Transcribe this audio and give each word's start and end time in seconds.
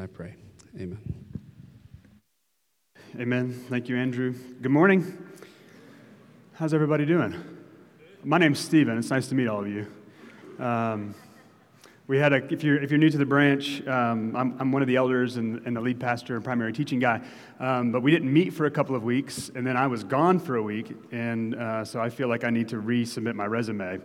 I 0.00 0.06
pray. 0.06 0.34
Amen. 0.76 0.98
Amen. 3.18 3.64
Thank 3.68 3.88
you, 3.88 3.96
Andrew. 3.96 4.32
Good 4.62 4.70
morning. 4.70 5.18
How's 6.52 6.72
everybody 6.72 7.04
doing? 7.04 7.34
My 8.22 8.38
name's 8.38 8.60
Stephen. 8.60 8.96
It's 8.96 9.10
nice 9.10 9.26
to 9.28 9.34
meet 9.34 9.48
all 9.48 9.60
of 9.60 9.68
you. 9.68 9.86
Um, 10.64 11.16
we 12.06 12.16
had 12.16 12.32
a, 12.32 12.36
if 12.52 12.62
you're, 12.62 12.80
if 12.80 12.90
you're 12.90 12.98
new 12.98 13.10
to 13.10 13.18
the 13.18 13.26
branch, 13.26 13.84
um, 13.88 14.36
I'm, 14.36 14.56
I'm 14.60 14.72
one 14.72 14.82
of 14.82 14.88
the 14.88 14.96
elders 14.96 15.36
and, 15.36 15.66
and 15.66 15.76
the 15.76 15.80
lead 15.80 15.98
pastor 15.98 16.36
and 16.36 16.44
primary 16.44 16.72
teaching 16.72 17.00
guy. 17.00 17.20
Um, 17.58 17.90
but 17.90 18.02
we 18.02 18.12
didn't 18.12 18.32
meet 18.32 18.54
for 18.54 18.66
a 18.66 18.70
couple 18.70 18.94
of 18.94 19.02
weeks, 19.02 19.50
and 19.54 19.66
then 19.66 19.76
I 19.76 19.88
was 19.88 20.04
gone 20.04 20.38
for 20.38 20.56
a 20.56 20.62
week, 20.62 20.94
and 21.10 21.54
uh, 21.56 21.84
so 21.84 22.00
I 22.00 22.08
feel 22.08 22.28
like 22.28 22.44
I 22.44 22.50
need 22.50 22.68
to 22.68 22.76
resubmit 22.76 23.34
my 23.34 23.46
resume. 23.46 23.98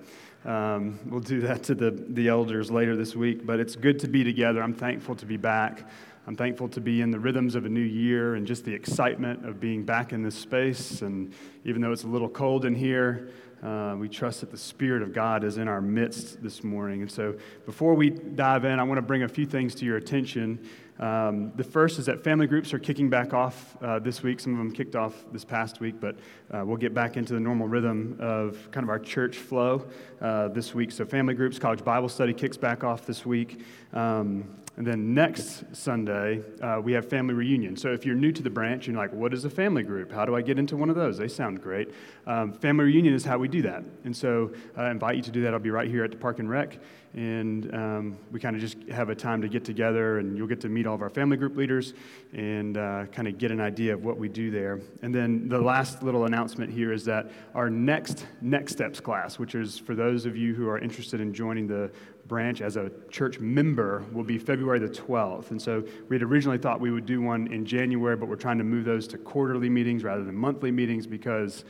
Um, 0.46 1.00
we'll 1.06 1.22
do 1.22 1.42
that 1.42 1.64
to 1.64 1.76
the, 1.76 1.92
the 1.92 2.28
elders 2.28 2.70
later 2.70 2.96
this 2.96 3.16
week, 3.16 3.46
but 3.46 3.60
it's 3.60 3.76
good 3.76 4.00
to 4.00 4.08
be 4.08 4.24
together. 4.24 4.62
I'm 4.62 4.74
thankful 4.74 5.16
to 5.16 5.26
be 5.26 5.38
back. 5.38 5.88
I'm 6.28 6.36
thankful 6.36 6.70
to 6.70 6.82
be 6.82 7.02
in 7.02 7.12
the 7.12 7.20
rhythms 7.20 7.56
of 7.56 7.66
a 7.66 7.70
new 7.70 7.82
year 7.82 8.36
and 8.36 8.48
just 8.48 8.64
the 8.66 8.74
excitement 8.74 9.46
of 9.46 9.60
being 9.60 9.84
back 9.84 10.14
in 10.14 10.24
this 10.24 10.36
space. 10.36 11.02
And 11.02 11.34
even 11.66 11.82
though 11.82 11.92
it's 11.92 12.04
a 12.04 12.08
little 12.08 12.30
cold 12.30 12.66
in 12.66 12.76
here, 12.76 13.30
uh, 13.64 13.96
we 13.98 14.10
trust 14.10 14.42
that 14.42 14.52
the 14.52 14.58
Spirit 14.58 15.02
of 15.02 15.14
God 15.14 15.46
is 15.46 15.58
in 15.58 15.70
our 15.70 15.82
midst 15.82 16.44
this 16.44 16.64
morning. 16.64 17.02
And 17.02 17.12
so, 17.12 17.36
before 17.66 17.94
we 17.94 18.10
dive 18.10 18.66
in, 18.66 18.78
I 18.78 18.84
want 18.84 18.98
to 18.98 19.02
bring 19.02 19.24
a 19.24 19.28
few 19.28 19.46
things 19.46 19.74
to 19.76 19.86
your 19.86 19.96
attention. 19.96 20.60
Um, 21.00 21.52
the 21.56 21.64
first 21.64 21.98
is 22.00 22.06
that 22.06 22.24
family 22.24 22.48
groups 22.48 22.74
are 22.74 22.80
kicking 22.80 23.10
back 23.10 23.34
off 23.34 23.76
uh, 23.82 24.00
this 24.00 24.22
week. 24.22 24.40
Some 24.40 24.54
of 24.54 24.60
them 24.60 24.72
kicked 24.72 24.96
off 24.96 25.26
this 25.32 25.44
past 25.44 25.80
week, 25.80 25.96
but 26.00 26.16
uh, 26.52 26.64
we'll 26.66 26.78
get 26.78 26.94
back 26.94 27.18
into 27.18 27.34
the 27.34 27.40
normal 27.40 27.68
rhythm 27.68 28.16
of 28.20 28.70
kind 28.72 28.84
of 28.84 28.90
our 28.90 29.00
church 29.00 29.38
flow 29.38 29.86
uh, 30.22 30.50
this 30.50 30.76
week. 30.76 30.92
So, 30.92 31.06
family 31.06 31.34
groups, 31.34 31.58
college 31.58 31.84
Bible 31.84 32.10
study 32.10 32.34
kicks 32.34 32.58
back 32.58 32.84
off 32.84 33.06
this 33.06 33.26
week. 33.26 33.62
Um, 33.94 34.46
and 34.76 34.88
then 34.88 35.14
next 35.14 35.64
Sunday, 35.74 36.42
uh, 36.62 36.82
we 36.84 36.94
have 36.94 37.08
family 37.08 37.36
reunion. 37.36 37.78
So 37.78 37.94
if 37.94 38.08
you're 38.08 38.16
new 38.16 38.32
to 38.32 38.42
the 38.42 38.50
branch, 38.50 38.88
you're 38.88 38.98
like, 38.98 39.14
what 39.14 39.32
is 39.32 39.46
a 39.46 39.50
family 39.50 39.84
group? 39.84 40.12
How 40.12 40.26
do 40.26 40.36
I 40.36 40.42
get 40.42 40.58
into 40.58 40.76
one 40.76 40.90
of 40.90 40.96
those? 40.96 41.18
They 41.18 41.28
sound 41.28 41.62
great. 41.62 41.90
Um, 42.26 42.54
family 42.54 42.86
reunion 42.86 43.14
is 43.14 43.24
how 43.24 43.38
we 43.38 43.48
do 43.48 43.62
that. 43.62 43.84
And 44.04 44.18
so 44.18 44.52
I 44.76 44.90
invite 44.90 45.16
you 45.16 45.22
to 45.24 45.32
do 45.32 45.44
that. 45.44 45.54
I'll 45.54 45.60
be 45.60 45.70
right 45.70 45.88
here 45.88 46.04
at 46.04 46.10
the 46.10 46.18
Park 46.18 46.40
and 46.40 46.50
Rec. 46.50 46.80
And 47.14 47.72
um, 47.76 48.18
we 48.32 48.40
kind 48.40 48.56
of 48.56 48.62
just 48.64 48.78
have 48.90 49.10
a 49.10 49.16
time 49.16 49.44
to 49.44 49.48
get 49.48 49.64
together, 49.64 50.18
and 50.18 50.36
you'll 50.36 50.48
get 50.48 50.62
to 50.62 50.70
meet 50.70 50.88
all 50.88 50.96
of 50.96 51.04
our 51.04 51.12
family 51.12 51.38
group 51.38 51.56
leaders 51.56 51.94
and 52.34 52.76
uh, 52.76 53.06
kind 53.12 53.28
of 53.28 53.38
get 53.38 53.52
an 53.52 53.62
idea 53.62 53.94
of 53.94 54.04
what 54.04 54.18
we 54.18 54.28
do 54.28 54.50
there. 54.50 54.80
And 55.04 55.14
then 55.14 55.48
the 55.48 55.60
last 55.60 56.02
little 56.02 56.26
announcement 56.26 56.74
here 56.74 56.92
is 56.92 57.06
that 57.06 57.30
our 57.54 57.70
next 57.70 58.26
Next 58.42 58.72
Steps 58.72 59.00
class, 59.00 59.38
which 59.38 59.54
is 59.54 59.78
for 59.78 59.94
those 59.94 60.26
of 60.26 60.36
you 60.36 60.56
who 60.56 60.68
are 60.68 60.80
interested 60.80 61.22
in 61.22 61.36
joining 61.36 61.68
the 61.68 61.92
branch 62.28 62.62
as 62.62 62.78
a 62.78 62.92
church 63.10 63.40
member 63.40 64.04
will 64.12 64.24
be 64.24 64.38
February 64.38 64.80
the 64.80 64.88
12th. 64.88 65.52
And 65.52 65.62
so 65.62 65.84
we 66.10 66.16
had 66.16 66.24
originally 66.24 66.58
thought 66.58 66.80
we 66.80 66.92
would 66.92 67.06
do 67.06 67.22
one 67.22 67.52
in 67.52 67.66
January, 67.66 68.16
but 68.16 68.28
we're 68.28 68.36
trying 68.36 68.58
to 68.60 68.64
move 68.64 68.86
those 68.86 69.08
to 69.10 69.18
quarterly 69.18 69.70
meetings 69.70 70.04
rather 70.04 70.24
than 70.24 70.36
monthly 70.36 70.72
meetings 70.72 71.06
because 71.06 71.66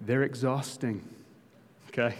they're 0.00 0.22
exhausting. 0.22 1.02
Okay? 1.88 2.14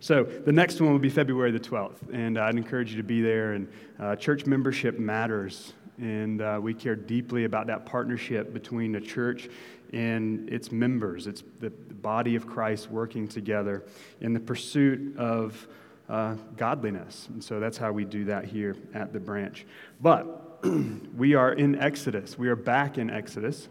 So 0.00 0.24
the 0.24 0.52
next 0.52 0.80
one 0.80 0.92
will 0.92 0.98
be 0.98 1.10
February 1.10 1.50
the 1.50 1.60
12th. 1.60 2.12
And 2.12 2.38
I'd 2.38 2.56
encourage 2.56 2.90
you 2.90 2.96
to 2.98 3.02
be 3.02 3.20
there. 3.22 3.52
And 3.52 3.68
uh, 3.98 4.16
church 4.16 4.46
membership 4.46 4.98
matters. 4.98 5.72
And 5.98 6.40
uh, 6.40 6.58
we 6.62 6.74
care 6.74 6.96
deeply 6.96 7.44
about 7.44 7.66
that 7.66 7.86
partnership 7.86 8.52
between 8.52 8.92
the 8.92 9.00
church 9.00 9.48
and 9.92 10.48
its 10.48 10.72
members. 10.72 11.26
It's 11.26 11.42
the 11.60 11.70
body 11.70 12.34
of 12.34 12.46
Christ 12.46 12.90
working 12.90 13.28
together 13.28 13.84
in 14.20 14.32
the 14.32 14.40
pursuit 14.40 15.16
of 15.16 15.66
uh, 16.08 16.36
godliness. 16.56 17.28
And 17.32 17.42
so 17.42 17.60
that's 17.60 17.78
how 17.78 17.92
we 17.92 18.04
do 18.04 18.24
that 18.26 18.44
here 18.44 18.76
at 18.94 19.12
the 19.12 19.20
branch. 19.20 19.66
But 20.00 20.64
we 21.16 21.34
are 21.34 21.52
in 21.52 21.74
Exodus. 21.76 22.38
We 22.38 22.48
are 22.48 22.56
back 22.56 22.98
in 22.98 23.10
Exodus. 23.10 23.68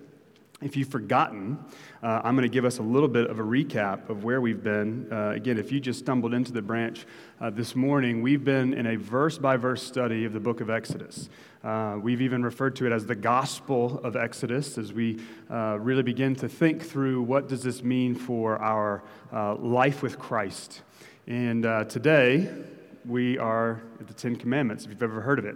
If 0.61 0.77
you've 0.77 0.89
forgotten, 0.89 1.57
uh, 2.03 2.21
I'm 2.23 2.35
going 2.35 2.47
to 2.47 2.53
give 2.53 2.65
us 2.65 2.77
a 2.77 2.83
little 2.83 3.07
bit 3.07 3.31
of 3.31 3.39
a 3.39 3.43
recap 3.43 4.09
of 4.09 4.23
where 4.23 4.39
we've 4.39 4.61
been. 4.61 5.11
Uh, 5.11 5.29
again, 5.29 5.57
if 5.57 5.71
you 5.71 5.79
just 5.79 5.97
stumbled 5.97 6.35
into 6.35 6.51
the 6.51 6.61
branch 6.61 7.07
uh, 7.39 7.49
this 7.49 7.75
morning, 7.75 8.21
we've 8.21 8.43
been 8.43 8.75
in 8.75 8.85
a 8.85 8.95
verse 8.95 9.39
by 9.39 9.57
verse 9.57 9.81
study 9.81 10.23
of 10.23 10.33
the 10.33 10.39
book 10.39 10.61
of 10.61 10.69
Exodus. 10.69 11.29
Uh, 11.63 11.97
we've 11.99 12.21
even 12.21 12.43
referred 12.43 12.75
to 12.75 12.85
it 12.85 12.91
as 12.91 13.07
the 13.07 13.15
gospel 13.15 13.99
of 14.03 14.15
Exodus 14.15 14.77
as 14.77 14.93
we 14.93 15.19
uh, 15.49 15.77
really 15.79 16.03
begin 16.03 16.35
to 16.35 16.47
think 16.47 16.83
through 16.83 17.23
what 17.23 17.47
does 17.47 17.63
this 17.63 17.81
mean 17.81 18.13
for 18.13 18.59
our 18.59 19.01
uh, 19.33 19.55
life 19.55 20.03
with 20.03 20.19
Christ. 20.19 20.83
And 21.27 21.67
uh, 21.67 21.83
today, 21.83 22.49
we 23.05 23.37
are 23.37 23.83
at 23.99 24.07
the 24.07 24.13
Ten 24.13 24.35
Commandments, 24.35 24.85
if 24.85 24.89
you've 24.89 25.03
ever 25.03 25.21
heard 25.21 25.37
of 25.37 25.45
it. 25.45 25.55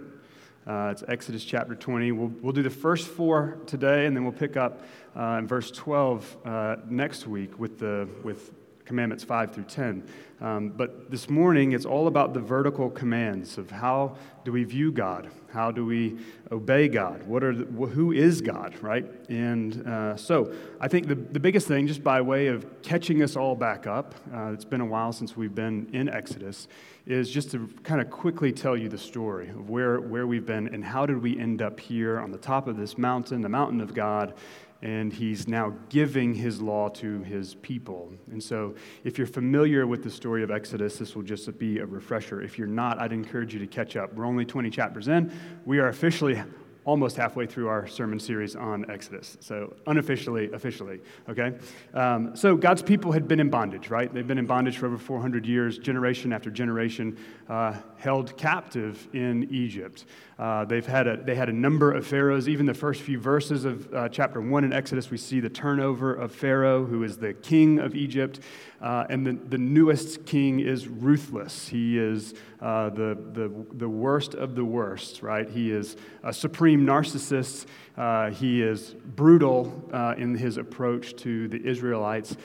Uh, 0.64 0.90
it's 0.92 1.02
Exodus 1.08 1.44
chapter 1.44 1.74
20. 1.74 2.12
We'll, 2.12 2.28
we'll 2.40 2.52
do 2.52 2.62
the 2.62 2.70
first 2.70 3.08
four 3.08 3.58
today, 3.66 4.06
and 4.06 4.16
then 4.16 4.22
we'll 4.22 4.32
pick 4.32 4.56
up 4.56 4.82
uh, 5.16 5.38
in 5.40 5.48
verse 5.48 5.72
12 5.72 6.36
uh, 6.44 6.76
next 6.88 7.26
week 7.26 7.58
with, 7.58 7.80
the, 7.80 8.08
with 8.22 8.52
commandments 8.86 9.24
5 9.24 9.52
through 9.52 9.64
10. 9.64 10.08
Um, 10.40 10.68
but 10.68 11.10
this 11.10 11.28
morning, 11.28 11.72
it's 11.72 11.84
all 11.84 12.06
about 12.06 12.34
the 12.34 12.40
vertical 12.40 12.90
commands 12.90 13.58
of 13.58 13.70
how 13.70 14.16
do 14.44 14.52
we 14.52 14.64
view 14.64 14.92
God? 14.92 15.28
How 15.50 15.70
do 15.70 15.86
we 15.86 16.18
obey 16.52 16.88
God? 16.88 17.22
What 17.22 17.42
are 17.42 17.54
the, 17.54 17.64
who 17.64 18.12
is 18.12 18.42
God, 18.42 18.74
right? 18.82 19.06
And 19.30 19.86
uh, 19.86 20.16
so 20.16 20.52
I 20.78 20.88
think 20.88 21.08
the, 21.08 21.14
the 21.14 21.40
biggest 21.40 21.66
thing, 21.66 21.86
just 21.86 22.04
by 22.04 22.20
way 22.20 22.48
of 22.48 22.82
catching 22.82 23.22
us 23.22 23.36
all 23.36 23.56
back 23.56 23.86
up, 23.86 24.14
uh, 24.34 24.52
it's 24.52 24.64
been 24.64 24.82
a 24.82 24.86
while 24.86 25.12
since 25.12 25.36
we've 25.36 25.54
been 25.54 25.88
in 25.92 26.08
Exodus, 26.08 26.68
is 27.06 27.30
just 27.30 27.50
to 27.52 27.68
kind 27.82 28.00
of 28.00 28.10
quickly 28.10 28.52
tell 28.52 28.76
you 28.76 28.88
the 28.88 28.98
story 28.98 29.48
of 29.48 29.70
where, 29.70 30.00
where 30.00 30.26
we've 30.26 30.46
been 30.46 30.68
and 30.74 30.84
how 30.84 31.06
did 31.06 31.22
we 31.22 31.38
end 31.38 31.62
up 31.62 31.80
here 31.80 32.20
on 32.20 32.30
the 32.30 32.38
top 32.38 32.68
of 32.68 32.76
this 32.76 32.98
mountain, 32.98 33.40
the 33.40 33.48
mountain 33.48 33.80
of 33.80 33.94
God, 33.94 34.34
and 34.82 35.12
he's 35.12 35.48
now 35.48 35.74
giving 35.88 36.34
his 36.34 36.60
law 36.60 36.88
to 36.90 37.22
his 37.22 37.54
people. 37.56 38.12
And 38.30 38.42
so, 38.42 38.74
if 39.04 39.18
you're 39.18 39.26
familiar 39.26 39.86
with 39.86 40.02
the 40.02 40.10
story 40.10 40.42
of 40.42 40.50
Exodus, 40.50 40.98
this 40.98 41.14
will 41.14 41.22
just 41.22 41.58
be 41.58 41.78
a 41.78 41.86
refresher. 41.86 42.42
If 42.42 42.58
you're 42.58 42.66
not, 42.66 43.00
I'd 43.00 43.12
encourage 43.12 43.54
you 43.54 43.60
to 43.60 43.66
catch 43.66 43.96
up. 43.96 44.12
We're 44.14 44.26
only 44.26 44.44
20 44.44 44.70
chapters 44.70 45.08
in. 45.08 45.32
We 45.64 45.78
are 45.78 45.88
officially 45.88 46.42
almost 46.86 47.16
halfway 47.16 47.46
through 47.46 47.66
our 47.66 47.86
sermon 47.86 48.18
series 48.18 48.54
on 48.54 48.88
Exodus. 48.88 49.36
So, 49.40 49.74
unofficially, 49.86 50.52
officially, 50.52 51.00
okay? 51.28 51.52
Um, 51.92 52.36
so, 52.36 52.56
God's 52.56 52.82
people 52.82 53.12
had 53.12 53.26
been 53.26 53.40
in 53.40 53.50
bondage, 53.50 53.90
right? 53.90 54.12
They've 54.12 54.26
been 54.26 54.38
in 54.38 54.46
bondage 54.46 54.78
for 54.78 54.86
over 54.86 54.98
400 54.98 55.44
years, 55.46 55.78
generation 55.78 56.32
after 56.32 56.50
generation, 56.50 57.18
uh, 57.48 57.74
held 57.98 58.36
captive 58.36 59.08
in 59.12 59.48
Egypt. 59.50 60.04
Uh, 60.38 60.66
they've 60.66 60.86
had 60.86 61.06
a, 61.06 61.16
they 61.16 61.34
had 61.34 61.48
a 61.48 61.52
number 61.52 61.92
of 61.92 62.06
pharaohs. 62.06 62.46
Even 62.46 62.66
the 62.66 62.74
first 62.74 63.00
few 63.00 63.18
verses 63.18 63.64
of 63.64 63.92
uh, 63.94 64.06
chapter 64.10 64.38
1 64.40 64.64
in 64.64 64.72
Exodus, 64.72 65.10
we 65.10 65.16
see 65.16 65.40
the 65.40 65.48
turnover 65.48 66.14
of 66.14 66.30
Pharaoh, 66.30 66.84
who 66.84 67.02
is 67.02 67.16
the 67.16 67.32
king 67.32 67.78
of 67.78 67.94
Egypt. 67.94 68.40
Uh, 68.82 69.06
and 69.08 69.26
the, 69.26 69.32
the 69.32 69.56
newest 69.56 70.26
king 70.26 70.60
is 70.60 70.88
ruthless. 70.88 71.68
He 71.68 71.98
is 71.98 72.34
uh, 72.60 72.90
the, 72.90 73.16
the, 73.32 73.50
the 73.72 73.88
worst 73.88 74.34
of 74.34 74.54
the 74.54 74.64
worst, 74.64 75.22
right? 75.22 75.48
He 75.48 75.70
is 75.70 75.96
a 76.22 76.34
supreme 76.34 76.84
narcissist. 76.84 77.64
Uh, 77.96 78.30
he 78.30 78.62
is 78.62 78.94
brutal 79.04 79.88
uh, 79.90 80.14
in 80.18 80.36
his 80.36 80.58
approach 80.58 81.16
to 81.16 81.48
the 81.48 81.64
Israelites, 81.66 82.36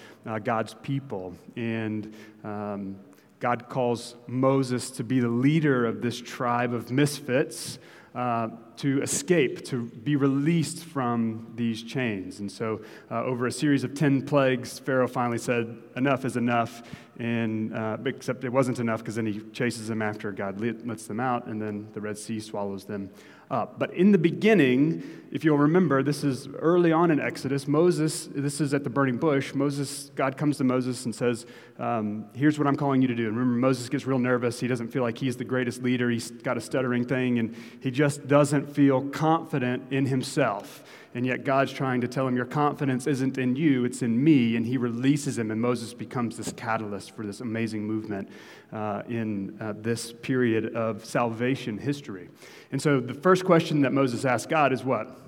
God's 0.44 0.76
people. 0.82 1.34
And 1.58 2.14
um, 2.46 2.96
God 3.42 3.70
calls 3.70 4.16
Moses 4.28 4.92
to 4.92 5.04
be 5.04 5.20
the 5.20 5.28
leader 5.28 5.86
of 5.86 6.02
this 6.02 6.22
tribe 6.22 6.74
of 6.76 6.92
misfits 6.92 7.80
uh, 8.14 8.50
to 8.78 9.02
escape, 9.02 9.66
to 9.66 9.86
be 9.86 10.16
released 10.16 10.84
from 10.84 11.52
these 11.56 11.82
chains. 11.82 12.40
And 12.40 12.52
so, 12.52 12.82
uh, 13.10 13.24
over 13.24 13.48
a 13.48 13.52
series 13.52 13.84
of 13.84 13.96
10 13.96 14.28
plagues, 14.28 14.78
Pharaoh 14.78 15.08
finally 15.08 15.40
said, 15.40 15.76
Enough 15.96 16.26
is 16.26 16.38
enough. 16.38 16.84
And, 17.18 17.74
uh, 17.74 17.98
except 18.06 18.44
it 18.44 18.50
wasn't 18.50 18.80
enough 18.80 19.00
because 19.00 19.16
then 19.16 19.26
he 19.26 19.40
chases 19.52 19.88
them 19.88 20.02
after 20.02 20.32
God 20.32 20.60
lets 20.60 21.08
them 21.08 21.20
out, 21.20 21.46
and 21.48 21.62
then 21.62 21.88
the 21.94 22.02
Red 22.02 22.18
Sea 22.18 22.40
swallows 22.40 22.86
them 22.86 23.12
up. 23.52 23.78
But 23.78 23.94
in 23.94 24.12
the 24.12 24.18
beginning, 24.18 25.04
if 25.32 25.44
you'll 25.44 25.58
remember, 25.58 26.02
this 26.04 26.24
is 26.24 26.48
early 26.48 26.92
on 26.92 27.12
in 27.12 27.20
Exodus. 27.20 27.68
Moses, 27.68 28.28
this 28.34 28.60
is 28.60 28.74
at 28.74 28.84
the 28.84 28.90
burning 28.90 29.18
bush. 29.18 29.54
Moses, 29.54 30.10
God 30.16 30.38
comes 30.38 30.58
to 30.58 30.64
Moses 30.64 31.06
and 31.06 31.14
says, 31.14 31.46
um, 31.78 32.26
Here's 32.34 32.58
what 32.58 32.68
I'm 32.68 32.76
calling 32.76 33.02
you 33.02 33.08
to 33.10 33.16
do. 33.16 33.28
And 33.28 33.38
remember, 33.38 33.60
Moses 33.60 33.88
gets 33.90 34.06
real 34.06 34.20
nervous. 34.20 34.60
He 34.60 34.68
doesn't 34.68 34.90
feel 34.90 35.04
like 35.04 35.18
he's 35.18 35.38
the 35.38 35.46
greatest 35.46 35.84
leader. 35.84 36.10
He's 36.10 36.32
got 36.32 36.58
a 36.58 36.62
stuttering 36.62 37.06
thing, 37.06 37.40
and 37.40 37.56
he 37.82 37.92
just 37.92 38.28
doesn't 38.28 38.74
feel 38.74 39.02
confident 39.10 39.92
in 39.92 40.06
himself. 40.06 40.84
And 41.14 41.26
yet, 41.26 41.44
God's 41.44 41.74
trying 41.74 42.02
to 42.02 42.08
tell 42.08 42.26
him, 42.26 42.36
Your 42.36 42.46
confidence 42.46 43.06
isn't 43.06 43.38
in 43.38 43.56
you, 43.56 43.84
it's 43.84 44.02
in 44.02 44.24
me. 44.24 44.56
And 44.56 44.66
he 44.66 44.78
releases 44.78 45.38
him, 45.38 45.52
and 45.52 45.60
Moses 45.60 45.94
becomes 45.94 46.38
this 46.38 46.54
catalyst 46.54 47.12
for 47.12 47.26
this 47.26 47.42
amazing 47.42 47.84
movement 47.84 48.30
uh, 48.72 49.04
in 49.10 49.58
uh, 49.60 49.74
this 49.76 50.14
period 50.14 50.74
of 50.76 51.04
salvation 51.04 51.78
history. 51.78 52.30
And 52.72 52.82
so 52.82 53.00
the 53.00 53.14
first 53.14 53.44
question 53.44 53.82
that 53.82 53.92
Moses 53.92 54.24
asked 54.24 54.50
God 54.50 54.72
is 54.72 54.84
what? 54.84 55.20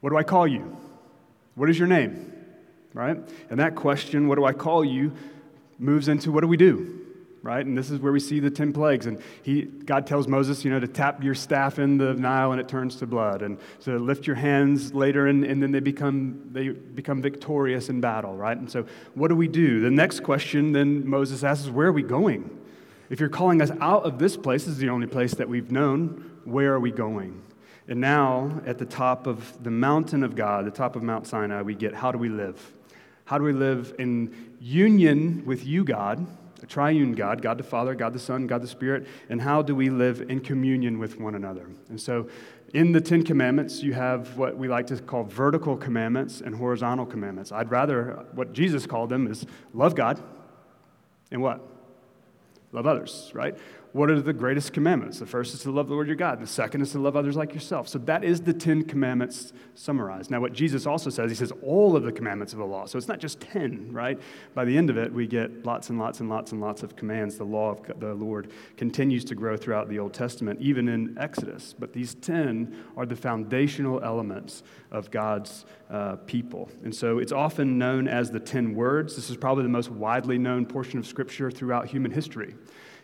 What 0.00 0.10
do 0.10 0.16
I 0.16 0.22
call 0.22 0.46
you? 0.46 0.76
What 1.54 1.68
is 1.68 1.78
your 1.78 1.88
name? 1.88 2.32
Right? 2.94 3.18
And 3.50 3.60
that 3.60 3.74
question, 3.74 4.26
what 4.26 4.36
do 4.36 4.44
I 4.46 4.54
call 4.54 4.84
you, 4.84 5.12
moves 5.78 6.08
into 6.08 6.32
what 6.32 6.40
do 6.40 6.48
we 6.48 6.56
do? 6.56 7.05
Right? 7.46 7.64
And 7.64 7.78
this 7.78 7.90
is 7.90 8.00
where 8.00 8.12
we 8.12 8.18
see 8.18 8.40
the 8.40 8.50
10 8.50 8.72
plagues. 8.72 9.06
And 9.06 9.22
he, 9.42 9.62
God 9.62 10.06
tells 10.06 10.26
Moses, 10.26 10.64
you 10.64 10.70
know, 10.70 10.80
to 10.80 10.88
tap 10.88 11.22
your 11.22 11.34
staff 11.34 11.78
in 11.78 11.96
the 11.96 12.12
Nile 12.14 12.50
and 12.50 12.60
it 12.60 12.68
turns 12.68 12.96
to 12.96 13.06
blood. 13.06 13.40
And 13.42 13.58
to 13.82 13.98
lift 13.98 14.26
your 14.26 14.36
hands 14.36 14.92
later 14.92 15.28
and, 15.28 15.44
and 15.44 15.62
then 15.62 15.70
they 15.70 15.80
become, 15.80 16.48
they 16.50 16.70
become 16.70 17.22
victorious 17.22 17.88
in 17.88 18.00
battle, 18.00 18.34
right? 18.36 18.56
And 18.58 18.70
so 18.70 18.84
what 19.14 19.28
do 19.28 19.36
we 19.36 19.46
do? 19.46 19.80
The 19.80 19.90
next 19.90 20.24
question 20.24 20.72
then 20.72 21.08
Moses 21.08 21.44
asks 21.44 21.64
is, 21.64 21.70
where 21.70 21.86
are 21.86 21.92
we 21.92 22.02
going? 22.02 22.50
If 23.08 23.20
you're 23.20 23.28
calling 23.28 23.62
us 23.62 23.70
out 23.80 24.02
of 24.04 24.18
this 24.18 24.36
place, 24.36 24.64
this 24.64 24.74
is 24.74 24.78
the 24.78 24.88
only 24.88 25.06
place 25.06 25.34
that 25.34 25.48
we've 25.48 25.70
known, 25.70 26.40
where 26.44 26.74
are 26.74 26.80
we 26.80 26.90
going? 26.90 27.42
And 27.88 28.00
now, 28.00 28.60
at 28.66 28.78
the 28.78 28.84
top 28.84 29.28
of 29.28 29.62
the 29.62 29.70
mountain 29.70 30.24
of 30.24 30.34
God, 30.34 30.66
the 30.66 30.72
top 30.72 30.96
of 30.96 31.04
Mount 31.04 31.28
Sinai, 31.28 31.62
we 31.62 31.76
get 31.76 31.94
how 31.94 32.10
do 32.10 32.18
we 32.18 32.28
live? 32.28 32.72
How 33.26 33.38
do 33.38 33.44
we 33.44 33.52
live 33.52 33.94
in 33.98 34.56
union 34.60 35.44
with 35.46 35.64
you, 35.64 35.84
God, 35.84 36.26
a 36.62 36.66
triune 36.66 37.12
God, 37.12 37.42
God 37.42 37.58
the 37.58 37.64
Father, 37.64 37.94
God 37.94 38.12
the 38.12 38.18
Son, 38.18 38.46
God 38.46 38.62
the 38.62 38.68
Spirit, 38.68 39.06
and 39.28 39.40
how 39.40 39.62
do 39.62 39.74
we 39.74 39.90
live 39.90 40.22
in 40.22 40.40
communion 40.40 40.98
with 40.98 41.18
one 41.20 41.34
another? 41.34 41.68
And 41.88 42.00
so, 42.00 42.28
in 42.74 42.92
the 42.92 43.00
Ten 43.00 43.22
Commandments, 43.22 43.82
you 43.82 43.92
have 43.94 44.36
what 44.36 44.56
we 44.56 44.68
like 44.68 44.86
to 44.88 44.96
call 44.98 45.24
vertical 45.24 45.76
commandments 45.76 46.40
and 46.40 46.54
horizontal 46.54 47.06
commandments. 47.06 47.52
I'd 47.52 47.70
rather, 47.70 48.26
what 48.32 48.52
Jesus 48.52 48.86
called 48.86 49.08
them 49.08 49.26
is 49.30 49.46
love 49.72 49.94
God 49.94 50.20
and 51.30 51.40
what? 51.40 51.60
Love 52.72 52.86
others, 52.86 53.30
right? 53.34 53.56
What 53.96 54.10
are 54.10 54.20
the 54.20 54.34
greatest 54.34 54.74
commandments? 54.74 55.20
The 55.20 55.26
first 55.26 55.54
is 55.54 55.60
to 55.60 55.70
love 55.70 55.88
the 55.88 55.94
Lord 55.94 56.06
your 56.06 56.16
God. 56.16 56.38
The 56.38 56.46
second 56.46 56.82
is 56.82 56.92
to 56.92 56.98
love 56.98 57.16
others 57.16 57.34
like 57.34 57.54
yourself. 57.54 57.88
So 57.88 57.98
that 58.00 58.24
is 58.24 58.42
the 58.42 58.52
Ten 58.52 58.82
Commandments 58.82 59.54
summarized. 59.74 60.30
Now, 60.30 60.38
what 60.38 60.52
Jesus 60.52 60.84
also 60.84 61.08
says, 61.08 61.30
he 61.30 61.34
says 61.34 61.50
all 61.62 61.96
of 61.96 62.02
the 62.02 62.12
commandments 62.12 62.52
of 62.52 62.58
the 62.58 62.66
law. 62.66 62.84
So 62.84 62.98
it's 62.98 63.08
not 63.08 63.20
just 63.20 63.40
10, 63.40 63.90
right? 63.90 64.20
By 64.52 64.66
the 64.66 64.76
end 64.76 64.90
of 64.90 64.98
it, 64.98 65.10
we 65.10 65.26
get 65.26 65.64
lots 65.64 65.88
and 65.88 65.98
lots 65.98 66.20
and 66.20 66.28
lots 66.28 66.52
and 66.52 66.60
lots 66.60 66.82
of 66.82 66.94
commands. 66.94 67.38
The 67.38 67.44
law 67.44 67.70
of 67.70 67.98
the 67.98 68.12
Lord 68.12 68.52
continues 68.76 69.24
to 69.24 69.34
grow 69.34 69.56
throughout 69.56 69.88
the 69.88 69.98
Old 69.98 70.12
Testament, 70.12 70.60
even 70.60 70.88
in 70.88 71.16
Exodus. 71.18 71.74
But 71.78 71.94
these 71.94 72.16
10 72.16 72.76
are 72.98 73.06
the 73.06 73.16
foundational 73.16 74.04
elements 74.04 74.62
of 74.90 75.10
God's 75.10 75.64
uh, 75.88 76.16
people. 76.26 76.68
And 76.84 76.94
so 76.94 77.18
it's 77.18 77.32
often 77.32 77.78
known 77.78 78.08
as 78.08 78.30
the 78.30 78.40
10 78.40 78.74
words. 78.74 79.16
This 79.16 79.30
is 79.30 79.38
probably 79.38 79.62
the 79.62 79.70
most 79.70 79.90
widely 79.90 80.36
known 80.36 80.66
portion 80.66 80.98
of 80.98 81.06
Scripture 81.06 81.50
throughout 81.50 81.86
human 81.86 82.10
history. 82.10 82.56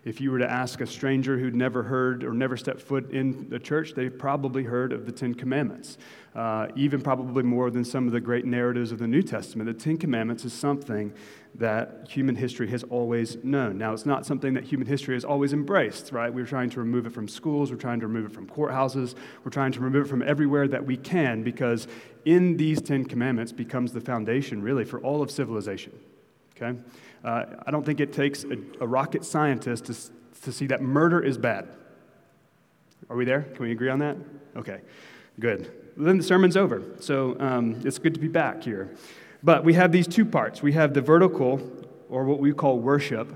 If 0.05 0.21
you 0.21 0.33
were 0.33 0.41
to 0.41 0.51
ask 0.51 0.81
a 0.81 0.87
stranger 0.87 1.39
who'd 1.39 1.55
never 1.55 1.85
heard 1.85 2.25
or 2.25 2.33
never 2.33 2.57
stepped 2.57 2.81
foot 2.81 3.13
in 3.13 3.49
the 3.49 3.61
church, 3.61 3.95
they've 3.95 4.17
probably 4.17 4.65
heard 4.65 4.93
of 4.93 5.07
the 5.07 5.13
Ten 5.13 5.33
Commandments, 5.33 5.97
uh, 6.35 6.67
even 6.75 7.01
probably 7.01 7.45
more 7.45 7.71
than 7.71 7.85
some 7.85 8.09
of 8.09 8.13
the 8.13 8.21
great 8.21 8.45
narratives 8.45 8.91
of 8.91 8.99
the 8.99 9.07
New 9.07 9.23
Testament. 9.23 9.69
The 9.69 9.85
Ten 9.85 9.97
Commandments 9.97 10.45
is 10.45 10.53
something 10.53 11.13
that 11.55 12.09
human 12.11 12.35
history 12.35 12.69
has 12.71 12.83
always 12.85 13.37
known. 13.45 13.79
Now, 13.79 13.93
it's 13.93 14.07
not 14.07 14.27
something 14.27 14.55
that 14.55 14.65
human 14.65 14.89
history 14.89 15.15
has 15.15 15.25
always 15.25 15.53
embraced, 15.53 16.11
right? 16.11 16.35
We're 16.35 16.47
trying 16.47 16.71
to 16.71 16.81
remove 16.81 17.07
it 17.07 17.13
from 17.13 17.29
schools, 17.29 17.71
we're 17.71 17.77
trying 17.77 18.01
to 18.01 18.09
remove 18.09 18.27
it 18.27 18.35
from 18.35 18.49
courthouses, 18.49 19.15
we're 19.45 19.53
trying 19.53 19.71
to 19.73 19.81
remove 19.81 20.07
it 20.07 20.09
from 20.09 20.23
everywhere 20.23 20.67
that 20.67 20.85
we 20.85 20.97
can 20.97 21.45
because 21.45 21.87
in 22.25 22.57
these 22.57 22.81
Ten 22.83 23.05
Commandments 23.05 23.53
becomes 23.53 23.93
the 23.93 24.01
foundation, 24.01 24.63
really, 24.63 24.85
for 24.85 24.99
all 25.01 25.23
of 25.23 25.31
civilization. 25.31 25.93
Okay? 26.63 26.79
Uh, 27.25 27.45
I 27.67 27.71
don't 27.71 27.85
think 27.85 28.01
it 28.01 28.13
takes 28.13 28.45
a, 28.45 28.57
a 28.81 28.87
rocket 28.87 29.25
scientist 29.25 29.87
to, 29.87 30.43
to 30.43 30.53
see 30.53 30.67
that 30.69 30.83
murder 30.83 31.21
is 31.21 31.39
bad. 31.39 31.69
Are 33.11 33.17
we 33.17 33.25
there? 33.25 33.43
Can 33.43 33.65
we 33.65 33.73
agree 33.73 33.89
on 33.89 33.99
that? 33.99 34.17
Okay, 34.57 34.81
good. 35.41 35.73
Then 35.97 36.19
the 36.19 36.23
sermon's 36.23 36.57
over. 36.57 36.83
So 37.01 37.37
um, 37.41 37.81
it's 37.85 37.99
good 37.99 38.15
to 38.15 38.21
be 38.21 38.29
back 38.29 38.63
here. 38.63 38.95
But 39.43 39.65
we 39.65 39.75
have 39.75 39.93
these 39.93 40.07
two 40.07 40.25
parts 40.25 40.63
we 40.63 40.73
have 40.73 40.95
the 40.95 41.01
vertical, 41.01 41.61
or 42.09 42.25
what 42.25 42.39
we 42.39 42.53
call 42.53 42.79
worship, 42.79 43.29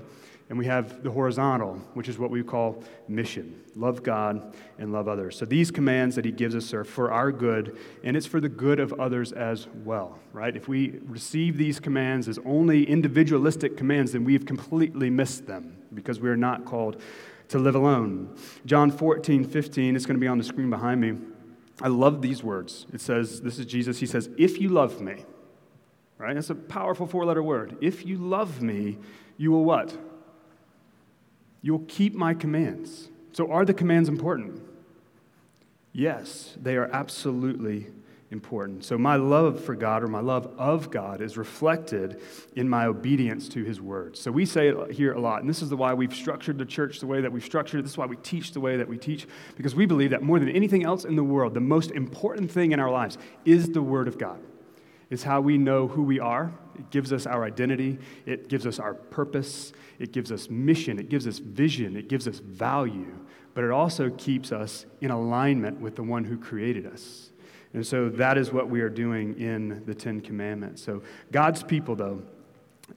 and 0.49 0.57
we 0.57 0.65
have 0.65 1.03
the 1.03 1.11
horizontal, 1.11 1.75
which 1.93 2.07
is 2.07 2.17
what 2.17 2.29
we 2.29 2.43
call 2.43 2.83
mission 3.07 3.61
love 3.75 4.01
God 4.01 4.55
and 4.79 4.91
love 4.91 5.07
others. 5.07 5.37
So 5.37 5.45
these 5.45 5.69
commands 5.69 6.15
that 6.15 6.25
he 6.25 6.31
gives 6.31 6.55
us 6.55 6.73
are 6.73 6.83
for 6.83 7.11
our 7.11 7.31
good, 7.31 7.77
and 8.03 8.17
it's 8.17 8.25
for 8.25 8.39
the 8.39 8.49
good 8.49 8.79
of 8.79 8.91
others 8.99 9.31
as 9.31 9.67
well, 9.85 10.17
right? 10.33 10.55
If 10.55 10.67
we 10.67 10.99
receive 11.05 11.57
these 11.57 11.79
commands 11.79 12.27
as 12.27 12.39
only 12.43 12.89
individualistic 12.89 13.77
commands, 13.77 14.13
then 14.13 14.23
we've 14.23 14.45
completely 14.45 15.11
missed 15.11 15.45
them 15.45 15.77
because 15.93 16.19
we 16.19 16.29
are 16.29 16.37
not 16.37 16.65
called 16.65 16.99
to 17.49 17.59
live 17.59 17.75
alone. 17.75 18.35
John 18.65 18.89
14, 18.89 19.43
15, 19.43 19.95
it's 19.95 20.05
going 20.05 20.17
to 20.17 20.21
be 20.21 20.27
on 20.27 20.37
the 20.37 20.43
screen 20.43 20.69
behind 20.69 20.99
me. 20.99 21.13
I 21.81 21.89
love 21.89 22.21
these 22.21 22.43
words. 22.43 22.87
It 22.91 23.01
says, 23.01 23.41
This 23.41 23.59
is 23.59 23.65
Jesus. 23.67 23.99
He 23.99 24.07
says, 24.07 24.29
If 24.37 24.59
you 24.59 24.69
love 24.69 24.99
me, 24.99 25.23
right? 26.17 26.33
That's 26.33 26.49
a 26.49 26.55
powerful 26.55 27.05
four 27.05 27.25
letter 27.25 27.43
word. 27.43 27.77
If 27.79 28.05
you 28.05 28.17
love 28.17 28.61
me, 28.61 28.97
you 29.37 29.51
will 29.51 29.63
what? 29.63 29.95
You'll 31.67 31.79
keep 31.79 32.15
my 32.15 32.33
commands. 32.33 33.09
So, 33.33 33.51
are 33.51 33.65
the 33.65 33.73
commands 33.73 34.07
important? 34.07 34.61
Yes, 35.91 36.55
they 36.57 36.77
are 36.77 36.89
absolutely 36.93 37.87
important. 38.31 38.85
So, 38.85 38.97
my 38.97 39.17
love 39.17 39.61
for 39.65 39.75
God 39.75 40.01
or 40.01 40.07
my 40.07 40.21
love 40.21 40.49
of 40.57 40.89
God 40.91 41.19
is 41.19 41.35
reflected 41.35 42.21
in 42.55 42.69
my 42.69 42.85
obedience 42.85 43.49
to 43.49 43.65
His 43.65 43.81
words. 43.81 44.17
So, 44.17 44.31
we 44.31 44.45
say 44.45 44.69
it 44.69 44.91
here 44.91 45.11
a 45.11 45.19
lot, 45.19 45.41
and 45.41 45.49
this 45.49 45.61
is 45.61 45.67
the 45.67 45.75
why 45.75 45.93
we've 45.93 46.15
structured 46.15 46.57
the 46.57 46.63
church 46.63 47.01
the 47.01 47.05
way 47.05 47.19
that 47.19 47.33
we've 47.33 47.43
structured 47.43 47.81
it. 47.81 47.83
This 47.83 47.91
is 47.91 47.97
why 47.97 48.05
we 48.05 48.15
teach 48.15 48.53
the 48.53 48.61
way 48.61 48.77
that 48.77 48.87
we 48.87 48.97
teach, 48.97 49.27
because 49.57 49.75
we 49.75 49.85
believe 49.85 50.11
that 50.11 50.23
more 50.23 50.39
than 50.39 50.47
anything 50.47 50.85
else 50.85 51.03
in 51.03 51.17
the 51.17 51.23
world, 51.25 51.53
the 51.53 51.59
most 51.59 51.91
important 51.91 52.49
thing 52.49 52.71
in 52.71 52.79
our 52.79 52.89
lives 52.89 53.17
is 53.43 53.71
the 53.71 53.81
Word 53.81 54.07
of 54.07 54.17
God. 54.17 54.39
It's 55.09 55.23
how 55.23 55.41
we 55.41 55.57
know 55.57 55.87
who 55.87 56.03
we 56.03 56.19
are. 56.19 56.53
It 56.77 56.89
gives 56.89 57.13
us 57.13 57.25
our 57.25 57.43
identity. 57.45 57.97
It 58.25 58.49
gives 58.49 58.65
us 58.65 58.79
our 58.79 58.93
purpose. 58.93 59.73
It 59.99 60.11
gives 60.11 60.31
us 60.31 60.49
mission. 60.49 60.99
It 60.99 61.09
gives 61.09 61.27
us 61.27 61.39
vision. 61.39 61.95
It 61.95 62.09
gives 62.09 62.27
us 62.27 62.39
value. 62.39 63.17
But 63.53 63.63
it 63.63 63.71
also 63.71 64.09
keeps 64.11 64.51
us 64.51 64.85
in 65.01 65.11
alignment 65.11 65.79
with 65.79 65.95
the 65.95 66.03
one 66.03 66.23
who 66.23 66.37
created 66.37 66.85
us. 66.85 67.31
And 67.73 67.85
so 67.85 68.09
that 68.09 68.37
is 68.37 68.51
what 68.51 68.69
we 68.69 68.81
are 68.81 68.89
doing 68.89 69.39
in 69.39 69.83
the 69.85 69.95
Ten 69.95 70.21
Commandments. 70.21 70.81
So 70.81 71.03
God's 71.31 71.63
people, 71.63 71.95
though, 71.95 72.21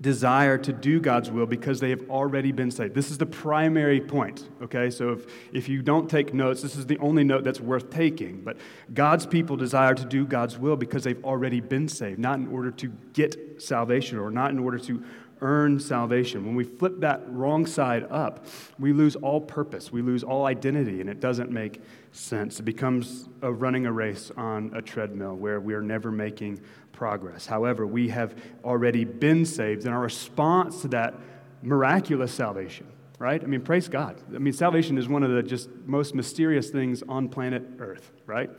desire 0.00 0.56
to 0.56 0.72
do 0.72 1.00
God's 1.00 1.30
will 1.30 1.46
because 1.46 1.80
they 1.80 1.90
have 1.90 2.08
already 2.08 2.52
been 2.52 2.70
saved. 2.70 2.94
This 2.94 3.10
is 3.10 3.18
the 3.18 3.26
primary 3.26 4.00
point, 4.00 4.48
okay? 4.62 4.88
So 4.88 5.10
if, 5.10 5.26
if 5.52 5.68
you 5.68 5.82
don't 5.82 6.08
take 6.08 6.32
notes, 6.32 6.62
this 6.62 6.76
is 6.76 6.86
the 6.86 6.98
only 6.98 7.22
note 7.22 7.44
that's 7.44 7.60
worth 7.60 7.90
taking. 7.90 8.40
But 8.40 8.56
God's 8.94 9.26
people 9.26 9.56
desire 9.56 9.94
to 9.94 10.04
do 10.04 10.24
God's 10.24 10.58
will 10.58 10.76
because 10.76 11.04
they've 11.04 11.22
already 11.24 11.60
been 11.60 11.88
saved, 11.88 12.18
not 12.18 12.38
in 12.38 12.48
order 12.48 12.70
to 12.70 12.92
get 13.12 13.60
salvation 13.60 14.18
or 14.18 14.30
not 14.30 14.52
in 14.52 14.58
order 14.58 14.78
to 14.78 15.04
earn 15.42 15.80
salvation. 15.80 16.44
When 16.44 16.54
we 16.54 16.64
flip 16.64 17.00
that 17.00 17.22
wrong 17.28 17.66
side 17.66 18.06
up, 18.10 18.46
we 18.78 18.92
lose 18.92 19.16
all 19.16 19.40
purpose, 19.40 19.90
we 19.90 20.02
lose 20.02 20.22
all 20.22 20.46
identity, 20.46 21.00
and 21.00 21.08
it 21.08 21.20
doesn't 21.20 21.50
make 21.50 21.82
sense. 22.12 22.60
It 22.60 22.64
becomes 22.64 23.28
a 23.42 23.52
running 23.52 23.86
a 23.86 23.92
race 23.92 24.30
on 24.36 24.72
a 24.74 24.82
treadmill 24.82 25.36
where 25.36 25.60
we 25.60 25.74
are 25.74 25.82
never 25.82 26.10
making 26.10 26.60
progress. 27.00 27.46
However, 27.46 27.86
we 27.86 28.10
have 28.10 28.34
already 28.62 29.06
been 29.06 29.46
saved, 29.46 29.86
and 29.86 29.94
our 29.94 30.02
response 30.02 30.82
to 30.82 30.88
that 30.88 31.14
miraculous 31.62 32.30
salvation, 32.30 32.86
right? 33.18 33.42
I 33.42 33.46
mean, 33.46 33.62
praise 33.62 33.88
God. 33.88 34.20
I 34.34 34.36
mean, 34.36 34.52
salvation 34.52 34.98
is 34.98 35.08
one 35.08 35.22
of 35.22 35.30
the 35.30 35.42
just 35.42 35.70
most 35.86 36.14
mysterious 36.14 36.68
things 36.68 37.02
on 37.08 37.30
planet 37.30 37.62
Earth, 37.78 38.12
right? 38.26 38.50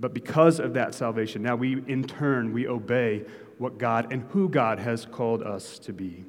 But 0.00 0.12
because 0.14 0.58
of 0.58 0.74
that 0.74 0.96
salvation, 0.96 1.44
now 1.44 1.54
we 1.54 1.74
in 1.86 2.02
turn 2.02 2.52
we 2.52 2.66
obey 2.66 3.24
what 3.58 3.78
God 3.78 4.12
and 4.12 4.24
who 4.30 4.48
God 4.48 4.80
has 4.80 5.04
called 5.04 5.40
us 5.44 5.78
to 5.78 5.92
be. 5.92 6.24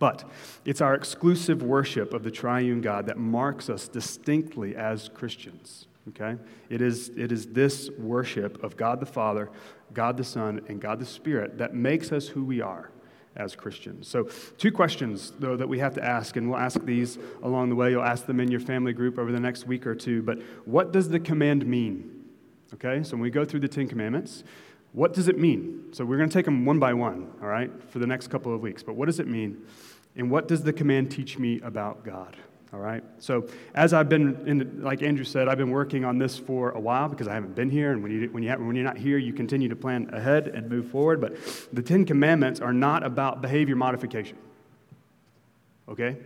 But 0.00 0.28
it's 0.64 0.80
our 0.80 0.96
exclusive 0.96 1.62
worship 1.62 2.12
of 2.12 2.24
the 2.24 2.32
triune 2.32 2.80
God 2.80 3.06
that 3.06 3.18
marks 3.18 3.70
us 3.70 3.86
distinctly 3.86 4.74
as 4.74 5.10
Christians. 5.10 5.86
Okay? 6.08 6.36
It 6.68 6.80
is, 6.80 7.10
it 7.16 7.32
is 7.32 7.46
this 7.46 7.90
worship 7.98 8.62
of 8.62 8.76
God 8.76 9.00
the 9.00 9.06
Father, 9.06 9.50
God 9.92 10.16
the 10.16 10.24
Son, 10.24 10.64
and 10.68 10.80
God 10.80 11.00
the 11.00 11.06
Spirit 11.06 11.58
that 11.58 11.74
makes 11.74 12.12
us 12.12 12.28
who 12.28 12.44
we 12.44 12.60
are 12.60 12.90
as 13.36 13.54
Christians. 13.54 14.08
So, 14.08 14.24
two 14.56 14.72
questions, 14.72 15.32
though, 15.38 15.56
that 15.56 15.68
we 15.68 15.78
have 15.78 15.94
to 15.94 16.04
ask, 16.04 16.36
and 16.36 16.48
we'll 16.48 16.58
ask 16.58 16.82
these 16.84 17.18
along 17.42 17.68
the 17.68 17.74
way. 17.74 17.90
You'll 17.90 18.02
ask 18.02 18.26
them 18.26 18.40
in 18.40 18.50
your 18.50 18.60
family 18.60 18.92
group 18.92 19.18
over 19.18 19.30
the 19.30 19.40
next 19.40 19.66
week 19.66 19.86
or 19.86 19.94
two. 19.94 20.22
But 20.22 20.38
what 20.64 20.92
does 20.92 21.08
the 21.08 21.20
command 21.20 21.66
mean? 21.66 22.24
Okay, 22.74 23.02
so 23.02 23.12
when 23.12 23.20
we 23.20 23.30
go 23.30 23.44
through 23.44 23.60
the 23.60 23.68
Ten 23.68 23.88
Commandments, 23.88 24.42
what 24.92 25.12
does 25.12 25.28
it 25.28 25.38
mean? 25.38 25.84
So, 25.92 26.04
we're 26.04 26.16
going 26.16 26.30
to 26.30 26.34
take 26.34 26.46
them 26.46 26.64
one 26.64 26.78
by 26.78 26.94
one, 26.94 27.30
all 27.42 27.48
right, 27.48 27.70
for 27.90 27.98
the 27.98 28.06
next 28.06 28.28
couple 28.28 28.54
of 28.54 28.60
weeks. 28.60 28.82
But 28.82 28.94
what 28.94 29.06
does 29.06 29.20
it 29.20 29.28
mean? 29.28 29.64
And 30.16 30.30
what 30.30 30.48
does 30.48 30.62
the 30.62 30.72
command 30.72 31.10
teach 31.10 31.38
me 31.38 31.60
about 31.60 32.04
God? 32.04 32.36
All 32.72 32.80
right. 32.80 33.02
So 33.18 33.48
as 33.74 33.92
I've 33.92 34.08
been, 34.08 34.36
in, 34.46 34.82
like 34.82 35.02
Andrew 35.02 35.24
said, 35.24 35.48
I've 35.48 35.58
been 35.58 35.70
working 35.70 36.04
on 36.04 36.18
this 36.18 36.36
for 36.36 36.70
a 36.70 36.80
while 36.80 37.08
because 37.08 37.28
I 37.28 37.34
haven't 37.34 37.54
been 37.54 37.70
here. 37.70 37.92
And 37.92 38.02
when 38.02 38.10
you 38.12 38.28
when 38.30 38.42
you 38.42 38.48
have, 38.48 38.60
when 38.60 38.74
you're 38.74 38.84
not 38.84 38.98
here, 38.98 39.18
you 39.18 39.32
continue 39.32 39.68
to 39.68 39.76
plan 39.76 40.10
ahead 40.12 40.48
and 40.48 40.68
move 40.68 40.90
forward. 40.90 41.20
But 41.20 41.36
the 41.72 41.82
Ten 41.82 42.04
Commandments 42.04 42.60
are 42.60 42.72
not 42.72 43.04
about 43.04 43.40
behavior 43.40 43.76
modification. 43.76 44.36
Okay. 45.88 46.16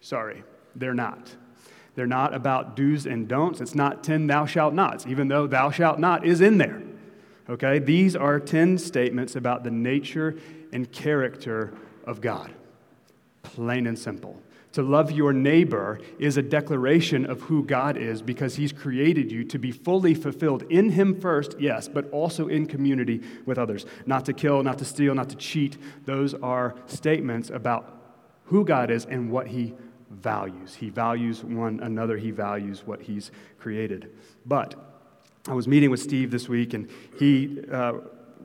Sorry, 0.00 0.44
they're 0.74 0.94
not. 0.94 1.34
They're 1.94 2.06
not 2.06 2.34
about 2.34 2.76
do's 2.76 3.06
and 3.06 3.26
don'ts. 3.26 3.62
It's 3.62 3.74
not 3.74 4.04
ten 4.04 4.26
thou 4.26 4.44
shalt 4.44 4.74
nots, 4.74 5.06
even 5.06 5.28
though 5.28 5.46
thou 5.46 5.70
shalt 5.70 5.98
not 5.98 6.26
is 6.26 6.42
in 6.42 6.58
there. 6.58 6.82
Okay. 7.48 7.78
These 7.78 8.14
are 8.14 8.38
ten 8.38 8.76
statements 8.76 9.34
about 9.34 9.64
the 9.64 9.70
nature 9.70 10.36
and 10.74 10.92
character 10.92 11.72
of 12.04 12.20
God. 12.20 12.52
Plain 13.42 13.86
and 13.86 13.98
simple 13.98 14.42
To 14.76 14.82
love 14.82 15.10
your 15.10 15.32
neighbor 15.32 15.98
is 16.18 16.36
a 16.36 16.42
declaration 16.42 17.24
of 17.24 17.40
who 17.40 17.64
God 17.64 17.96
is 17.96 18.20
because 18.20 18.56
He's 18.56 18.72
created 18.72 19.32
you 19.32 19.42
to 19.44 19.58
be 19.58 19.72
fully 19.72 20.12
fulfilled 20.12 20.64
in 20.68 20.90
Him 20.90 21.18
first, 21.18 21.58
yes, 21.58 21.88
but 21.88 22.10
also 22.10 22.48
in 22.48 22.66
community 22.66 23.22
with 23.46 23.56
others. 23.56 23.86
Not 24.04 24.26
to 24.26 24.34
kill, 24.34 24.62
not 24.62 24.76
to 24.80 24.84
steal, 24.84 25.14
not 25.14 25.30
to 25.30 25.36
cheat. 25.36 25.78
Those 26.04 26.34
are 26.34 26.74
statements 26.84 27.48
about 27.48 28.02
who 28.44 28.66
God 28.66 28.90
is 28.90 29.06
and 29.06 29.30
what 29.30 29.46
He 29.46 29.72
values. 30.10 30.74
He 30.74 30.90
values 30.90 31.42
one 31.42 31.80
another, 31.80 32.18
He 32.18 32.30
values 32.30 32.82
what 32.84 33.00
He's 33.00 33.30
created. 33.58 34.10
But 34.44 34.74
I 35.48 35.54
was 35.54 35.66
meeting 35.66 35.90
with 35.90 36.00
Steve 36.00 36.30
this 36.30 36.50
week, 36.50 36.74
and 36.74 36.90
he 37.18 37.62
uh, 37.72 37.94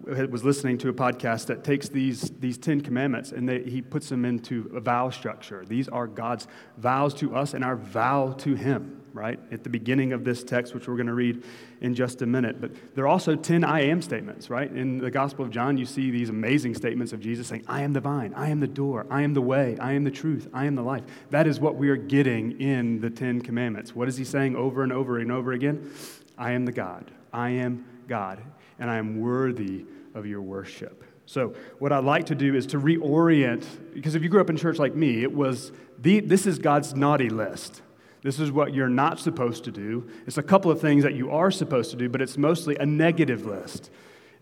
was 0.06 0.44
listening 0.44 0.78
to 0.80 0.90
a 0.90 0.94
podcast 0.94 1.48
that 1.48 1.64
takes 1.64 1.90
these, 1.90 2.32
these 2.40 2.58
Ten 2.58 2.82
Commandments 2.82 3.32
and 3.32 3.48
they, 3.48 3.64
he 3.64 3.82
puts 3.82 4.10
them 4.10 4.26
into 4.26 4.72
a 4.76 4.80
vow 4.80 5.10
structure. 5.10 5.64
These 5.66 5.88
are 5.90 6.08
God's 6.08 6.48
vows 6.78 7.14
to 7.16 7.36
us 7.36 7.54
and 7.54 7.64
our 7.64 7.76
vow 7.76 8.34
to 8.40 8.56
Him, 8.56 9.02
right? 9.14 9.40
At 9.52 9.64
the 9.64 9.70
beginning 9.70 10.14
of 10.14 10.24
this 10.24 10.44
text, 10.44 10.74
which 10.74 10.88
we're 10.88 10.96
going 10.96 11.08
to 11.08 11.14
read 11.14 11.44
in 11.82 11.94
just 11.94 12.22
a 12.22 12.26
minute. 12.26 12.60
But 12.60 12.72
there 12.96 13.06
are 13.06 13.08
also 13.08 13.36
10 13.36 13.64
I 13.64 13.82
am 13.82 14.02
statements, 14.02 14.50
right? 14.50 14.72
In 14.72 14.98
the 14.98 15.12
Gospel 15.12 15.46
of 15.46 15.52
John, 15.52 15.78
you 15.78 15.86
see 15.86 16.12
these 16.12 16.30
amazing 16.30 16.76
statements 16.76 17.14
of 17.14 17.20
Jesus 17.20 17.48
saying, 17.48 17.64
I 17.68 17.82
am 17.82 17.94
the 17.94 18.02
vine, 18.02 18.34
I 18.36 18.50
am 18.50 18.60
the 18.60 18.68
door, 18.68 19.06
I 19.10 19.22
am 19.22 19.34
the 19.34 19.42
way, 19.42 19.78
I 19.80 19.94
am 19.94 20.04
the 20.04 20.12
truth, 20.12 20.48
I 20.54 20.66
am 20.66 20.76
the 20.76 20.84
life. 20.84 21.04
That 21.30 21.48
is 21.48 21.60
what 21.60 21.76
we 21.76 21.90
are 21.90 21.98
getting 21.98 22.60
in 22.60 23.02
the 23.02 23.10
Ten 23.10 23.42
Commandments. 23.42 23.96
What 23.96 24.08
is 24.08 24.18
He 24.18 24.24
saying 24.24 24.56
over 24.56 24.84
and 24.84 24.92
over 24.92 25.20
and 25.20 25.32
over 25.32 25.52
again? 25.52 25.92
I 26.38 26.52
am 26.52 26.66
the 26.66 26.72
God. 26.72 27.12
I 27.34 27.50
am 27.52 27.86
God 28.08 28.42
and 28.82 28.90
I 28.90 28.98
am 28.98 29.22
worthy 29.22 29.86
of 30.14 30.26
your 30.26 30.42
worship. 30.42 31.06
So, 31.26 31.54
what 31.80 31.94
I'd 31.94 32.04
like 32.04 32.26
to 32.26 32.36
do 32.36 32.56
is 32.56 32.66
to 32.68 32.78
reorient, 32.80 33.64
because 33.94 34.16
if 34.16 34.24
you 34.24 34.28
grew 34.28 34.42
up 34.42 34.50
in 34.50 34.58
church 34.58 34.80
like 34.80 34.96
me, 34.96 35.24
it 35.24 35.34
was 35.34 35.72
the, 36.00 36.20
this 36.20 36.46
is 36.46 36.60
God's 36.60 36.94
naughty 36.94 37.30
list. 37.30 37.84
This 38.24 38.40
is 38.40 38.52
what 38.52 38.74
you're 38.74 38.90
not 38.90 39.20
supposed 39.20 39.64
to 39.64 39.72
do. 39.72 40.10
It's 40.28 40.38
a 40.38 40.44
couple 40.44 40.70
of 40.72 40.82
things 40.82 41.04
that 41.04 41.14
you 41.14 41.32
are 41.32 41.52
supposed 41.52 41.92
to 41.92 41.98
do, 41.98 42.10
but 42.10 42.22
it's 42.22 42.38
mostly 42.38 42.76
a 42.76 42.86
negative 42.86 43.46
list. 43.46 43.90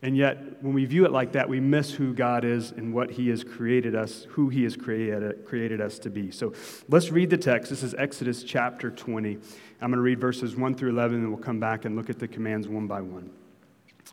And 0.02 0.16
yet, 0.16 0.64
when 0.64 0.74
we 0.74 0.86
view 0.86 1.06
it 1.06 1.12
like 1.12 1.34
that, 1.34 1.50
we 1.50 1.60
miss 1.60 1.92
who 1.92 2.14
God 2.14 2.46
is 2.46 2.72
and 2.72 2.94
what 2.94 3.12
He 3.12 3.30
has 3.30 3.44
created 3.44 3.94
us, 3.94 4.26
who 4.30 4.48
He 4.48 4.64
has 4.64 4.78
created, 4.78 5.46
created 5.46 5.82
us 5.82 6.00
to 6.00 6.10
be. 6.10 6.32
So 6.32 6.54
let's 6.88 7.12
read 7.12 7.30
the 7.30 7.38
text. 7.38 7.70
This 7.70 7.84
is 7.84 7.94
Exodus 7.96 8.44
chapter 8.44 8.90
20. 8.90 9.34
I'm 9.82 9.92
going 9.92 9.92
to 9.92 10.02
read 10.02 10.22
verses 10.22 10.56
1 10.56 10.76
through 10.76 10.92
11, 10.92 11.18
and 11.18 11.30
we'll 11.30 11.44
come 11.44 11.60
back 11.60 11.84
and 11.84 11.98
look 11.98 12.10
at 12.10 12.20
the 12.20 12.28
commands 12.28 12.68
one 12.70 12.88
by 12.88 13.02
one. 13.02 13.32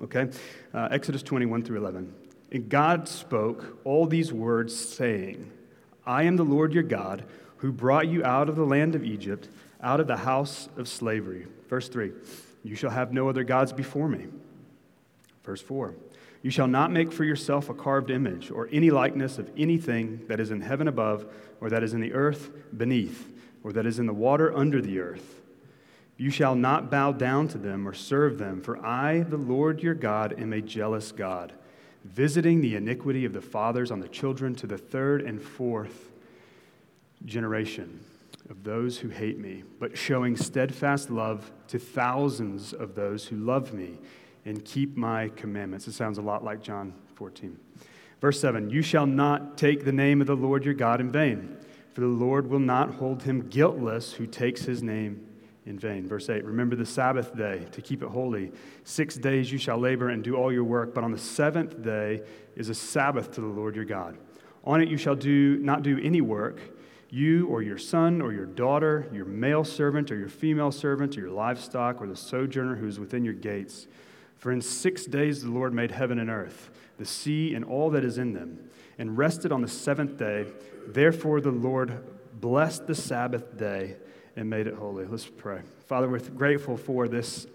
Okay? 0.03 0.29
Uh, 0.75 0.88
Exodus 0.91 1.23
21 1.23 1.62
through 1.62 1.79
11. 1.79 2.12
And 2.53 2.69
God 2.69 3.09
spoke 3.09 3.79
all 3.85 4.07
these 4.07 4.33
words, 4.33 4.75
saying, 4.75 5.50
I 6.07 6.23
am 6.25 6.37
the 6.37 6.45
Lord 6.45 6.73
your 6.73 6.83
God, 6.83 7.25
who 7.59 7.73
brought 7.73 8.07
you 8.09 8.25
out 8.25 8.49
of 8.49 8.57
the 8.57 8.65
land 8.65 8.95
of 8.95 9.05
Egypt, 9.05 9.49
out 9.83 10.00
of 10.00 10.07
the 10.07 10.19
house 10.19 10.69
of 10.76 10.88
slavery. 10.88 11.47
Verse 11.69 11.88
3 11.88 12.12
You 12.62 12.76
shall 12.76 12.91
have 12.91 13.12
no 13.12 13.29
other 13.29 13.45
gods 13.45 13.73
before 13.73 14.09
me. 14.09 14.26
Verse 15.45 15.61
4 15.61 15.95
You 16.43 16.50
shall 16.50 16.69
not 16.69 16.93
make 16.93 17.12
for 17.12 17.25
yourself 17.25 17.69
a 17.69 17.75
carved 17.75 18.11
image, 18.11 18.50
or 18.50 18.69
any 18.71 18.91
likeness 18.91 19.38
of 19.38 19.50
anything 19.57 20.25
that 20.29 20.38
is 20.38 20.50
in 20.50 20.61
heaven 20.61 20.87
above, 20.87 21.26
or 21.61 21.71
that 21.71 21.83
is 21.83 21.95
in 21.95 22.00
the 22.00 22.12
earth 22.12 22.50
beneath, 22.76 23.29
or 23.65 23.73
that 23.73 23.87
is 23.87 23.99
in 23.99 24.07
the 24.07 24.15
water 24.15 24.57
under 24.57 24.81
the 24.81 25.00
earth. 25.00 25.41
You 26.17 26.31
shall 26.31 26.55
not 26.55 26.91
bow 26.91 27.13
down 27.13 27.49
to 27.49 27.59
them 27.59 27.87
or 27.87 27.93
serve 27.93 28.39
them, 28.39 28.63
for 28.63 28.85
I, 28.85 29.21
the 29.21 29.37
Lord 29.37 29.83
your 29.83 29.95
God, 29.95 30.35
am 30.39 30.53
a 30.53 30.63
jealous 30.63 31.13
God, 31.13 31.53
visiting 32.05 32.61
the 32.61 32.77
iniquity 32.77 33.25
of 33.25 33.35
the 33.35 33.43
fathers 33.43 33.91
on 33.91 34.01
the 34.01 34.09
children 34.09 34.55
to 34.57 34.67
the 34.67 34.79
third 34.79 35.23
and 35.23 35.43
fourth 35.43 36.11
generation 37.25 38.01
of 38.49 38.65
those 38.65 38.99
who 38.99 39.09
hate 39.09 39.39
me, 39.39 39.65
but 39.79 39.99
showing 39.99 40.37
steadfast 40.37 41.11
love 41.11 41.51
to 41.69 41.79
thousands 41.79 42.73
of 42.73 42.95
those 42.95 43.27
who 43.27 43.37
love 43.37 43.75
me 43.75 43.99
and 44.45 44.65
keep 44.65 44.97
my 44.97 45.29
commandments. 45.31 45.89
It 45.89 45.93
sounds 45.93 46.19
a 46.19 46.23
lot 46.23 46.45
like 46.45 46.63
John 46.63 46.95
14. 47.15 47.59
Verse 48.21 48.41
7 48.41 48.71
You 48.71 48.81
shall 48.81 49.07
not 49.07 49.59
take 49.59 49.85
the 49.85 49.93
name 49.93 50.21
of 50.21 50.27
the 50.27 50.37
Lord 50.37 50.65
your 50.65 50.75
God 50.75 51.01
in 51.01 51.11
vain, 51.11 51.59
for 51.93 52.01
the 52.01 52.07
Lord 52.07 52.49
will 52.49 52.61
not 52.61 52.95
hold 52.95 53.25
him 53.25 53.49
guiltless 53.49 54.15
who 54.15 54.27
takes 54.27 54.63
his 54.63 54.83
name 54.83 55.25
in 55.67 55.79
vain. 55.79 56.07
Verse 56.07 56.31
8 56.31 56.45
Remember 56.45 56.77
the 56.77 56.87
Sabbath 56.87 57.37
day 57.37 57.67
to 57.73 57.83
keep 57.83 58.03
it 58.03 58.09
holy. 58.09 58.53
Six 58.85 59.17
days 59.17 59.51
you 59.53 59.59
shall 59.59 59.79
labor 59.79 60.09
and 60.09 60.23
do 60.23 60.37
all 60.37 60.53
your 60.53 60.65
work, 60.65 60.95
but 60.95 61.05
on 61.05 61.13
the 61.13 61.19
seventh 61.19 61.83
day 61.83 62.23
is 62.55 62.69
a 62.69 62.75
Sabbath 62.75 63.33
to 63.33 63.41
the 63.41 63.47
Lord 63.47 63.77
your 63.77 63.85
God. 63.85 64.17
On 64.65 64.81
it 64.81 64.89
you 64.89 64.97
shall 64.97 65.15
do, 65.15 65.59
not 65.59 65.83
do 65.83 65.99
any 66.03 66.21
work, 66.21 66.61
you 67.11 67.47
or 67.49 67.63
your 67.63 67.79
son 67.79 68.21
or 68.21 68.33
your 68.33 68.47
daughter, 68.47 69.09
your 69.13 69.25
male 69.25 69.65
servant 69.65 70.11
or 70.11 70.17
your 70.17 70.29
female 70.29 70.73
servant, 70.73 71.17
or 71.17 71.21
your 71.21 71.31
livestock, 71.31 72.01
or 72.01 72.07
the 72.07 72.17
sojourner 72.17 72.77
who 72.77 72.87
is 72.87 72.99
within 72.99 73.25
your 73.25 73.35
gates. 73.35 73.87
For 74.39 74.53
in 74.53 74.61
six 74.61 75.07
days 75.07 75.43
the 75.43 75.51
Lord 75.51 75.73
made 75.73 75.91
heaven 75.91 76.19
and 76.19 76.31
earth, 76.31 76.71
the 76.99 77.05
sea 77.05 77.55
and 77.55 77.65
all 77.65 77.91
that 77.91 78.05
is 78.05 78.19
in 78.19 78.33
them, 78.33 78.71
and 78.99 79.17
rested 79.17 79.53
on 79.53 79.63
the 79.63 79.69
seventh 79.69 80.17
day. 80.17 80.47
Therefore 80.87 81.41
the 81.41 81.51
Lord 81.51 82.05
blessed 82.41 82.87
the 82.87 82.95
Sabbath 82.95 83.57
day 83.57 83.97
and 84.37 84.49
made 84.49 84.66
it 84.66 84.75
holy. 84.75 85.07
Let's 85.07 85.26
pray. 85.26 85.61
Father, 85.87 86.09
we're 86.09 86.21
grateful 86.21 86.76
for 86.76 87.09
this 87.09 87.47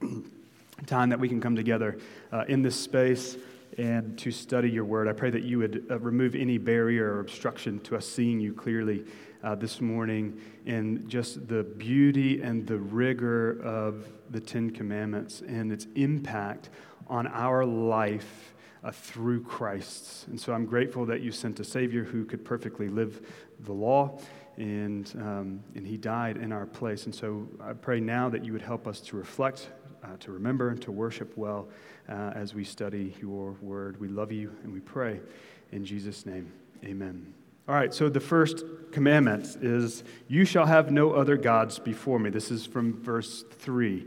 time 0.86 1.10
that 1.10 1.18
we 1.18 1.28
can 1.28 1.40
come 1.40 1.56
together 1.56 1.98
uh, 2.32 2.44
in 2.48 2.62
this 2.62 2.76
space 2.76 3.36
and 3.76 4.16
to 4.18 4.30
study 4.30 4.70
your 4.70 4.84
word. 4.84 5.08
I 5.08 5.12
pray 5.12 5.30
that 5.30 5.42
you 5.42 5.58
would 5.58 5.86
uh, 5.90 5.98
remove 5.98 6.34
any 6.34 6.58
barrier 6.58 7.14
or 7.14 7.20
obstruction 7.20 7.80
to 7.80 7.96
us 7.96 8.06
seeing 8.06 8.40
you 8.40 8.52
clearly 8.52 9.04
uh, 9.42 9.56
this 9.56 9.80
morning 9.80 10.40
and 10.66 11.08
just 11.08 11.48
the 11.48 11.64
beauty 11.64 12.40
and 12.40 12.66
the 12.66 12.78
rigor 12.78 13.60
of 13.62 14.06
the 14.30 14.40
Ten 14.40 14.70
Commandments 14.70 15.42
and 15.46 15.72
its 15.72 15.86
impact 15.96 16.70
on 17.08 17.26
our 17.26 17.64
life. 17.64 18.54
Uh, 18.84 18.92
through 18.92 19.42
Christ. 19.42 20.28
And 20.28 20.40
so 20.40 20.52
I'm 20.52 20.64
grateful 20.64 21.04
that 21.06 21.20
you 21.20 21.32
sent 21.32 21.58
a 21.58 21.64
Savior 21.64 22.04
who 22.04 22.24
could 22.24 22.44
perfectly 22.44 22.86
live 22.86 23.28
the 23.64 23.72
law 23.72 24.20
and, 24.58 25.12
um, 25.20 25.60
and 25.74 25.86
he 25.86 25.96
died 25.96 26.36
in 26.36 26.52
our 26.52 26.66
place. 26.66 27.04
And 27.06 27.14
so 27.14 27.48
I 27.60 27.72
pray 27.72 28.00
now 28.00 28.28
that 28.28 28.44
you 28.44 28.52
would 28.52 28.62
help 28.62 28.86
us 28.86 29.00
to 29.02 29.16
reflect, 29.16 29.70
uh, 30.02 30.16
to 30.20 30.32
remember, 30.32 30.70
and 30.70 30.82
to 30.82 30.92
worship 30.92 31.36
well 31.36 31.68
uh, 32.08 32.32
as 32.34 32.54
we 32.54 32.64
study 32.64 33.14
your 33.20 33.52
word. 33.62 34.00
We 34.00 34.08
love 34.08 34.32
you 34.32 34.52
and 34.64 34.72
we 34.72 34.80
pray 34.80 35.20
in 35.72 35.84
Jesus' 35.84 36.26
name. 36.26 36.52
Amen. 36.84 37.32
All 37.68 37.74
right, 37.74 37.92
so 37.92 38.08
the 38.08 38.20
first 38.20 38.64
commandment 38.92 39.58
is, 39.62 40.02
You 40.26 40.44
shall 40.44 40.66
have 40.66 40.90
no 40.90 41.12
other 41.12 41.36
gods 41.36 41.78
before 41.78 42.18
me. 42.18 42.30
This 42.30 42.50
is 42.50 42.66
from 42.66 43.00
verse 43.02 43.44
3. 43.58 44.06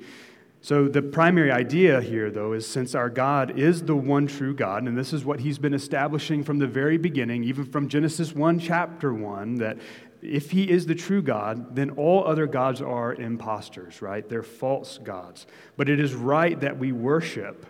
So, 0.63 0.87
the 0.87 1.01
primary 1.01 1.51
idea 1.51 2.01
here, 2.01 2.29
though, 2.29 2.53
is 2.53 2.67
since 2.67 2.93
our 2.93 3.09
God 3.09 3.57
is 3.57 3.83
the 3.83 3.95
one 3.95 4.27
true 4.27 4.53
God, 4.53 4.83
and 4.83 4.95
this 4.95 5.11
is 5.11 5.25
what 5.25 5.39
he's 5.39 5.57
been 5.57 5.73
establishing 5.73 6.43
from 6.43 6.59
the 6.59 6.67
very 6.67 6.97
beginning, 6.97 7.43
even 7.43 7.65
from 7.65 7.87
Genesis 7.87 8.33
1, 8.33 8.59
chapter 8.59 9.11
1, 9.11 9.55
that 9.55 9.79
if 10.21 10.51
he 10.51 10.69
is 10.69 10.85
the 10.85 10.95
true 10.95 11.21
God, 11.21 11.75
then 11.75 11.91
all 11.91 12.25
other 12.25 12.47
gods 12.47 12.81
are 12.81 13.13
impostors, 13.13 14.01
right? 14.01 14.27
They're 14.27 14.43
false 14.43 14.97
gods. 14.97 15.47
But 15.77 15.89
it 15.89 15.99
is 15.99 16.13
right 16.13 16.59
that 16.59 16.77
we 16.77 16.91
worship 16.91 17.65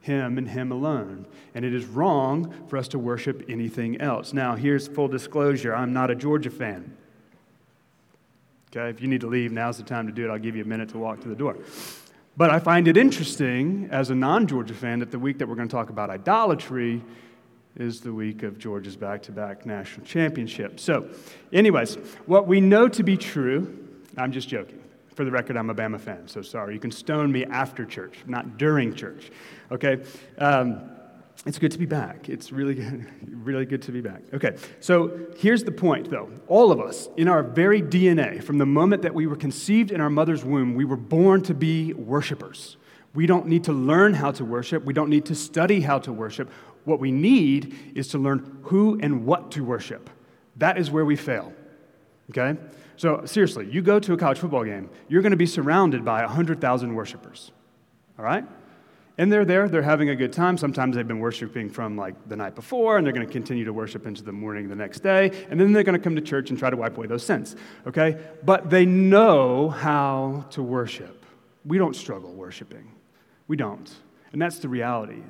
him 0.00 0.38
and 0.38 0.48
him 0.48 0.70
alone. 0.70 1.26
And 1.54 1.64
it 1.64 1.74
is 1.74 1.84
wrong 1.84 2.54
for 2.68 2.76
us 2.76 2.88
to 2.88 2.98
worship 2.98 3.44
anything 3.48 4.00
else. 4.00 4.32
Now, 4.32 4.54
here's 4.54 4.86
full 4.86 5.08
disclosure 5.08 5.74
I'm 5.74 5.92
not 5.92 6.10
a 6.10 6.14
Georgia 6.14 6.50
fan. 6.50 6.96
Okay, 8.70 8.88
if 8.88 9.00
you 9.00 9.08
need 9.08 9.22
to 9.22 9.26
leave, 9.26 9.52
now's 9.52 9.78
the 9.78 9.82
time 9.82 10.06
to 10.06 10.12
do 10.12 10.24
it. 10.24 10.30
I'll 10.30 10.38
give 10.38 10.54
you 10.54 10.62
a 10.62 10.66
minute 10.66 10.90
to 10.90 10.98
walk 10.98 11.20
to 11.22 11.28
the 11.28 11.34
door. 11.34 11.56
But 12.36 12.50
I 12.50 12.58
find 12.58 12.86
it 12.86 12.96
interesting 12.96 13.88
as 13.90 14.10
a 14.10 14.14
non 14.14 14.46
Georgia 14.46 14.74
fan 14.74 15.00
that 15.00 15.10
the 15.10 15.18
week 15.18 15.38
that 15.38 15.48
we're 15.48 15.54
going 15.54 15.68
to 15.68 15.74
talk 15.74 15.90
about 15.90 16.10
idolatry, 16.10 17.02
is 17.76 18.00
the 18.00 18.12
week 18.12 18.42
of 18.42 18.58
Georgia's 18.58 18.96
back 18.96 19.22
to 19.24 19.32
back 19.32 19.66
national 19.66 20.06
championship. 20.06 20.80
So, 20.80 21.08
anyways, 21.52 21.96
what 22.26 22.46
we 22.46 22.60
know 22.60 22.88
to 22.88 23.02
be 23.02 23.16
true, 23.16 23.88
I'm 24.16 24.32
just 24.32 24.48
joking. 24.48 24.82
For 25.14 25.24
the 25.24 25.30
record, 25.30 25.56
I'm 25.56 25.70
a 25.70 25.74
Bama 25.74 26.00
fan, 26.00 26.28
so 26.28 26.42
sorry. 26.42 26.74
You 26.74 26.80
can 26.80 26.90
stone 26.90 27.32
me 27.32 27.44
after 27.44 27.84
church, 27.86 28.18
not 28.26 28.58
during 28.58 28.94
church. 28.94 29.30
Okay? 29.70 30.02
Um, 30.38 30.90
it's 31.44 31.58
good 31.58 31.72
to 31.72 31.78
be 31.78 31.86
back. 31.86 32.28
It's 32.28 32.50
really 32.50 32.74
good, 32.74 33.06
really 33.28 33.66
good 33.66 33.82
to 33.82 33.92
be 33.92 34.00
back. 34.00 34.22
Okay, 34.32 34.56
so 34.80 35.26
here's 35.36 35.64
the 35.64 35.72
point 35.72 36.10
though. 36.10 36.30
All 36.48 36.72
of 36.72 36.80
us, 36.80 37.08
in 37.16 37.28
our 37.28 37.42
very 37.42 37.82
DNA, 37.82 38.42
from 38.42 38.58
the 38.58 38.66
moment 38.66 39.02
that 39.02 39.14
we 39.14 39.26
were 39.26 39.36
conceived 39.36 39.90
in 39.90 40.00
our 40.00 40.10
mother's 40.10 40.44
womb, 40.44 40.74
we 40.74 40.84
were 40.84 40.96
born 40.96 41.42
to 41.42 41.54
be 41.54 41.92
worshipers. 41.92 42.76
We 43.14 43.26
don't 43.26 43.46
need 43.46 43.64
to 43.64 43.72
learn 43.72 44.12
how 44.14 44.32
to 44.32 44.44
worship. 44.44 44.84
We 44.84 44.92
don't 44.92 45.08
need 45.08 45.26
to 45.26 45.34
study 45.34 45.80
how 45.80 45.98
to 46.00 46.12
worship. 46.12 46.50
What 46.86 47.00
we 47.00 47.12
need 47.12 47.92
is 47.94 48.08
to 48.08 48.18
learn 48.18 48.60
who 48.62 48.98
and 49.02 49.26
what 49.26 49.50
to 49.50 49.64
worship. 49.64 50.08
That 50.56 50.78
is 50.78 50.90
where 50.90 51.04
we 51.04 51.16
fail. 51.16 51.52
Okay? 52.30 52.58
So, 52.96 53.26
seriously, 53.26 53.68
you 53.70 53.82
go 53.82 54.00
to 54.00 54.14
a 54.14 54.16
college 54.16 54.38
football 54.38 54.64
game, 54.64 54.88
you're 55.08 55.20
going 55.20 55.32
to 55.32 55.36
be 55.36 55.46
surrounded 55.46 56.04
by 56.04 56.22
100,000 56.22 56.94
worshipers. 56.94 57.50
All 58.18 58.24
right? 58.24 58.44
And 59.18 59.32
they're 59.32 59.44
there, 59.44 59.68
they're 59.68 59.82
having 59.82 60.10
a 60.10 60.16
good 60.16 60.32
time. 60.32 60.58
Sometimes 60.58 60.94
they've 60.94 61.08
been 61.08 61.20
worshiping 61.20 61.70
from 61.70 61.96
like 61.96 62.14
the 62.28 62.36
night 62.36 62.54
before, 62.54 62.98
and 62.98 63.06
they're 63.06 63.12
going 63.12 63.26
to 63.26 63.32
continue 63.32 63.64
to 63.64 63.72
worship 63.72 64.06
into 64.06 64.22
the 64.22 64.32
morning 64.32 64.68
the 64.68 64.76
next 64.76 65.00
day, 65.00 65.30
and 65.50 65.58
then 65.58 65.72
they're 65.72 65.84
going 65.84 65.98
to 65.98 66.02
come 66.02 66.14
to 66.16 66.22
church 66.22 66.50
and 66.50 66.58
try 66.58 66.70
to 66.70 66.76
wipe 66.76 66.96
away 66.96 67.06
those 67.06 67.24
sins, 67.24 67.56
okay? 67.86 68.18
But 68.44 68.70
they 68.70 68.84
know 68.84 69.70
how 69.70 70.46
to 70.50 70.62
worship. 70.62 71.24
We 71.64 71.78
don't 71.78 71.96
struggle 71.96 72.32
worshiping. 72.32 72.92
We 73.48 73.56
don't. 73.56 73.90
And 74.32 74.40
that's 74.40 74.58
the 74.58 74.68
reality. 74.68 75.22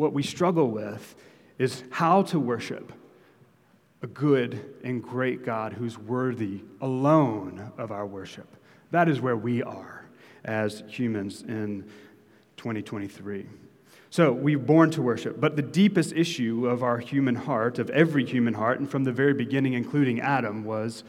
What 0.00 0.14
we 0.14 0.22
struggle 0.22 0.70
with 0.70 1.14
is 1.58 1.84
how 1.90 2.22
to 2.22 2.40
worship 2.40 2.90
a 4.00 4.06
good 4.06 4.76
and 4.82 5.02
great 5.02 5.44
God 5.44 5.74
who's 5.74 5.98
worthy 5.98 6.62
alone 6.80 7.70
of 7.76 7.92
our 7.92 8.06
worship. 8.06 8.48
That 8.92 9.10
is 9.10 9.20
where 9.20 9.36
we 9.36 9.62
are 9.62 10.06
as 10.42 10.82
humans 10.88 11.42
in 11.42 11.84
2023. 12.56 13.44
So 14.08 14.32
we're 14.32 14.58
born 14.58 14.90
to 14.92 15.02
worship, 15.02 15.38
but 15.38 15.56
the 15.56 15.60
deepest 15.60 16.14
issue 16.14 16.66
of 16.66 16.82
our 16.82 16.96
human 16.96 17.34
heart, 17.34 17.78
of 17.78 17.90
every 17.90 18.24
human 18.24 18.54
heart, 18.54 18.80
and 18.80 18.90
from 18.90 19.04
the 19.04 19.12
very 19.12 19.34
beginning, 19.34 19.74
including 19.74 20.22
Adam, 20.22 20.64
was 20.64 21.04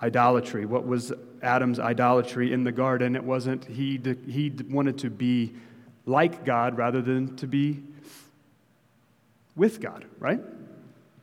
idolatry. 0.00 0.64
What 0.64 0.86
was 0.86 1.12
Adam's 1.42 1.78
idolatry 1.78 2.54
in 2.54 2.64
the 2.64 2.72
garden? 2.72 3.14
It 3.14 3.24
wasn't, 3.24 3.66
he, 3.66 4.00
he 4.26 4.50
wanted 4.70 4.96
to 5.00 5.10
be 5.10 5.52
like 6.06 6.46
God 6.46 6.78
rather 6.78 7.02
than 7.02 7.36
to 7.36 7.46
be 7.46 7.82
with 9.56 9.80
God, 9.80 10.06
right? 10.18 10.40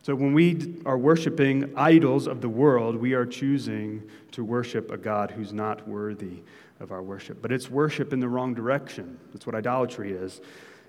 So 0.01 0.15
when 0.15 0.33
we 0.33 0.81
are 0.85 0.97
worshiping 0.97 1.73
idols 1.75 2.27
of 2.27 2.41
the 2.41 2.49
world, 2.49 2.95
we 2.95 3.13
are 3.13 3.25
choosing 3.25 4.03
to 4.31 4.43
worship 4.43 4.91
a 4.91 4.97
God 4.97 5.31
who's 5.31 5.51
not 5.51 5.87
worthy 5.87 6.43
of 6.79 6.91
our 6.91 7.03
worship. 7.03 7.41
But 7.41 7.51
it's 7.51 7.69
worship 7.69 8.13
in 8.13 8.19
the 8.19 8.29
wrong 8.29 8.53
direction. 8.53 9.19
That's 9.33 9.45
what 9.45 9.55
idolatry 9.55 10.13
is. 10.13 10.41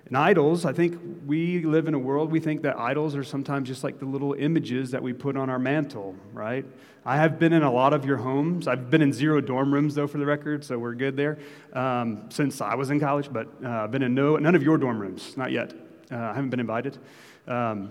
And 0.07 0.17
idols, 0.17 0.65
I 0.65 0.73
think 0.73 0.99
we 1.27 1.63
live 1.63 1.87
in 1.87 1.95
a 1.95 1.99
world, 1.99 2.31
we 2.31 2.41
think 2.41 2.63
that 2.63 2.79
idols 2.79 3.15
are 3.15 3.25
sometimes 3.25 3.69
just 3.69 3.85
like 3.85 3.99
the 3.99 4.07
little 4.07 4.33
images 4.35 4.91
that 4.93 5.03
we 5.03 5.13
put 5.13 5.37
on 5.37 5.51
our 5.51 5.59
mantle, 5.59 6.17
right? 6.33 6.65
I 7.05 7.17
have 7.17 7.39
been 7.39 7.53
in 7.53 7.63
a 7.63 7.71
lot 7.71 7.93
of 7.93 8.05
your 8.05 8.17
homes. 8.17 8.69
I've 8.69 8.91
been 8.91 9.03
in 9.03 9.13
zero 9.13 9.41
dorm 9.41 9.73
rooms, 9.73 9.95
though, 9.95 10.07
for 10.07 10.19
the 10.19 10.27
record, 10.27 10.65
so 10.65 10.79
we're 10.79 10.95
good 10.95 11.17
there, 11.17 11.39
um, 11.73 12.31
since 12.31 12.61
I 12.61 12.75
was 12.75 12.91
in 12.91 13.01
college, 13.01 13.33
but 13.33 13.49
uh, 13.65 13.69
I've 13.69 13.91
been 13.91 14.03
in 14.03 14.15
no, 14.15 14.37
none 14.37 14.55
of 14.55 14.63
your 14.63 14.79
dorm 14.79 14.99
rooms, 14.99 15.37
not 15.37 15.51
yet. 15.51 15.73
Uh, 16.11 16.17
I 16.17 16.35
haven't 16.35 16.51
been 16.51 16.61
invited. 16.61 16.99
Um, 17.47 17.91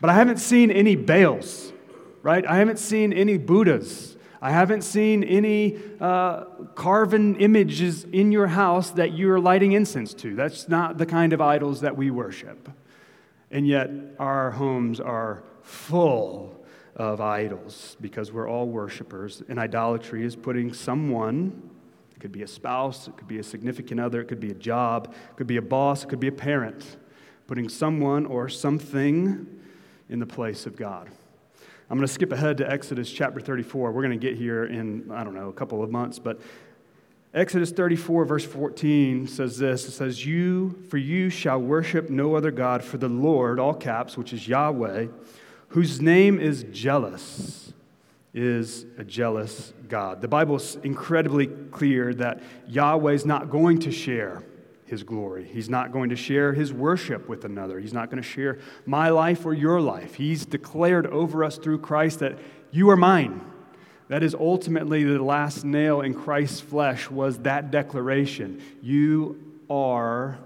but 0.00 0.10
I 0.10 0.14
haven't 0.14 0.38
seen 0.38 0.70
any 0.70 0.96
Baals, 0.96 1.72
right? 2.22 2.46
I 2.46 2.56
haven't 2.56 2.78
seen 2.78 3.12
any 3.12 3.36
Buddhas. 3.36 4.16
I 4.42 4.50
haven't 4.50 4.82
seen 4.82 5.22
any 5.22 5.78
uh, 6.00 6.44
carven 6.74 7.36
images 7.36 8.04
in 8.04 8.32
your 8.32 8.46
house 8.46 8.90
that 8.92 9.12
you're 9.12 9.38
lighting 9.38 9.72
incense 9.72 10.14
to. 10.14 10.34
That's 10.34 10.68
not 10.68 10.96
the 10.96 11.04
kind 11.04 11.34
of 11.34 11.42
idols 11.42 11.82
that 11.82 11.96
we 11.96 12.10
worship. 12.10 12.70
And 13.50 13.66
yet, 13.66 13.90
our 14.18 14.52
homes 14.52 14.98
are 15.00 15.42
full 15.62 16.56
of 16.96 17.20
idols 17.20 17.96
because 18.00 18.32
we're 18.32 18.48
all 18.48 18.66
worshipers. 18.66 19.42
And 19.48 19.58
idolatry 19.58 20.24
is 20.24 20.36
putting 20.36 20.72
someone, 20.72 21.70
it 22.14 22.20
could 22.20 22.32
be 22.32 22.42
a 22.42 22.46
spouse, 22.46 23.08
it 23.08 23.16
could 23.16 23.28
be 23.28 23.38
a 23.38 23.42
significant 23.42 24.00
other, 24.00 24.20
it 24.20 24.26
could 24.26 24.40
be 24.40 24.50
a 24.50 24.54
job, 24.54 25.14
it 25.30 25.36
could 25.36 25.46
be 25.46 25.56
a 25.56 25.62
boss, 25.62 26.04
it 26.04 26.08
could 26.08 26.20
be 26.20 26.28
a 26.28 26.32
parent, 26.32 26.96
putting 27.50 27.68
someone 27.68 28.26
or 28.26 28.48
something 28.48 29.44
in 30.08 30.20
the 30.20 30.26
place 30.26 30.66
of 30.66 30.76
God. 30.76 31.08
I'm 31.90 31.98
going 31.98 32.06
to 32.06 32.12
skip 32.12 32.30
ahead 32.30 32.58
to 32.58 32.70
Exodus 32.70 33.10
chapter 33.10 33.40
34. 33.40 33.90
We're 33.90 34.02
going 34.02 34.16
to 34.16 34.24
get 34.24 34.38
here 34.38 34.66
in, 34.66 35.10
I 35.10 35.24
don't 35.24 35.34
know, 35.34 35.48
a 35.48 35.52
couple 35.52 35.82
of 35.82 35.90
months, 35.90 36.20
but 36.20 36.40
Exodus 37.34 37.72
34, 37.72 38.24
verse 38.24 38.44
14 38.44 39.26
says 39.26 39.58
this 39.58 39.88
It 39.88 39.90
says, 39.90 40.24
You, 40.24 40.80
for 40.90 40.96
you 40.96 41.28
shall 41.28 41.58
worship 41.60 42.08
no 42.08 42.36
other 42.36 42.52
God, 42.52 42.84
for 42.84 42.98
the 42.98 43.08
Lord, 43.08 43.58
all 43.58 43.74
caps, 43.74 44.16
which 44.16 44.32
is 44.32 44.46
Yahweh, 44.46 45.08
whose 45.70 46.00
name 46.00 46.38
is 46.38 46.62
jealous, 46.70 47.72
is 48.32 48.86
a 48.96 49.02
jealous 49.02 49.72
God. 49.88 50.20
The 50.20 50.28
Bible 50.28 50.54
is 50.54 50.76
incredibly 50.84 51.48
clear 51.48 52.14
that 52.14 52.44
Yahweh 52.68 53.10
is 53.10 53.26
not 53.26 53.50
going 53.50 53.80
to 53.80 53.90
share 53.90 54.44
his 54.90 55.04
glory. 55.04 55.44
He's 55.44 55.70
not 55.70 55.92
going 55.92 56.10
to 56.10 56.16
share 56.16 56.52
his 56.52 56.72
worship 56.72 57.28
with 57.28 57.44
another. 57.44 57.78
He's 57.78 57.94
not 57.94 58.10
going 58.10 58.22
to 58.22 58.28
share 58.28 58.58
my 58.84 59.08
life 59.08 59.46
or 59.46 59.54
your 59.54 59.80
life. 59.80 60.16
He's 60.16 60.44
declared 60.44 61.06
over 61.06 61.44
us 61.44 61.56
through 61.56 61.78
Christ 61.78 62.18
that 62.18 62.38
you 62.72 62.90
are 62.90 62.96
mine. 62.96 63.40
That 64.08 64.24
is 64.24 64.34
ultimately 64.34 65.04
the 65.04 65.22
last 65.22 65.64
nail 65.64 66.00
in 66.00 66.14
Christ's 66.14 66.60
flesh 66.60 67.08
was 67.08 67.38
that 67.38 67.70
declaration. 67.70 68.60
You 68.82 69.40
are 69.70 70.38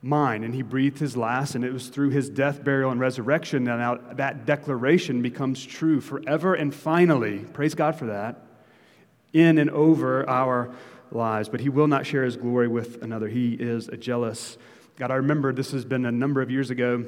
mine. 0.00 0.44
And 0.44 0.54
he 0.54 0.62
breathed 0.62 0.98
his 0.98 1.14
last, 1.14 1.54
and 1.54 1.62
it 1.62 1.72
was 1.72 1.88
through 1.88 2.10
his 2.10 2.30
death, 2.30 2.64
burial, 2.64 2.90
and 2.90 2.98
resurrection 2.98 3.64
that 3.64 3.78
now 3.78 3.98
that 4.14 4.46
declaration 4.46 5.20
becomes 5.20 5.64
true 5.64 6.00
forever 6.00 6.54
and 6.54 6.74
finally. 6.74 7.40
Praise 7.52 7.74
God 7.74 7.96
for 7.96 8.06
that. 8.06 8.42
In 9.34 9.58
and 9.58 9.68
over 9.68 10.26
our 10.26 10.74
lives, 11.10 11.48
but 11.48 11.60
he 11.60 11.68
will 11.68 11.86
not 11.86 12.06
share 12.06 12.24
his 12.24 12.36
glory 12.36 12.68
with 12.68 13.02
another. 13.02 13.28
He 13.28 13.54
is 13.54 13.88
a 13.88 13.96
jealous 13.96 14.58
God. 14.96 15.10
I 15.10 15.16
remember 15.16 15.52
this 15.52 15.70
has 15.72 15.84
been 15.84 16.06
a 16.06 16.12
number 16.12 16.42
of 16.42 16.50
years 16.50 16.70
ago, 16.70 17.04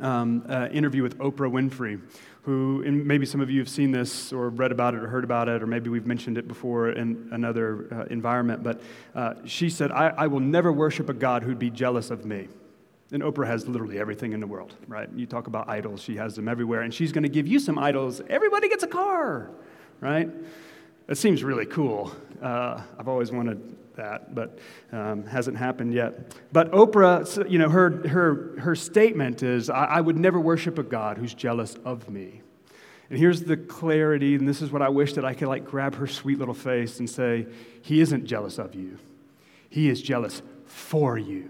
um, 0.00 0.44
uh, 0.48 0.68
interview 0.72 1.02
with 1.02 1.18
Oprah 1.18 1.50
Winfrey, 1.50 2.00
who, 2.42 2.82
and 2.84 3.06
maybe 3.06 3.24
some 3.24 3.40
of 3.40 3.50
you 3.50 3.58
have 3.60 3.68
seen 3.68 3.90
this 3.90 4.32
or 4.32 4.50
read 4.50 4.72
about 4.72 4.94
it 4.94 5.02
or 5.02 5.08
heard 5.08 5.24
about 5.24 5.48
it, 5.48 5.62
or 5.62 5.66
maybe 5.66 5.88
we've 5.88 6.06
mentioned 6.06 6.36
it 6.36 6.46
before 6.46 6.90
in 6.90 7.28
another 7.32 7.88
uh, 7.92 8.04
environment, 8.12 8.62
but 8.62 8.82
uh, 9.14 9.34
she 9.46 9.70
said, 9.70 9.90
I, 9.90 10.08
I 10.08 10.26
will 10.26 10.40
never 10.40 10.72
worship 10.72 11.08
a 11.08 11.14
God 11.14 11.42
who'd 11.42 11.58
be 11.58 11.70
jealous 11.70 12.10
of 12.10 12.24
me. 12.24 12.48
And 13.12 13.22
Oprah 13.22 13.46
has 13.46 13.66
literally 13.68 13.98
everything 13.98 14.32
in 14.32 14.40
the 14.40 14.46
world, 14.46 14.74
right? 14.88 15.08
You 15.14 15.26
talk 15.26 15.46
about 15.46 15.68
idols, 15.68 16.02
she 16.02 16.16
has 16.16 16.34
them 16.34 16.48
everywhere, 16.48 16.82
and 16.82 16.92
she's 16.92 17.12
going 17.12 17.22
to 17.22 17.28
give 17.28 17.46
you 17.46 17.58
some 17.58 17.78
idols. 17.78 18.20
Everybody 18.28 18.68
gets 18.68 18.82
a 18.82 18.88
car, 18.88 19.50
right? 20.00 20.28
That 21.06 21.16
seems 21.16 21.44
really 21.44 21.66
cool. 21.66 22.12
Uh, 22.44 22.82
I've 22.98 23.08
always 23.08 23.32
wanted 23.32 23.74
that, 23.96 24.34
but 24.34 24.58
um, 24.92 25.24
hasn't 25.24 25.56
happened 25.56 25.94
yet. 25.94 26.36
But 26.52 26.70
Oprah, 26.72 27.50
you 27.50 27.58
know, 27.58 27.70
her, 27.70 28.06
her, 28.06 28.60
her 28.60 28.76
statement 28.76 29.42
is 29.42 29.70
I, 29.70 29.84
I 29.84 30.00
would 30.02 30.18
never 30.18 30.38
worship 30.38 30.78
a 30.78 30.82
God 30.82 31.16
who's 31.16 31.32
jealous 31.32 31.74
of 31.86 32.10
me. 32.10 32.42
And 33.08 33.18
here's 33.18 33.42
the 33.42 33.56
clarity, 33.56 34.34
and 34.34 34.46
this 34.46 34.60
is 34.60 34.70
what 34.70 34.82
I 34.82 34.90
wish 34.90 35.14
that 35.14 35.24
I 35.24 35.32
could 35.32 35.48
like 35.48 35.64
grab 35.64 35.94
her 35.94 36.06
sweet 36.06 36.38
little 36.38 36.54
face 36.54 36.98
and 36.98 37.08
say, 37.08 37.46
He 37.80 38.02
isn't 38.02 38.26
jealous 38.26 38.58
of 38.58 38.74
you, 38.74 38.98
He 39.70 39.88
is 39.88 40.02
jealous 40.02 40.42
for 40.66 41.16
you. 41.16 41.48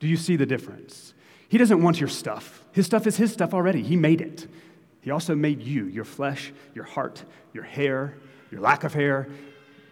Do 0.00 0.08
you 0.08 0.16
see 0.16 0.34
the 0.34 0.46
difference? 0.46 1.14
He 1.48 1.58
doesn't 1.58 1.80
want 1.80 2.00
your 2.00 2.08
stuff. 2.08 2.64
His 2.72 2.86
stuff 2.86 3.06
is 3.06 3.16
His 3.16 3.32
stuff 3.32 3.54
already. 3.54 3.84
He 3.84 3.96
made 3.96 4.20
it. 4.20 4.48
He 5.00 5.12
also 5.12 5.36
made 5.36 5.62
you, 5.62 5.84
your 5.86 6.04
flesh, 6.04 6.52
your 6.74 6.84
heart, 6.84 7.24
your 7.52 7.62
hair, 7.62 8.16
your 8.50 8.60
lack 8.60 8.82
of 8.82 8.94
hair. 8.94 9.28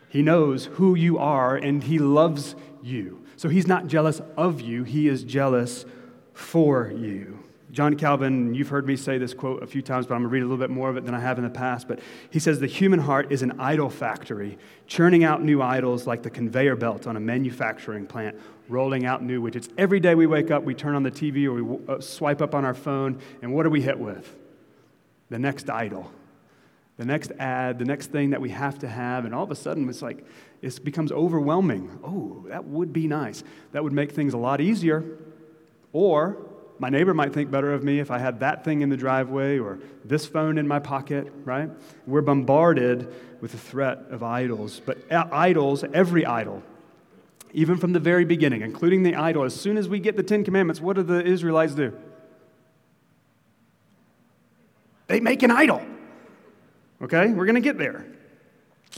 He 0.08 0.22
knows 0.22 0.66
who 0.66 0.94
you 0.94 1.18
are 1.18 1.56
and 1.56 1.82
he 1.82 1.98
loves 1.98 2.54
you. 2.82 3.24
So 3.36 3.48
he's 3.48 3.66
not 3.66 3.86
jealous 3.86 4.20
of 4.36 4.60
you, 4.60 4.84
he 4.84 5.08
is 5.08 5.24
jealous 5.24 5.84
for 6.32 6.90
you. 6.90 7.42
John 7.70 7.96
Calvin, 7.96 8.54
you've 8.54 8.70
heard 8.70 8.86
me 8.86 8.96
say 8.96 9.18
this 9.18 9.34
quote 9.34 9.62
a 9.62 9.66
few 9.66 9.82
times, 9.82 10.06
but 10.06 10.14
I'm 10.14 10.22
going 10.22 10.30
to 10.30 10.32
read 10.32 10.40
a 10.40 10.46
little 10.46 10.56
bit 10.56 10.70
more 10.70 10.88
of 10.88 10.96
it 10.96 11.04
than 11.04 11.14
I 11.14 11.20
have 11.20 11.36
in 11.36 11.44
the 11.44 11.50
past. 11.50 11.86
But 11.86 11.98
he 12.30 12.38
says, 12.38 12.58
The 12.58 12.66
human 12.66 13.00
heart 13.00 13.30
is 13.30 13.42
an 13.42 13.60
idol 13.60 13.90
factory, 13.90 14.56
churning 14.86 15.24
out 15.24 15.42
new 15.42 15.60
idols 15.60 16.06
like 16.06 16.22
the 16.22 16.30
conveyor 16.30 16.76
belt 16.76 17.06
on 17.06 17.18
a 17.18 17.20
manufacturing 17.20 18.06
plant, 18.06 18.34
rolling 18.68 19.04
out 19.04 19.22
new 19.22 19.42
widgets. 19.42 19.68
Every 19.76 20.00
day 20.00 20.14
we 20.14 20.26
wake 20.26 20.50
up, 20.50 20.62
we 20.62 20.74
turn 20.74 20.94
on 20.94 21.02
the 21.02 21.10
TV 21.10 21.44
or 21.44 21.62
we 21.62 21.78
uh, 21.86 22.00
swipe 22.00 22.40
up 22.40 22.54
on 22.54 22.64
our 22.64 22.72
phone, 22.72 23.20
and 23.42 23.52
what 23.52 23.66
are 23.66 23.70
we 23.70 23.82
hit 23.82 23.98
with? 23.98 24.34
The 25.28 25.38
next 25.38 25.68
idol 25.68 26.10
the 26.96 27.04
next 27.04 27.32
ad, 27.38 27.78
the 27.78 27.84
next 27.84 28.10
thing 28.10 28.30
that 28.30 28.40
we 28.40 28.50
have 28.50 28.78
to 28.78 28.88
have, 28.88 29.24
and 29.24 29.34
all 29.34 29.44
of 29.44 29.50
a 29.50 29.56
sudden 29.56 29.88
it's 29.88 30.02
like 30.02 30.24
it 30.62 30.84
becomes 30.84 31.12
overwhelming. 31.12 31.98
Oh, 32.02 32.46
that 32.48 32.64
would 32.64 32.92
be 32.92 33.06
nice. 33.06 33.44
That 33.72 33.84
would 33.84 33.92
make 33.92 34.12
things 34.12 34.32
a 34.32 34.38
lot 34.38 34.60
easier. 34.60 35.04
Or 35.92 36.38
my 36.78 36.88
neighbor 36.88 37.14
might 37.14 37.32
think 37.32 37.50
better 37.50 37.72
of 37.72 37.84
me 37.84 38.00
if 38.00 38.10
I 38.10 38.18
had 38.18 38.40
that 38.40 38.64
thing 38.64 38.80
in 38.80 38.88
the 38.88 38.96
driveway 38.96 39.58
or 39.58 39.78
this 40.04 40.26
phone 40.26 40.58
in 40.58 40.66
my 40.66 40.78
pocket, 40.78 41.32
right? 41.44 41.70
We're 42.06 42.22
bombarded 42.22 43.12
with 43.40 43.52
the 43.52 43.58
threat 43.58 43.98
of 44.10 44.22
idols. 44.22 44.80
But 44.84 44.98
uh, 45.10 45.26
idols, 45.30 45.84
every 45.92 46.24
idol, 46.24 46.62
even 47.52 47.76
from 47.76 47.92
the 47.92 48.00
very 48.00 48.24
beginning, 48.24 48.62
including 48.62 49.02
the 49.02 49.14
idol, 49.14 49.44
as 49.44 49.54
soon 49.54 49.76
as 49.76 49.88
we 49.88 50.00
get 50.00 50.16
the 50.16 50.22
Ten 50.22 50.44
Commandments, 50.44 50.80
what 50.80 50.96
do 50.96 51.02
the 51.02 51.22
Israelites 51.24 51.74
do? 51.74 51.96
They 55.06 55.20
make 55.20 55.42
an 55.42 55.50
idol. 55.50 55.82
Okay? 57.02 57.28
We're 57.28 57.46
going 57.46 57.56
to 57.56 57.60
get 57.60 57.78
there. 57.78 58.06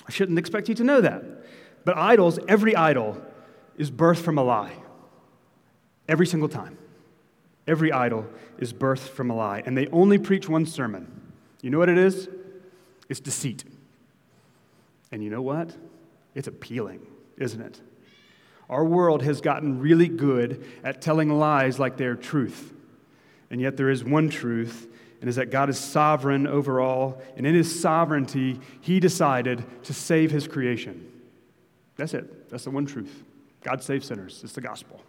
I 0.06 0.10
shouldn't 0.10 0.38
expect 0.38 0.68
you 0.68 0.74
to 0.76 0.84
know 0.84 1.00
that. 1.00 1.22
But 1.84 1.96
idols, 1.96 2.38
every 2.48 2.76
idol, 2.76 3.20
is 3.76 3.90
birthed 3.90 4.18
from 4.18 4.38
a 4.38 4.42
lie. 4.42 4.72
Every 6.08 6.26
single 6.26 6.48
time. 6.48 6.78
Every 7.66 7.92
idol 7.92 8.26
is 8.58 8.72
birthed 8.72 9.08
from 9.08 9.30
a 9.30 9.36
lie. 9.36 9.62
And 9.64 9.76
they 9.76 9.86
only 9.88 10.18
preach 10.18 10.48
one 10.48 10.66
sermon. 10.66 11.32
You 11.62 11.70
know 11.70 11.78
what 11.78 11.88
it 11.88 11.98
is? 11.98 12.28
It's 13.08 13.20
deceit. 13.20 13.64
And 15.10 15.22
you 15.22 15.30
know 15.30 15.42
what? 15.42 15.76
It's 16.34 16.48
appealing, 16.48 17.06
isn't 17.36 17.60
it? 17.60 17.80
Our 18.68 18.84
world 18.84 19.22
has 19.22 19.40
gotten 19.40 19.80
really 19.80 20.08
good 20.08 20.64
at 20.84 21.00
telling 21.00 21.30
lies 21.30 21.78
like 21.78 21.96
they're 21.96 22.16
truth. 22.16 22.74
And 23.50 23.60
yet 23.60 23.76
there 23.76 23.88
is 23.88 24.04
one 24.04 24.28
truth, 24.28 24.87
and 25.20 25.28
is 25.28 25.36
that 25.36 25.50
God 25.50 25.68
is 25.68 25.78
sovereign 25.78 26.46
over 26.46 26.80
all, 26.80 27.20
and 27.36 27.46
in 27.46 27.54
his 27.54 27.80
sovereignty, 27.80 28.60
he 28.80 29.00
decided 29.00 29.64
to 29.84 29.92
save 29.92 30.30
his 30.30 30.46
creation. 30.46 31.10
That's 31.96 32.14
it. 32.14 32.48
That's 32.50 32.64
the 32.64 32.70
one 32.70 32.86
truth. 32.86 33.24
God 33.62 33.82
saves 33.82 34.06
sinners. 34.06 34.40
It's 34.44 34.52
the 34.52 34.60
gospel. 34.60 35.02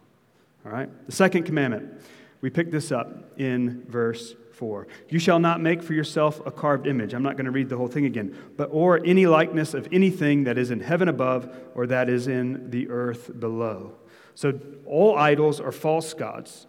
All 0.66 0.72
right? 0.72 0.88
The 1.06 1.12
second 1.12 1.44
commandment, 1.44 2.02
we 2.40 2.50
pick 2.50 2.70
this 2.70 2.90
up 2.90 3.38
in 3.38 3.84
verse 3.88 4.34
4. 4.54 4.88
You 5.08 5.18
shall 5.18 5.38
not 5.38 5.60
make 5.60 5.82
for 5.82 5.94
yourself 5.94 6.44
a 6.44 6.50
carved 6.50 6.86
image. 6.86 7.14
I'm 7.14 7.22
not 7.22 7.36
going 7.36 7.46
to 7.46 7.50
read 7.50 7.68
the 7.68 7.76
whole 7.76 7.88
thing 7.88 8.04
again, 8.04 8.36
but 8.56 8.68
or 8.72 9.00
any 9.04 9.26
likeness 9.26 9.72
of 9.72 9.88
anything 9.92 10.44
that 10.44 10.58
is 10.58 10.70
in 10.70 10.80
heaven 10.80 11.08
above 11.08 11.48
or 11.74 11.86
that 11.86 12.10
is 12.10 12.26
in 12.26 12.70
the 12.70 12.90
earth 12.90 13.38
below. 13.38 13.92
So 14.34 14.58
all 14.84 15.16
idols 15.16 15.60
are 15.60 15.72
false 15.72 16.12
gods. 16.12 16.66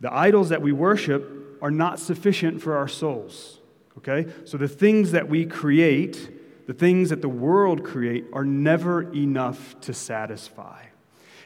The 0.00 0.12
idols 0.12 0.48
that 0.48 0.60
we 0.60 0.72
worship 0.72 1.39
are 1.62 1.70
not 1.70 1.98
sufficient 1.98 2.62
for 2.62 2.76
our 2.76 2.88
souls. 2.88 3.58
Okay? 3.98 4.30
So 4.44 4.56
the 4.56 4.68
things 4.68 5.12
that 5.12 5.28
we 5.28 5.46
create, 5.46 6.66
the 6.66 6.74
things 6.74 7.10
that 7.10 7.22
the 7.22 7.28
world 7.28 7.84
create, 7.84 8.26
are 8.32 8.44
never 8.44 9.12
enough 9.12 9.80
to 9.82 9.94
satisfy. 9.94 10.84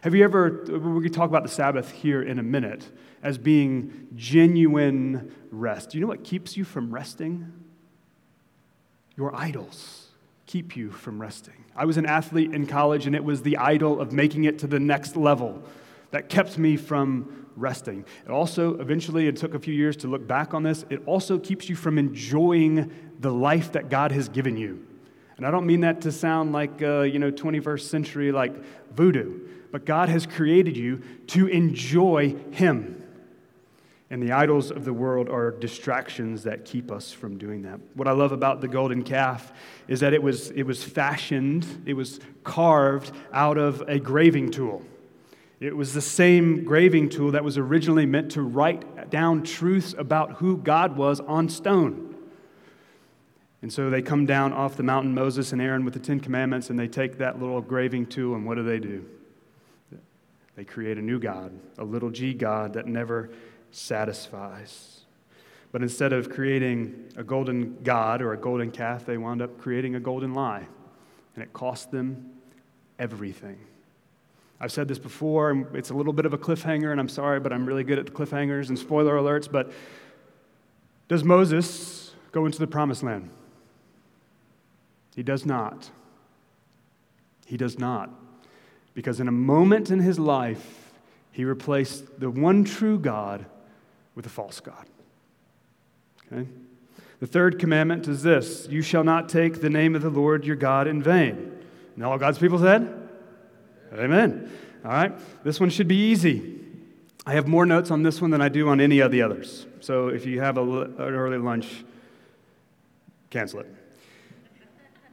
Have 0.02 0.14
you 0.14 0.22
ever, 0.24 0.64
we 0.68 1.02
can 1.02 1.12
talk 1.12 1.30
about 1.30 1.42
the 1.42 1.48
Sabbath 1.48 1.90
here 1.90 2.22
in 2.22 2.38
a 2.38 2.42
minute 2.42 2.90
as 3.24 3.38
being 3.38 4.08
genuine 4.14 5.34
rest. 5.50 5.90
Do 5.90 5.98
you 5.98 6.02
know 6.02 6.08
what 6.08 6.22
keeps 6.22 6.56
you 6.56 6.62
from 6.62 6.94
resting? 6.94 7.50
Your 9.16 9.34
idols 9.34 10.08
keep 10.46 10.76
you 10.76 10.90
from 10.90 11.20
resting. 11.20 11.64
I 11.74 11.86
was 11.86 11.96
an 11.96 12.04
athlete 12.06 12.52
in 12.52 12.66
college, 12.66 13.06
and 13.06 13.16
it 13.16 13.24
was 13.24 13.42
the 13.42 13.56
idol 13.56 13.98
of 13.98 14.12
making 14.12 14.44
it 14.44 14.58
to 14.60 14.66
the 14.66 14.78
next 14.78 15.16
level 15.16 15.62
that 16.10 16.28
kept 16.28 16.58
me 16.58 16.76
from 16.76 17.43
resting. 17.56 18.04
It 18.24 18.30
also, 18.30 18.78
eventually, 18.78 19.26
it 19.26 19.36
took 19.36 19.54
a 19.54 19.58
few 19.58 19.74
years 19.74 19.96
to 19.98 20.08
look 20.08 20.26
back 20.26 20.54
on 20.54 20.62
this, 20.62 20.84
it 20.90 21.02
also 21.06 21.38
keeps 21.38 21.68
you 21.68 21.76
from 21.76 21.98
enjoying 21.98 22.92
the 23.20 23.30
life 23.30 23.72
that 23.72 23.88
God 23.88 24.12
has 24.12 24.28
given 24.28 24.56
you. 24.56 24.86
And 25.36 25.46
I 25.46 25.50
don't 25.50 25.66
mean 25.66 25.80
that 25.80 26.00
to 26.02 26.12
sound 26.12 26.52
like, 26.52 26.80
uh, 26.82 27.00
you 27.00 27.18
know, 27.18 27.30
21st 27.30 27.80
century 27.80 28.32
like 28.32 28.54
voodoo, 28.92 29.40
but 29.72 29.84
God 29.84 30.08
has 30.08 30.26
created 30.26 30.76
you 30.76 31.02
to 31.28 31.48
enjoy 31.48 32.36
Him. 32.52 33.00
And 34.10 34.22
the 34.22 34.32
idols 34.32 34.70
of 34.70 34.84
the 34.84 34.92
world 34.92 35.28
are 35.28 35.50
distractions 35.50 36.44
that 36.44 36.64
keep 36.64 36.92
us 36.92 37.10
from 37.10 37.36
doing 37.36 37.62
that. 37.62 37.80
What 37.94 38.06
I 38.06 38.12
love 38.12 38.30
about 38.30 38.60
the 38.60 38.68
golden 38.68 39.02
calf 39.02 39.52
is 39.88 40.00
that 40.00 40.12
it 40.12 40.22
was, 40.22 40.50
it 40.50 40.62
was 40.62 40.84
fashioned, 40.84 41.66
it 41.84 41.94
was 41.94 42.20
carved 42.44 43.10
out 43.32 43.58
of 43.58 43.80
a 43.88 43.98
graving 43.98 44.50
tool. 44.52 44.82
It 45.60 45.76
was 45.76 45.94
the 45.94 46.00
same 46.00 46.64
graving 46.64 47.08
tool 47.08 47.30
that 47.32 47.44
was 47.44 47.56
originally 47.56 48.06
meant 48.06 48.32
to 48.32 48.42
write 48.42 49.10
down 49.10 49.42
truths 49.42 49.94
about 49.96 50.32
who 50.32 50.56
God 50.58 50.96
was 50.96 51.20
on 51.20 51.48
stone. 51.48 52.14
And 53.62 53.72
so 53.72 53.88
they 53.88 54.02
come 54.02 54.26
down 54.26 54.52
off 54.52 54.76
the 54.76 54.82
mountain, 54.82 55.14
Moses 55.14 55.52
and 55.52 55.62
Aaron, 55.62 55.84
with 55.84 55.94
the 55.94 56.00
Ten 56.00 56.20
Commandments, 56.20 56.68
and 56.68 56.78
they 56.78 56.88
take 56.88 57.18
that 57.18 57.40
little 57.40 57.62
graving 57.62 58.06
tool, 58.06 58.34
and 58.34 58.44
what 58.44 58.56
do 58.56 58.62
they 58.62 58.78
do? 58.78 59.06
They 60.56 60.64
create 60.64 60.98
a 60.98 61.02
new 61.02 61.18
God, 61.18 61.52
a 61.78 61.84
little 61.84 62.10
g 62.10 62.34
God 62.34 62.74
that 62.74 62.86
never 62.86 63.30
satisfies. 63.70 65.00
But 65.72 65.82
instead 65.82 66.12
of 66.12 66.30
creating 66.30 67.10
a 67.16 67.24
golden 67.24 67.82
God 67.82 68.22
or 68.22 68.32
a 68.32 68.36
golden 68.36 68.70
calf, 68.70 69.06
they 69.06 69.16
wound 69.16 69.42
up 69.42 69.58
creating 69.58 69.94
a 69.94 70.00
golden 70.00 70.34
lie. 70.34 70.66
And 71.34 71.42
it 71.42 71.52
cost 71.52 71.90
them 71.90 72.32
everything. 72.98 73.58
I've 74.60 74.72
said 74.72 74.88
this 74.88 74.98
before, 74.98 75.50
and 75.50 75.74
it's 75.74 75.90
a 75.90 75.94
little 75.94 76.12
bit 76.12 76.26
of 76.26 76.32
a 76.32 76.38
cliffhanger, 76.38 76.90
and 76.90 77.00
I'm 77.00 77.08
sorry, 77.08 77.40
but 77.40 77.52
I'm 77.52 77.66
really 77.66 77.84
good 77.84 77.98
at 77.98 78.06
cliffhangers 78.06 78.68
and 78.68 78.78
spoiler 78.78 79.16
alerts. 79.16 79.50
But 79.50 79.72
does 81.08 81.24
Moses 81.24 82.12
go 82.32 82.46
into 82.46 82.58
the 82.58 82.66
promised 82.66 83.02
land? 83.02 83.30
He 85.14 85.22
does 85.22 85.44
not. 85.44 85.90
He 87.46 87.56
does 87.56 87.78
not. 87.78 88.10
Because 88.94 89.20
in 89.20 89.28
a 89.28 89.32
moment 89.32 89.90
in 89.90 89.98
his 89.98 90.18
life, 90.18 90.92
he 91.32 91.44
replaced 91.44 92.20
the 92.20 92.30
one 92.30 92.64
true 92.64 92.98
God 92.98 93.44
with 94.14 94.24
a 94.24 94.28
false 94.28 94.60
God. 94.60 94.86
Okay? 96.32 96.48
The 97.20 97.26
third 97.26 97.58
commandment 97.58 98.06
is 98.08 98.22
this 98.22 98.66
You 98.70 98.82
shall 98.82 99.04
not 99.04 99.28
take 99.28 99.60
the 99.60 99.70
name 99.70 99.94
of 99.94 100.02
the 100.02 100.10
Lord 100.10 100.44
your 100.44 100.56
God 100.56 100.86
in 100.86 101.02
vain. 101.02 101.58
And 101.96 102.04
all 102.04 102.18
God's 102.18 102.38
people 102.38 102.58
said? 102.58 103.03
Amen. 103.94 104.50
All 104.84 104.90
right? 104.90 105.12
This 105.44 105.60
one 105.60 105.70
should 105.70 105.88
be 105.88 106.10
easy. 106.10 106.60
I 107.26 107.32
have 107.34 107.48
more 107.48 107.64
notes 107.64 107.90
on 107.90 108.02
this 108.02 108.20
one 108.20 108.30
than 108.30 108.42
I 108.42 108.48
do 108.48 108.68
on 108.68 108.80
any 108.80 109.00
of 109.00 109.10
the 109.10 109.22
others. 109.22 109.66
So 109.80 110.08
if 110.08 110.26
you 110.26 110.40
have 110.40 110.58
a, 110.58 110.62
an 110.62 110.98
early 110.98 111.38
lunch, 111.38 111.84
cancel 113.30 113.60
it. 113.60 113.74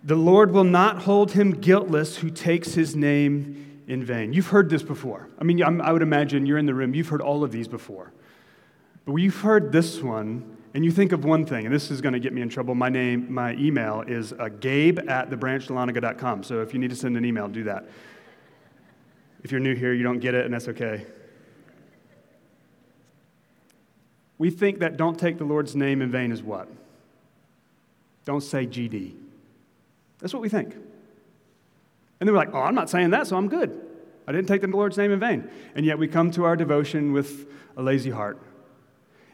The 0.03 0.15
Lord 0.15 0.51
will 0.51 0.63
not 0.63 1.03
hold 1.03 1.31
him 1.33 1.51
guiltless 1.51 2.17
who 2.17 2.29
takes 2.29 2.73
his 2.73 2.95
name 2.95 3.83
in 3.87 4.03
vain. 4.03 4.33
You've 4.33 4.47
heard 4.47 4.69
this 4.69 4.83
before. 4.83 5.27
I 5.39 5.43
mean, 5.43 5.61
I 5.61 5.91
would 5.91 6.01
imagine 6.01 6.45
you're 6.45 6.57
in 6.57 6.65
the 6.65 6.73
room, 6.73 6.95
you've 6.95 7.09
heard 7.09 7.21
all 7.21 7.43
of 7.43 7.51
these 7.51 7.67
before. 7.67 8.11
But 9.05 9.15
you've 9.15 9.39
heard 9.41 9.71
this 9.71 10.01
one, 10.01 10.57
and 10.73 10.85
you 10.85 10.91
think 10.91 11.11
of 11.11 11.23
one 11.23 11.45
thing, 11.45 11.65
and 11.65 11.73
this 11.73 11.91
is 11.91 12.01
going 12.01 12.13
to 12.13 12.19
get 12.19 12.33
me 12.33 12.41
in 12.41 12.49
trouble. 12.49 12.75
My 12.75 12.89
name, 12.89 13.31
my 13.31 13.53
email 13.53 14.01
is 14.07 14.33
uh, 14.33 14.49
gabe 14.59 14.99
at 15.09 15.29
thebranchdahlonega.com. 15.29 16.43
So 16.43 16.61
if 16.61 16.73
you 16.73 16.79
need 16.79 16.89
to 16.89 16.95
send 16.95 17.17
an 17.17 17.25
email, 17.25 17.47
do 17.47 17.63
that. 17.65 17.85
If 19.43 19.51
you're 19.51 19.59
new 19.59 19.75
here, 19.75 19.93
you 19.93 20.03
don't 20.03 20.19
get 20.19 20.33
it, 20.35 20.45
and 20.45 20.53
that's 20.53 20.67
okay. 20.67 21.05
We 24.37 24.49
think 24.49 24.79
that 24.79 24.97
don't 24.97 25.19
take 25.19 25.37
the 25.37 25.43
Lord's 25.43 25.75
name 25.75 26.01
in 26.01 26.11
vain 26.11 26.31
is 26.31 26.41
what? 26.41 26.67
Don't 28.25 28.41
say 28.41 28.65
GD. 28.65 29.13
That's 30.19 30.33
what 30.33 30.41
we 30.41 30.49
think. 30.49 30.73
And 30.73 32.27
then 32.27 32.33
we're 32.33 32.39
like, 32.39 32.53
oh, 32.53 32.61
I'm 32.61 32.75
not 32.75 32.89
saying 32.89 33.11
that, 33.11 33.27
so 33.27 33.35
I'm 33.35 33.47
good. 33.47 33.79
I 34.27 34.31
didn't 34.31 34.47
take 34.47 34.61
the 34.61 34.67
Lord's 34.67 34.97
name 34.97 35.11
in 35.11 35.19
vain. 35.19 35.49
And 35.75 35.85
yet 35.85 35.97
we 35.97 36.07
come 36.07 36.31
to 36.31 36.43
our 36.43 36.55
devotion 36.55 37.13
with 37.13 37.47
a 37.75 37.81
lazy 37.81 38.11
heart 38.11 38.39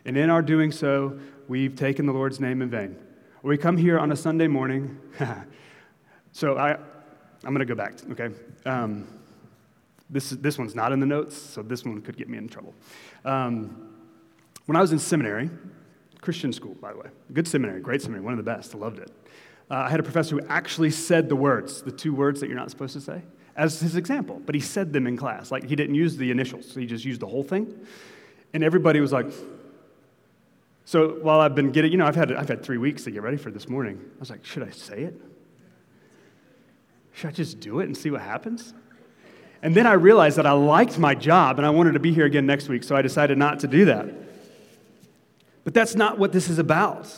and 0.07 0.15
in 0.15 0.29
our 0.29 0.41
doing 0.41 0.71
so, 0.71 1.19
we've 1.49 1.75
taken 1.75 2.05
the 2.05 2.13
Lord's 2.13 2.39
name 2.39 2.61
in 2.61 2.69
vain. 2.69 2.95
We 3.43 3.57
come 3.57 3.75
here 3.75 3.99
on 3.99 4.13
a 4.13 4.15
Sunday 4.15 4.47
morning. 4.47 4.97
so 6.31 6.57
I, 6.57 6.71
I'm 6.71 7.53
going 7.53 7.59
to 7.59 7.65
go 7.65 7.75
back, 7.75 7.95
okay? 8.11 8.33
Um, 8.65 9.05
this, 10.09 10.29
this 10.29 10.57
one's 10.57 10.75
not 10.75 10.91
in 10.91 10.99
the 10.99 11.05
notes, 11.05 11.35
so 11.35 11.61
this 11.61 11.83
one 11.83 12.01
could 12.01 12.17
get 12.17 12.29
me 12.29 12.37
in 12.37 12.47
trouble. 12.47 12.73
Um, 13.25 13.89
when 14.65 14.75
I 14.75 14.81
was 14.81 14.91
in 14.91 14.99
seminary, 14.99 15.49
Christian 16.21 16.51
school, 16.53 16.75
by 16.75 16.93
the 16.93 16.99
way, 16.99 17.09
good 17.33 17.47
seminary, 17.47 17.81
great 17.81 18.01
seminary, 18.01 18.23
one 18.23 18.33
of 18.33 18.37
the 18.37 18.43
best, 18.43 18.73
I 18.73 18.77
loved 18.77 18.99
it. 18.99 19.11
Uh, 19.69 19.75
I 19.75 19.89
had 19.89 19.99
a 19.99 20.03
professor 20.03 20.37
who 20.37 20.47
actually 20.47 20.91
said 20.91 21.29
the 21.29 21.35
words, 21.35 21.81
the 21.81 21.91
two 21.91 22.13
words 22.13 22.39
that 22.39 22.47
you're 22.47 22.57
not 22.57 22.71
supposed 22.71 22.93
to 22.93 23.01
say, 23.01 23.21
as 23.55 23.79
his 23.79 23.95
example, 23.95 24.41
but 24.45 24.55
he 24.55 24.61
said 24.61 24.93
them 24.93 25.07
in 25.07 25.17
class. 25.17 25.51
Like 25.51 25.67
he 25.67 25.75
didn't 25.75 25.95
use 25.95 26.15
the 26.15 26.31
initials, 26.31 26.71
so 26.71 26.79
he 26.79 26.85
just 26.85 27.03
used 27.03 27.21
the 27.21 27.27
whole 27.27 27.43
thing. 27.43 27.73
And 28.53 28.63
everybody 28.63 29.01
was 29.01 29.11
like, 29.11 29.27
so 30.85 31.17
while 31.21 31.41
I've 31.41 31.53
been 31.53 31.71
getting, 31.71 31.91
you 31.91 31.97
know, 31.97 32.05
I've 32.05 32.15
had, 32.15 32.31
I've 32.31 32.47
had 32.47 32.63
three 32.63 32.77
weeks 32.77 33.03
to 33.03 33.11
get 33.11 33.21
ready 33.21 33.35
for 33.35 33.51
this 33.51 33.67
morning. 33.67 33.99
I 34.15 34.19
was 34.19 34.29
like, 34.29 34.45
should 34.45 34.63
I 34.63 34.69
say 34.69 35.01
it? 35.01 35.19
Should 37.11 37.27
I 37.27 37.33
just 37.33 37.59
do 37.59 37.81
it 37.81 37.85
and 37.85 37.97
see 37.97 38.09
what 38.09 38.21
happens? 38.21 38.73
And 39.61 39.75
then 39.75 39.87
I 39.87 39.93
realized 39.93 40.37
that 40.37 40.45
I 40.45 40.51
liked 40.51 40.99
my 40.99 41.15
job 41.15 41.57
and 41.57 41.65
I 41.65 41.69
wanted 41.69 41.93
to 41.93 41.99
be 41.99 42.13
here 42.13 42.25
again 42.25 42.45
next 42.45 42.69
week, 42.69 42.83
so 42.83 42.95
I 42.95 43.01
decided 43.01 43.37
not 43.37 43.59
to 43.61 43.67
do 43.67 43.85
that. 43.85 44.07
But 45.63 45.73
that's 45.73 45.95
not 45.95 46.17
what 46.17 46.31
this 46.31 46.49
is 46.49 46.59
about. 46.59 47.13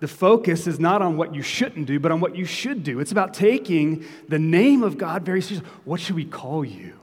The 0.00 0.08
focus 0.08 0.66
is 0.66 0.78
not 0.78 1.00
on 1.00 1.16
what 1.16 1.34
you 1.34 1.40
shouldn't 1.40 1.86
do, 1.86 1.98
but 1.98 2.12
on 2.12 2.20
what 2.20 2.36
you 2.36 2.44
should 2.44 2.82
do. 2.82 3.00
It's 3.00 3.12
about 3.12 3.32
taking 3.32 4.04
the 4.28 4.38
name 4.38 4.82
of 4.82 4.98
God 4.98 5.24
very 5.24 5.40
seriously. 5.40 5.66
What 5.84 6.00
should 6.00 6.16
we 6.16 6.24
call 6.24 6.64
you? 6.64 6.98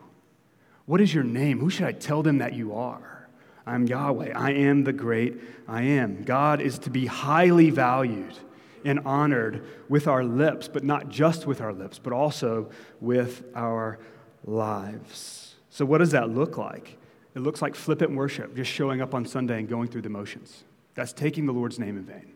What 0.85 1.01
is 1.01 1.13
your 1.13 1.23
name? 1.23 1.59
Who 1.59 1.69
should 1.69 1.87
I 1.87 1.93
tell 1.93 2.21
them 2.21 2.39
that 2.39 2.53
you 2.53 2.75
are? 2.75 3.27
I'm 3.65 3.87
Yahweh. 3.87 4.33
I 4.35 4.51
am 4.51 4.83
the 4.83 4.93
great 4.93 5.39
I 5.67 5.83
am. 5.83 6.23
God 6.23 6.61
is 6.61 6.79
to 6.79 6.89
be 6.89 7.05
highly 7.05 7.69
valued 7.69 8.37
and 8.83 8.99
honored 8.99 9.63
with 9.89 10.07
our 10.07 10.23
lips, 10.23 10.67
but 10.67 10.83
not 10.83 11.09
just 11.09 11.45
with 11.45 11.61
our 11.61 11.71
lips, 11.71 11.99
but 11.99 12.13
also 12.13 12.69
with 12.99 13.43
our 13.55 13.99
lives. 14.45 15.55
So, 15.69 15.85
what 15.85 15.99
does 15.99 16.11
that 16.11 16.29
look 16.29 16.57
like? 16.57 16.97
It 17.35 17.39
looks 17.39 17.61
like 17.61 17.75
flippant 17.75 18.15
worship, 18.15 18.55
just 18.55 18.71
showing 18.71 19.01
up 19.01 19.13
on 19.13 19.25
Sunday 19.25 19.59
and 19.59 19.69
going 19.69 19.87
through 19.87 20.01
the 20.01 20.09
motions. 20.09 20.63
That's 20.95 21.13
taking 21.13 21.45
the 21.45 21.53
Lord's 21.53 21.79
name 21.79 21.97
in 21.97 22.03
vain. 22.03 22.33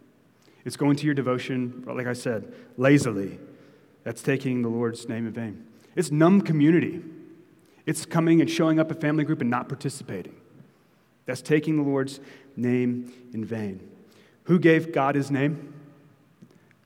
It's 0.63 0.77
going 0.77 0.95
to 0.97 1.05
your 1.05 1.13
devotion, 1.13 1.83
like 1.85 2.07
I 2.07 2.13
said, 2.13 2.53
lazily. 2.77 3.39
That's 4.03 4.21
taking 4.21 4.61
the 4.61 4.69
Lord's 4.69 5.07
name 5.09 5.27
in 5.27 5.33
vain. 5.33 5.65
It's 5.95 6.11
numb 6.11 6.41
community. 6.41 7.01
It's 7.85 8.05
coming 8.05 8.41
and 8.41 8.49
showing 8.49 8.79
up 8.79 8.89
at 8.89 9.01
family 9.01 9.23
group 9.23 9.41
and 9.41 9.49
not 9.49 9.67
participating. 9.67 10.35
That's 11.25 11.41
taking 11.41 11.77
the 11.77 11.83
Lord's 11.83 12.19
name 12.55 13.11
in 13.33 13.43
vain. 13.43 13.87
Who 14.43 14.59
gave 14.59 14.91
God 14.91 15.15
his 15.15 15.29
name? 15.29 15.73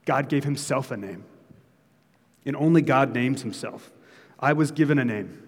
God 0.04 0.28
gave 0.28 0.44
himself 0.44 0.90
a 0.90 0.96
name. 0.96 1.24
And 2.44 2.56
only 2.56 2.82
God 2.82 3.14
names 3.14 3.42
himself. 3.42 3.92
I 4.40 4.54
was 4.54 4.72
given 4.72 4.98
a 4.98 5.04
name, 5.04 5.42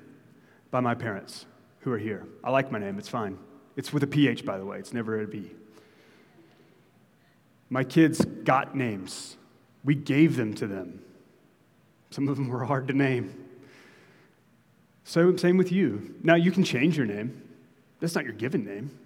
by 0.71 0.81
my 0.81 0.95
parents 0.95 1.47
who 1.81 1.93
are 1.93 1.99
here. 1.99 2.27
I 2.45 2.51
like 2.51 2.71
my 2.71 2.79
name, 2.79 2.99
it's 2.99 3.09
fine. 3.09 3.39
It's 3.75 3.93
with 3.93 4.03
a 4.03 4.07
PH, 4.07 4.45
by 4.45 4.59
the 4.59 4.67
way, 4.67 4.79
it's 4.79 4.93
never 4.93 5.23
a 5.23 5.27
B. 5.27 5.51
My 7.71 7.85
kids 7.85 8.23
got 8.45 8.77
names. 8.77 9.39
We 9.83 9.95
gave 9.95 10.37
them 10.37 10.53
to 10.55 10.67
them. 10.67 11.03
Some 12.11 12.29
of 12.29 12.37
them 12.37 12.49
were 12.49 12.65
hard 12.65 12.87
to 12.89 12.95
name. 12.95 13.47
So, 15.05 15.35
same 15.37 15.57
with 15.57 15.73
you. 15.73 16.15
Now, 16.23 16.35
you 16.35 16.53
can 16.53 16.63
change 16.63 16.97
your 16.97 17.07
name. 17.07 17.43
That's 17.99 18.15
not 18.15 18.25
your 18.25 18.35
given 18.35 18.65
name, 18.65 18.97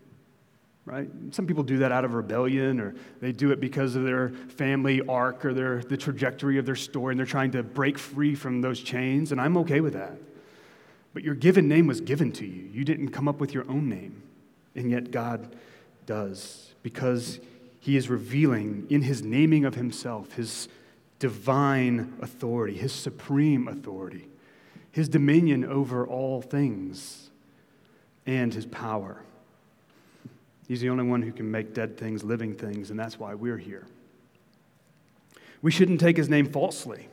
right? 0.87 1.09
Some 1.33 1.47
people 1.47 1.63
do 1.63 1.79
that 1.79 1.93
out 1.93 2.07
of 2.07 2.15
rebellion, 2.15 2.81
or 2.81 2.95
they 3.21 3.33
do 3.33 3.51
it 3.51 3.61
because 3.61 3.95
of 3.95 4.05
their 4.05 4.31
family 4.31 5.03
arc 5.07 5.45
or 5.45 5.53
their, 5.53 5.83
the 5.83 5.97
trajectory 5.97 6.57
of 6.59 6.65
their 6.65 6.77
story, 6.77 7.13
and 7.13 7.19
they're 7.19 7.27
trying 7.27 7.51
to 7.51 7.63
break 7.63 7.99
free 7.99 8.35
from 8.35 8.63
those 8.63 8.81
chains, 8.81 9.33
and 9.33 9.41
I'm 9.41 9.59
okay 9.59 9.81
with 9.81 9.93
that. 9.93 10.17
But 11.13 11.23
your 11.23 11.35
given 11.35 11.69
name 11.69 11.87
was 11.87 12.01
given 12.01 12.33
to 12.33 12.47
you. 12.47 12.71
You 12.73 12.85
didn't 12.85 13.11
come 13.11 13.29
up 13.29 13.39
with 13.39 13.53
your 13.53 13.69
own 13.71 13.89
name, 13.91 14.23
and 14.75 14.91
yet 14.91 15.11
God 15.11 15.55
does 16.07 16.73
because 16.83 17.41
He 17.81 17.99
is 17.99 18.09
revealing 18.09 18.87
in 18.89 19.03
His 19.03 19.23
naming 19.23 19.67
of 19.67 19.75
Himself 19.75 20.33
His 20.33 20.69
divine 21.19 22.15
authority, 22.23 22.77
His 22.79 22.93
supreme 22.93 23.69
authority 23.69 24.29
his 24.97 25.11
dominion 25.11 25.63
over 25.63 26.07
all 26.07 26.41
things, 26.41 27.29
and 28.25 28.55
his 28.55 28.65
power. 28.65 29.21
He's 30.67 30.81
the 30.81 30.89
only 30.89 31.05
one 31.05 31.23
who 31.23 31.33
can 31.33 31.51
make 31.51 31.75
dead 31.75 31.97
things 31.97 32.25
living 32.25 32.55
things, 32.55 32.91
and 32.91 32.99
that's 32.99 33.19
why 33.19 33.35
we're 33.35 33.59
here. 33.59 33.87
We 35.63 35.71
shouldn't 35.71 36.01
take 36.01 36.17
his 36.17 36.29
name 36.29 36.51
falsely. 36.51 37.09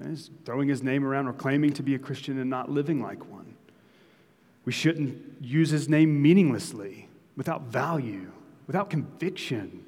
Eh, 0.00 0.08
He's 0.08 0.30
throwing 0.44 0.68
his 0.68 0.82
name 0.82 1.04
around 1.04 1.26
or 1.26 1.32
claiming 1.32 1.72
to 1.74 1.82
be 1.82 1.94
a 1.94 1.98
Christian 1.98 2.38
and 2.38 2.48
not 2.48 2.70
living 2.70 3.02
like 3.02 3.28
one. 3.30 3.54
We 4.64 4.72
shouldn't 4.72 5.16
use 5.40 5.70
his 5.70 5.88
name 5.88 6.22
meaninglessly, 6.22 7.08
without 7.36 7.62
value, 7.62 8.30
without 8.66 8.90
conviction, 8.90 9.84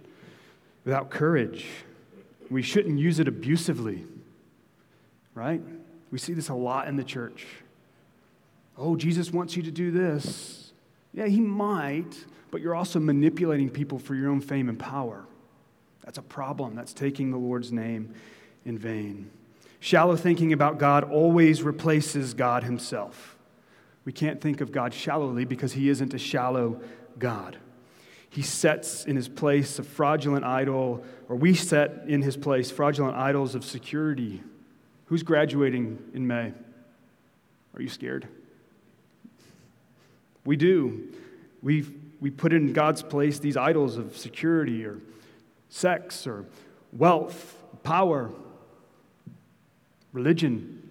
without 0.85 1.11
courage. 1.11 1.67
We 2.51 2.63
shouldn't 2.63 2.99
use 2.99 3.19
it 3.19 3.29
abusively, 3.29 4.05
right? 5.35 5.63
We 6.11 6.19
see 6.19 6.33
this 6.33 6.49
a 6.49 6.55
lot 6.55 6.89
in 6.89 6.97
the 6.97 7.05
church. 7.05 7.47
Oh, 8.77 8.97
Jesus 8.97 9.33
wants 9.33 9.57
you 9.57 9.63
to 9.63 9.71
do 9.71 9.91
this. 9.91 10.62
Yeah, 11.13 11.27
he 11.27 11.41
might, 11.41 12.25
but 12.51 12.61
you're 12.61 12.75
also 12.75 12.99
manipulating 12.99 13.69
people 13.69 13.99
for 13.99 14.15
your 14.15 14.31
own 14.31 14.41
fame 14.41 14.69
and 14.69 14.79
power. 14.79 15.27
That's 16.05 16.19
a 16.19 16.23
problem. 16.23 16.75
That's 16.75 16.93
taking 16.93 17.31
the 17.31 17.37
Lord's 17.37 17.71
name 17.73 18.15
in 18.65 18.79
vain. 18.79 19.31
Shallow 19.81 20.17
thinking 20.17 20.53
about 20.53 20.79
God 20.79 21.05
always 21.05 21.63
replaces 21.63 22.35
God 22.35 22.65
himself. 22.65 23.37
We 24.05 24.13
can't 24.13 24.41
think 24.41 24.61
of 24.61 24.73
God 24.73 24.95
shallowly 24.95 25.45
because 25.45 25.73
he 25.73 25.89
isn't 25.89 26.15
a 26.15 26.19
shallow 26.19 26.81
God. 27.19 27.59
He 28.31 28.43
sets 28.43 29.05
in 29.05 29.17
his 29.17 29.29
place 29.29 29.79
a 29.79 29.83
fraudulent 29.83 30.45
idol, 30.45 31.05
or 31.29 31.37
we 31.37 31.55
set 31.55 32.05
in 32.07 32.23
his 32.23 32.37
place 32.37 32.71
fraudulent 32.71 33.17
idols 33.17 33.55
of 33.55 33.65
security 33.65 34.43
Who's 35.13 35.23
graduating 35.23 35.99
in 36.15 36.27
May? 36.27 36.55
Are 37.75 37.83
you 37.83 37.91
scared? 37.91 38.27
We 40.45 40.57
do. 40.57 41.13
we 41.63 41.87
we 42.23 42.31
put 42.31 42.53
in 42.53 42.73
God's 42.73 43.03
place 43.03 43.41
these 43.41 43.57
idols 43.57 43.97
of 43.97 44.17
security 44.17 44.87
or 44.87 45.01
sex 45.69 46.25
or 46.25 46.47
wealth, 46.93 47.57
power, 47.83 48.31
religion. 50.13 50.89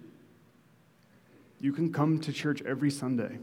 You 1.58 1.72
can 1.72 1.90
come 1.90 2.18
to 2.18 2.34
church 2.34 2.60
every 2.66 2.90
Sunday, 2.90 3.38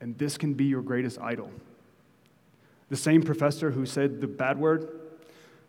and 0.00 0.16
this 0.16 0.38
can 0.38 0.54
be 0.54 0.64
your 0.64 0.80
greatest 0.80 1.20
idol. 1.20 1.50
The 2.88 2.96
same 2.96 3.22
professor 3.22 3.70
who 3.70 3.84
said 3.84 4.22
the 4.22 4.26
bad 4.26 4.58
word 4.58 4.88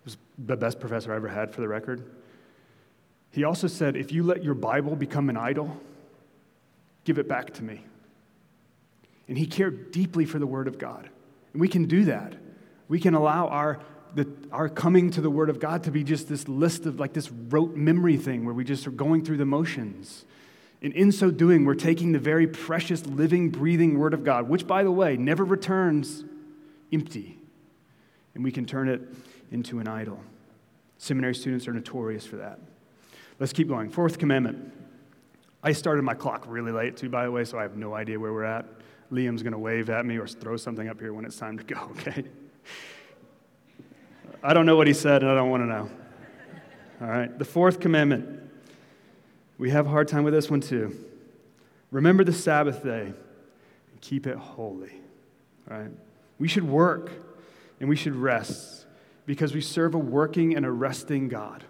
was 0.06 0.15
the 0.38 0.56
best 0.56 0.80
professor 0.80 1.12
I 1.12 1.17
ever 1.17 1.28
had, 1.28 1.54
for 1.54 1.60
the 1.60 1.67
record. 1.67 2.10
He 3.32 3.43
also 3.43 3.67
said, 3.67 3.97
If 3.97 4.13
you 4.13 4.23
let 4.23 4.45
your 4.45 4.56
Bible 4.56 4.95
become 4.95 5.30
an 5.30 5.36
idol, 5.36 5.76
give 7.04 7.17
it 7.17 7.28
back 7.28 7.54
to 7.56 7.63
me. 7.63 7.84
And 9.34 9.39
he 9.39 9.48
cared 9.48 9.89
deeply 9.89 10.26
for 10.26 10.38
the 10.38 10.46
Word 10.46 10.67
of 10.67 10.78
God. 10.78 11.10
And 11.54 11.60
we 11.60 11.67
can 11.67 11.86
do 11.86 12.06
that. 12.06 12.36
We 12.88 13.00
can 13.00 13.15
allow 13.15 13.48
our, 13.48 13.80
the, 14.13 14.32
our 14.52 14.69
coming 14.69 15.10
to 15.10 15.22
the 15.22 15.30
Word 15.32 15.50
of 15.50 15.60
God 15.60 15.86
to 15.86 15.91
be 15.91 16.04
just 16.04 16.30
this 16.30 16.48
list 16.48 16.86
of 16.86 17.00
like 17.00 17.13
this 17.13 17.32
rote 17.32 17.76
memory 17.76 18.15
thing 18.15 18.46
where 18.46 18.54
we 18.54 18.63
just 18.63 18.86
are 18.86 18.91
going 18.91 19.26
through 19.26 19.38
the 19.38 19.46
motions. 19.46 20.26
And 20.84 20.93
in 20.93 21.12
so 21.12 21.32
doing, 21.32 21.65
we're 21.65 21.74
taking 21.74 22.12
the 22.12 22.19
very 22.19 22.46
precious, 22.46 23.08
living, 23.08 23.50
breathing 23.50 23.98
Word 23.98 24.13
of 24.13 24.24
God, 24.24 24.48
which, 24.48 24.67
by 24.67 24.84
the 24.84 24.91
way, 24.91 25.17
never 25.17 25.43
returns 25.43 26.24
empty, 26.91 27.39
and 28.36 28.43
we 28.43 28.52
can 28.52 28.67
turn 28.67 28.88
it 28.88 29.02
into 29.50 29.80
an 29.80 29.88
idol. 29.88 30.19
Seminary 31.00 31.34
students 31.34 31.67
are 31.67 31.74
notorious 31.74 32.24
for 32.24 32.36
that. 32.36 32.60
Let's 33.39 33.52
keep 33.52 33.67
going. 33.67 33.89
Fourth 33.89 34.19
commandment. 34.19 34.72
I 35.63 35.72
started 35.72 36.04
my 36.04 36.13
clock 36.13 36.46
really 36.48 36.72
late, 36.72 36.98
too, 36.98 37.10
by 37.10 37.26
the 37.26 37.32
way, 37.32 37.46
so 37.46 37.58
I 37.58 37.63
have 37.63 37.76
no 37.76 37.96
idea 37.96 38.19
where 38.19 38.32
we're 38.32 38.43
at. 38.43 38.67
Liam's 39.13 39.43
going 39.43 39.54
to 39.54 39.60
wave 39.60 39.89
at 39.89 40.06
me 40.06 40.17
or 40.17 40.28
throw 40.28 40.58
something 40.58 40.89
up 40.89 40.99
here 40.99 41.13
when 41.13 41.23
it's 41.23 41.38
time 41.38 41.58
to 41.58 41.63
go, 41.63 41.91
okay? 41.91 42.23
I 44.41 44.54
don't 44.54 44.65
know 44.65 44.76
what 44.76 44.88
he 44.88 44.93
said, 44.93 45.21
and 45.21 45.32
I 45.32 45.36
don't 45.36 45.49
want 45.49 45.63
to 45.63 45.67
know. 45.67 45.89
All 47.02 47.08
right, 47.08 47.38
the 47.38 47.45
fourth 47.45 47.80
commandment. 47.80 48.41
We 49.58 49.69
have 49.69 49.86
a 49.86 49.89
hard 49.89 50.08
time 50.08 50.23
with 50.23 50.34
this 50.34 50.49
one, 50.49 50.62
too. 50.62 50.97
Remember 51.91 52.23
the 52.23 52.34
Sabbath 52.34 52.84
day 52.84 53.06
and 53.06 54.02
keep 54.02 54.26
it 54.26 54.36
holy, 54.36 54.93
all 55.69 55.78
right? 55.78 55.91
We 56.39 56.47
should 56.47 56.67
work 56.67 57.12
and 57.80 57.88
we 57.88 57.95
should 57.95 58.15
rest 58.15 58.86
because 59.26 59.54
we 59.54 59.62
serve 59.62 59.93
a 59.93 59.99
working 59.99 60.56
and 60.56 60.65
a 60.65 60.71
resting 60.71 61.28
God. 61.30 61.63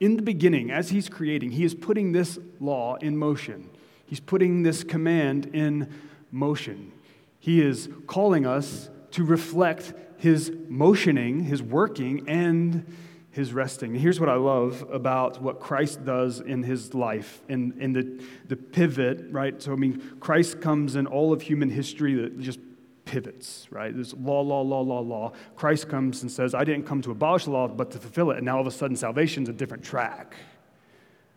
In 0.00 0.16
the 0.16 0.22
beginning, 0.22 0.70
as 0.70 0.90
he's 0.90 1.08
creating, 1.08 1.50
he 1.50 1.64
is 1.64 1.74
putting 1.74 2.12
this 2.12 2.38
law 2.60 2.96
in 2.96 3.16
motion. 3.16 3.68
He's 4.06 4.20
putting 4.20 4.62
this 4.62 4.84
command 4.84 5.50
in 5.52 5.92
motion. 6.30 6.92
He 7.38 7.60
is 7.60 7.88
calling 8.06 8.46
us 8.46 8.90
to 9.12 9.24
reflect 9.24 9.92
his 10.16 10.52
motioning, 10.68 11.44
his 11.44 11.62
working, 11.62 12.28
and 12.28 12.84
his 13.30 13.52
resting. 13.52 13.92
And 13.92 14.00
here's 14.00 14.18
what 14.18 14.28
I 14.28 14.34
love 14.34 14.84
about 14.92 15.40
what 15.40 15.60
Christ 15.60 16.04
does 16.04 16.40
in 16.40 16.62
his 16.62 16.92
life, 16.92 17.40
in, 17.48 17.72
in 17.78 17.92
the, 17.92 18.22
the 18.48 18.56
pivot, 18.56 19.26
right? 19.30 19.62
So, 19.62 19.72
I 19.72 19.76
mean, 19.76 20.16
Christ 20.18 20.60
comes 20.60 20.96
in 20.96 21.06
all 21.06 21.32
of 21.32 21.42
human 21.42 21.70
history 21.70 22.14
that 22.14 22.40
just 22.40 22.58
pivots, 23.04 23.68
right? 23.70 23.94
There's 23.94 24.12
law, 24.14 24.40
law, 24.40 24.60
law, 24.62 24.80
law, 24.80 25.00
law. 25.00 25.32
Christ 25.56 25.88
comes 25.88 26.22
and 26.22 26.30
says, 26.30 26.54
I 26.54 26.64
didn't 26.64 26.84
come 26.84 27.00
to 27.02 27.12
abolish 27.12 27.44
the 27.44 27.52
law, 27.52 27.68
but 27.68 27.90
to 27.92 27.98
fulfill 27.98 28.32
it. 28.32 28.38
And 28.38 28.46
now 28.46 28.56
all 28.56 28.60
of 28.60 28.66
a 28.66 28.72
sudden, 28.72 28.96
salvation's 28.96 29.48
a 29.48 29.52
different 29.52 29.84
track, 29.84 30.34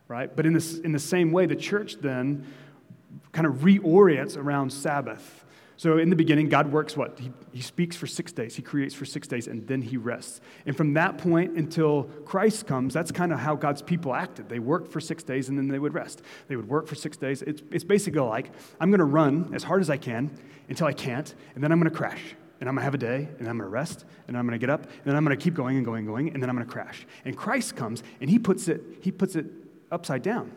right? 0.07 0.35
But 0.35 0.45
in, 0.45 0.53
this, 0.53 0.79
in 0.79 0.91
the 0.91 0.99
same 0.99 1.31
way, 1.31 1.45
the 1.45 1.55
church 1.55 1.97
then 2.01 2.45
kind 3.31 3.47
of 3.47 3.55
reorients 3.55 4.37
around 4.37 4.71
Sabbath. 4.71 5.45
So 5.77 5.97
in 5.97 6.11
the 6.11 6.15
beginning, 6.15 6.47
God 6.47 6.71
works 6.71 6.95
what? 6.95 7.17
He, 7.17 7.31
he 7.51 7.61
speaks 7.61 7.95
for 7.95 8.05
six 8.05 8.31
days, 8.31 8.55
He 8.55 8.61
creates 8.61 8.93
for 8.93 9.05
six 9.05 9.27
days, 9.27 9.47
and 9.47 9.67
then 9.67 9.81
He 9.81 9.97
rests. 9.97 10.39
And 10.67 10.77
from 10.77 10.93
that 10.93 11.17
point 11.17 11.57
until 11.57 12.03
Christ 12.23 12.67
comes, 12.67 12.93
that's 12.93 13.11
kind 13.11 13.33
of 13.33 13.39
how 13.39 13.55
God's 13.55 13.81
people 13.81 14.13
acted. 14.13 14.47
They 14.47 14.59
worked 14.59 14.91
for 14.91 14.99
six 14.99 15.23
days 15.23 15.49
and 15.49 15.57
then 15.57 15.69
they 15.69 15.79
would 15.79 15.95
rest. 15.95 16.21
They 16.47 16.55
would 16.55 16.69
work 16.69 16.85
for 16.85 16.93
six 16.93 17.17
days. 17.17 17.41
It's, 17.41 17.63
it's 17.71 17.83
basically 17.83 18.21
like 18.21 18.51
I'm 18.79 18.91
going 18.91 18.99
to 18.99 19.05
run 19.05 19.51
as 19.55 19.63
hard 19.63 19.81
as 19.81 19.89
I 19.89 19.97
can 19.97 20.29
until 20.69 20.85
I 20.85 20.93
can't, 20.93 21.33
and 21.55 21.63
then 21.63 21.71
I'm 21.71 21.79
going 21.79 21.89
to 21.89 21.97
crash. 21.97 22.21
And 22.59 22.69
I'm 22.69 22.75
going 22.75 22.81
to 22.81 22.85
have 22.85 22.93
a 22.93 22.99
day, 22.99 23.27
and 23.39 23.49
I'm 23.49 23.57
going 23.57 23.67
to 23.67 23.73
rest, 23.73 24.05
and 24.27 24.37
I'm 24.37 24.45
going 24.45 24.59
to 24.59 24.63
get 24.63 24.69
up, 24.69 24.83
and 24.83 25.05
then 25.05 25.15
I'm 25.15 25.25
going 25.25 25.35
to 25.35 25.43
keep 25.43 25.55
going 25.55 25.77
and 25.77 25.83
going 25.83 26.01
and 26.01 26.07
going, 26.07 26.29
and 26.29 26.43
then 26.43 26.47
I'm 26.47 26.55
going 26.55 26.67
to 26.67 26.71
crash. 26.71 27.07
And 27.25 27.35
Christ 27.35 27.75
comes, 27.75 28.03
and 28.19 28.29
he 28.29 28.37
puts 28.37 28.67
it, 28.67 28.83
he 29.01 29.11
puts 29.11 29.35
it 29.35 29.47
upside 29.91 30.21
down. 30.21 30.51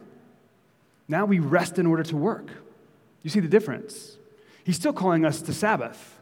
Now 1.09 1.25
we 1.25 1.39
rest 1.39 1.79
in 1.79 1.87
order 1.87 2.03
to 2.03 2.17
work. 2.19 2.51
You 3.25 3.31
see 3.31 3.41
the 3.41 3.49
difference? 3.49 4.17
He's 4.63 4.77
still 4.77 4.93
calling 4.93 5.25
us 5.25 5.43
to 5.43 5.53
Sabbath. 5.53 6.21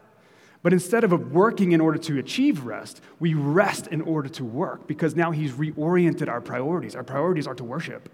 But 0.63 0.71
instead 0.71 1.03
of 1.03 1.33
working 1.33 1.73
in 1.73 1.81
order 1.81 1.99
to 1.99 2.17
achieve 2.17 2.63
rest, 2.63 3.01
we 3.19 3.33
rest 3.33 3.87
in 3.87 4.01
order 4.01 4.29
to 4.29 4.45
work 4.45 4.87
because 4.87 5.13
now 5.13 5.31
he's 5.31 5.51
reoriented 5.51 6.29
our 6.29 6.39
priorities. 6.39 6.95
Our 6.95 7.03
priorities 7.03 7.45
are 7.45 7.55
to 7.55 7.65
worship, 7.65 8.09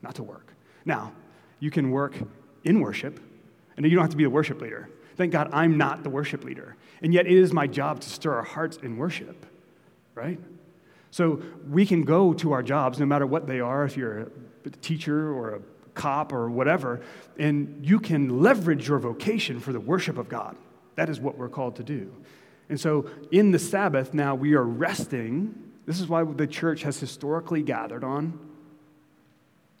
not 0.00 0.14
to 0.14 0.22
work. 0.22 0.54
Now, 0.84 1.12
you 1.58 1.72
can 1.72 1.90
work 1.90 2.14
in 2.62 2.80
worship, 2.80 3.18
and 3.76 3.84
you 3.84 3.90
don't 3.96 4.02
have 4.02 4.12
to 4.12 4.16
be 4.16 4.22
the 4.22 4.30
worship 4.30 4.60
leader. 4.60 4.88
Thank 5.16 5.32
God 5.32 5.50
I'm 5.52 5.76
not 5.76 6.04
the 6.04 6.10
worship 6.10 6.44
leader. 6.44 6.76
And 7.02 7.12
yet 7.12 7.26
it 7.26 7.32
is 7.32 7.52
my 7.52 7.66
job 7.66 8.00
to 8.00 8.08
stir 8.08 8.32
our 8.34 8.44
hearts 8.44 8.76
in 8.76 8.96
worship, 8.96 9.44
right? 10.14 10.38
So 11.10 11.42
we 11.68 11.84
can 11.84 12.04
go 12.04 12.32
to 12.34 12.52
our 12.52 12.62
jobs, 12.62 13.00
no 13.00 13.06
matter 13.06 13.26
what 13.26 13.48
they 13.48 13.58
are, 13.58 13.84
if 13.84 13.96
you're 13.96 14.30
a 14.64 14.70
teacher 14.80 15.32
or 15.32 15.56
a 15.56 15.60
cop 15.98 16.32
or 16.32 16.48
whatever, 16.48 17.00
and 17.38 17.84
you 17.84 18.00
can 18.00 18.40
leverage 18.40 18.88
your 18.88 18.98
vocation 18.98 19.60
for 19.60 19.72
the 19.72 19.80
worship 19.80 20.16
of 20.16 20.28
God. 20.28 20.56
That 20.94 21.10
is 21.10 21.20
what 21.20 21.36
we're 21.36 21.50
called 21.50 21.76
to 21.76 21.82
do. 21.82 22.10
And 22.70 22.80
so 22.80 23.10
in 23.30 23.50
the 23.50 23.58
Sabbath, 23.58 24.14
now 24.14 24.34
we 24.34 24.54
are 24.54 24.64
resting. 24.64 25.54
This 25.84 26.00
is 26.00 26.08
why 26.08 26.24
the 26.24 26.46
church 26.46 26.82
has 26.82 26.98
historically 26.98 27.62
gathered 27.62 28.04
on 28.04 28.38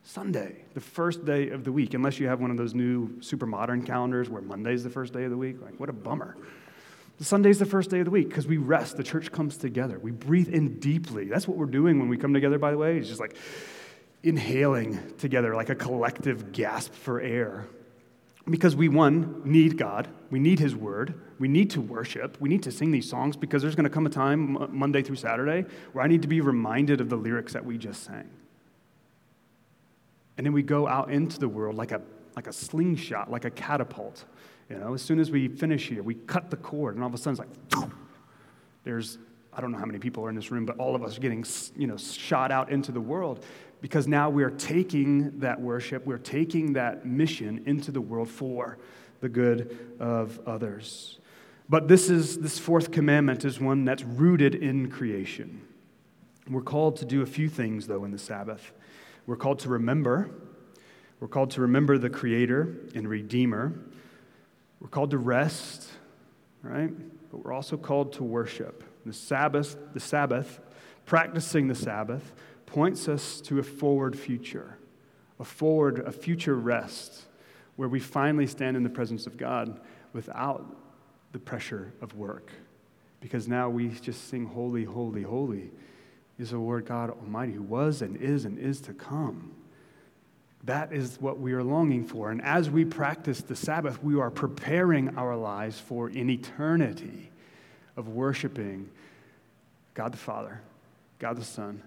Sunday, 0.02 0.64
the 0.74 0.80
first 0.80 1.24
day 1.24 1.50
of 1.50 1.64
the 1.64 1.72
week, 1.72 1.92
unless 1.94 2.18
you 2.18 2.28
have 2.28 2.40
one 2.40 2.50
of 2.50 2.56
those 2.56 2.74
new 2.74 3.20
super 3.20 3.46
modern 3.46 3.82
calendars 3.82 4.30
where 4.30 4.40
Monday's 4.40 4.82
the 4.82 4.90
first 4.90 5.12
day 5.12 5.24
of 5.24 5.30
the 5.30 5.36
week. 5.36 5.60
Like, 5.60 5.78
what 5.78 5.88
a 5.88 5.92
bummer. 5.92 6.36
Sunday's 7.20 7.58
the 7.58 7.66
first 7.66 7.90
day 7.90 7.98
of 7.98 8.04
the 8.04 8.10
week 8.10 8.28
because 8.28 8.46
we 8.46 8.58
rest. 8.58 8.96
The 8.96 9.02
church 9.02 9.32
comes 9.32 9.56
together. 9.56 9.98
We 9.98 10.12
breathe 10.12 10.48
in 10.48 10.78
deeply. 10.78 11.24
That's 11.24 11.48
what 11.48 11.56
we're 11.56 11.66
doing 11.66 11.98
when 11.98 12.08
we 12.08 12.16
come 12.16 12.32
together, 12.32 12.58
by 12.58 12.70
the 12.70 12.78
way. 12.78 12.96
It's 12.96 13.08
just 13.08 13.20
like 13.20 13.36
inhaling 14.22 15.14
together, 15.18 15.54
like 15.54 15.70
a 15.70 15.74
collective 15.74 16.52
gasp 16.52 16.92
for 16.92 17.20
air. 17.20 17.66
Because 18.48 18.74
we, 18.74 18.88
one, 18.88 19.42
need 19.44 19.76
God. 19.76 20.08
We 20.30 20.38
need 20.38 20.58
His 20.58 20.74
Word. 20.74 21.20
We 21.38 21.48
need 21.48 21.70
to 21.70 21.80
worship. 21.80 22.36
We 22.40 22.48
need 22.48 22.62
to 22.64 22.72
sing 22.72 22.90
these 22.90 23.08
songs 23.08 23.36
because 23.36 23.62
there's 23.62 23.74
going 23.74 23.84
to 23.84 23.90
come 23.90 24.06
a 24.06 24.10
time, 24.10 24.74
Monday 24.76 25.02
through 25.02 25.16
Saturday, 25.16 25.66
where 25.92 26.04
I 26.04 26.08
need 26.08 26.22
to 26.22 26.28
be 26.28 26.40
reminded 26.40 27.00
of 27.00 27.10
the 27.10 27.16
lyrics 27.16 27.52
that 27.52 27.64
we 27.64 27.78
just 27.78 28.04
sang. 28.04 28.28
And 30.36 30.46
then 30.46 30.52
we 30.52 30.62
go 30.62 30.88
out 30.88 31.10
into 31.10 31.38
the 31.38 31.48
world 31.48 31.76
like 31.76 31.92
a, 31.92 32.00
like 32.36 32.46
a 32.46 32.52
slingshot, 32.52 33.30
like 33.30 33.44
a 33.44 33.50
catapult. 33.50 34.24
You 34.70 34.78
know, 34.78 34.94
as 34.94 35.02
soon 35.02 35.18
as 35.18 35.30
we 35.30 35.48
finish 35.48 35.88
here, 35.88 36.02
we 36.02 36.14
cut 36.14 36.50
the 36.50 36.56
cord, 36.56 36.94
and 36.94 37.02
all 37.02 37.08
of 37.08 37.14
a 37.14 37.18
sudden 37.18 37.40
it's 37.40 37.74
like, 37.74 37.90
there's, 38.84 39.18
I 39.52 39.60
don't 39.60 39.72
know 39.72 39.78
how 39.78 39.86
many 39.86 39.98
people 39.98 40.24
are 40.24 40.28
in 40.28 40.36
this 40.36 40.50
room, 40.50 40.64
but 40.64 40.78
all 40.78 40.94
of 40.94 41.02
us 41.02 41.16
are 41.16 41.20
getting, 41.20 41.44
you 41.76 41.86
know, 41.86 41.96
shot 41.96 42.50
out 42.50 42.70
into 42.70 42.92
the 42.92 43.00
world 43.00 43.44
because 43.80 44.08
now 44.08 44.30
we're 44.30 44.50
taking 44.50 45.38
that 45.40 45.60
worship, 45.60 46.04
we're 46.06 46.18
taking 46.18 46.72
that 46.74 47.06
mission 47.06 47.62
into 47.66 47.90
the 47.90 48.00
world 48.00 48.28
for 48.28 48.78
the 49.20 49.28
good 49.28 49.96
of 50.00 50.40
others. 50.46 51.18
But 51.68 51.86
this 51.86 52.08
is 52.08 52.38
this 52.38 52.58
fourth 52.58 52.90
commandment 52.90 53.44
is 53.44 53.60
one 53.60 53.84
that's 53.84 54.02
rooted 54.02 54.54
in 54.54 54.90
creation. 54.90 55.60
We're 56.48 56.62
called 56.62 56.96
to 56.96 57.04
do 57.04 57.22
a 57.22 57.26
few 57.26 57.48
things 57.48 57.86
though 57.86 58.04
in 58.04 58.10
the 58.10 58.18
Sabbath. 58.18 58.72
We're 59.26 59.36
called 59.36 59.58
to 59.60 59.68
remember. 59.68 60.30
We're 61.20 61.28
called 61.28 61.50
to 61.52 61.60
remember 61.60 61.98
the 61.98 62.08
Creator 62.08 62.74
and 62.94 63.08
Redeemer. 63.08 63.74
We're 64.80 64.88
called 64.88 65.10
to 65.10 65.18
rest, 65.18 65.88
right? 66.62 66.90
But 67.30 67.44
we're 67.44 67.52
also 67.52 67.76
called 67.76 68.14
to 68.14 68.24
worship. 68.24 68.84
The 69.04 69.12
Sabbath, 69.12 69.76
the 69.92 70.00
Sabbath, 70.00 70.60
practicing 71.04 71.68
the 71.68 71.74
Sabbath, 71.74 72.32
points 72.68 73.08
us 73.08 73.40
to 73.40 73.58
a 73.58 73.62
forward 73.62 74.18
future, 74.18 74.78
a 75.40 75.44
forward, 75.44 76.00
a 76.00 76.12
future 76.12 76.54
rest, 76.54 77.24
where 77.76 77.88
we 77.88 77.98
finally 77.98 78.46
stand 78.46 78.76
in 78.76 78.82
the 78.82 78.90
presence 78.90 79.26
of 79.26 79.36
God 79.36 79.80
without 80.12 80.76
the 81.32 81.38
pressure 81.38 81.92
of 82.02 82.14
work. 82.14 82.52
Because 83.20 83.48
now 83.48 83.68
we 83.68 83.88
just 83.88 84.28
sing, 84.28 84.46
Holy, 84.46 84.84
Holy, 84.84 85.22
Holy 85.22 85.70
is 86.38 86.50
the 86.50 86.58
Lord 86.58 86.86
God 86.86 87.10
Almighty, 87.10 87.52
who 87.52 87.62
was 87.62 88.02
and 88.02 88.16
is 88.16 88.44
and 88.44 88.58
is 88.58 88.80
to 88.82 88.92
come. 88.92 89.52
That 90.64 90.92
is 90.92 91.18
what 91.20 91.38
we 91.38 91.52
are 91.52 91.62
longing 91.62 92.04
for. 92.04 92.30
And 92.30 92.42
as 92.42 92.68
we 92.68 92.84
practice 92.84 93.40
the 93.40 93.56
Sabbath, 93.56 94.02
we 94.02 94.20
are 94.20 94.30
preparing 94.30 95.16
our 95.16 95.36
lives 95.36 95.80
for 95.80 96.08
an 96.08 96.28
eternity 96.28 97.30
of 97.96 98.08
worshiping 98.08 98.90
God 99.94 100.12
the 100.12 100.18
Father, 100.18 100.60
God 101.18 101.36
the 101.36 101.44
Son, 101.44 101.82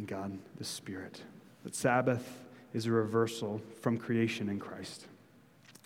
and 0.00 0.08
God 0.08 0.38
the 0.56 0.64
Spirit. 0.64 1.22
But 1.62 1.74
Sabbath 1.74 2.26
is 2.72 2.86
a 2.86 2.90
reversal 2.90 3.60
from 3.82 3.98
creation 3.98 4.48
in 4.48 4.58
Christ. 4.58 5.06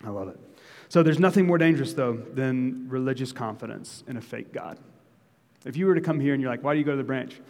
I 0.05 0.09
love 0.09 0.29
it. 0.29 0.39
So 0.87 1.03
there's 1.03 1.19
nothing 1.19 1.45
more 1.45 1.57
dangerous, 1.57 1.93
though, 1.93 2.13
than 2.13 2.87
religious 2.87 3.33
confidence 3.33 4.03
in 4.07 4.15
a 4.15 4.21
fake 4.21 4.53
God. 4.53 4.79
If 5.65 5.75
you 5.75 5.85
were 5.85 5.95
to 5.95 6.01
come 6.01 6.19
here 6.19 6.33
and 6.33 6.41
you're 6.41 6.49
like, 6.49 6.63
why 6.63 6.73
do 6.73 6.79
you 6.79 6.85
go 6.85 6.91
to 6.91 6.97
the 6.97 7.03
branch? 7.03 7.41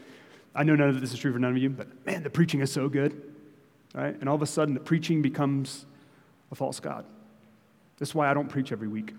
I 0.56 0.64
know 0.64 0.76
none 0.76 0.90
of 0.90 1.00
this 1.00 1.14
is 1.14 1.20
true 1.20 1.32
for 1.32 1.38
none 1.38 1.52
of 1.52 1.58
you, 1.58 1.70
but 1.70 2.04
man, 2.06 2.24
the 2.24 2.30
preaching 2.32 2.62
is 2.62 2.72
so 2.72 2.90
good, 2.90 3.22
right? 3.94 4.20
And 4.20 4.28
all 4.28 4.36
of 4.36 4.42
a 4.42 4.48
sudden, 4.48 4.74
the 4.74 4.80
preaching 4.80 5.22
becomes 5.22 5.86
a 6.52 6.56
false 6.56 6.80
God. 6.80 7.06
That's 8.00 8.16
why 8.16 8.32
I 8.32 8.34
don't 8.34 8.50
preach 8.50 8.72
every 8.72 8.88
week. 8.88 9.14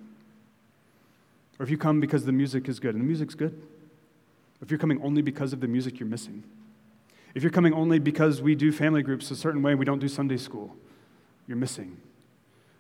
Or 1.61 1.63
if 1.63 1.71
you 1.71 1.79
come 1.79 2.01
because 2.01 2.25
the 2.25 2.33
music 2.33 2.69
is 2.69 2.81
good, 2.81 2.95
and 2.95 3.05
the 3.05 3.07
music's 3.07 3.35
good. 3.35 3.63
If 4.63 4.71
you're 4.71 4.79
coming 4.79 5.01
only 5.03 5.23
because 5.23 5.53
of 5.53 5.61
the 5.61 5.69
music, 5.69 6.01
you're 6.01 6.09
missing. 6.09 6.43
If 7.37 7.43
you're 7.43 7.53
coming 7.53 7.75
only 7.75 7.99
because 7.99 8.41
we 8.41 8.55
do 8.55 8.73
family 8.73 9.03
groups 9.03 9.31
a 9.31 9.37
certain 9.37 9.61
way, 9.61 9.75
we 9.75 9.85
don't 9.85 9.99
do 9.99 10.09
Sunday 10.09 10.39
school, 10.39 10.75
you're 11.47 11.59
missing, 11.59 12.01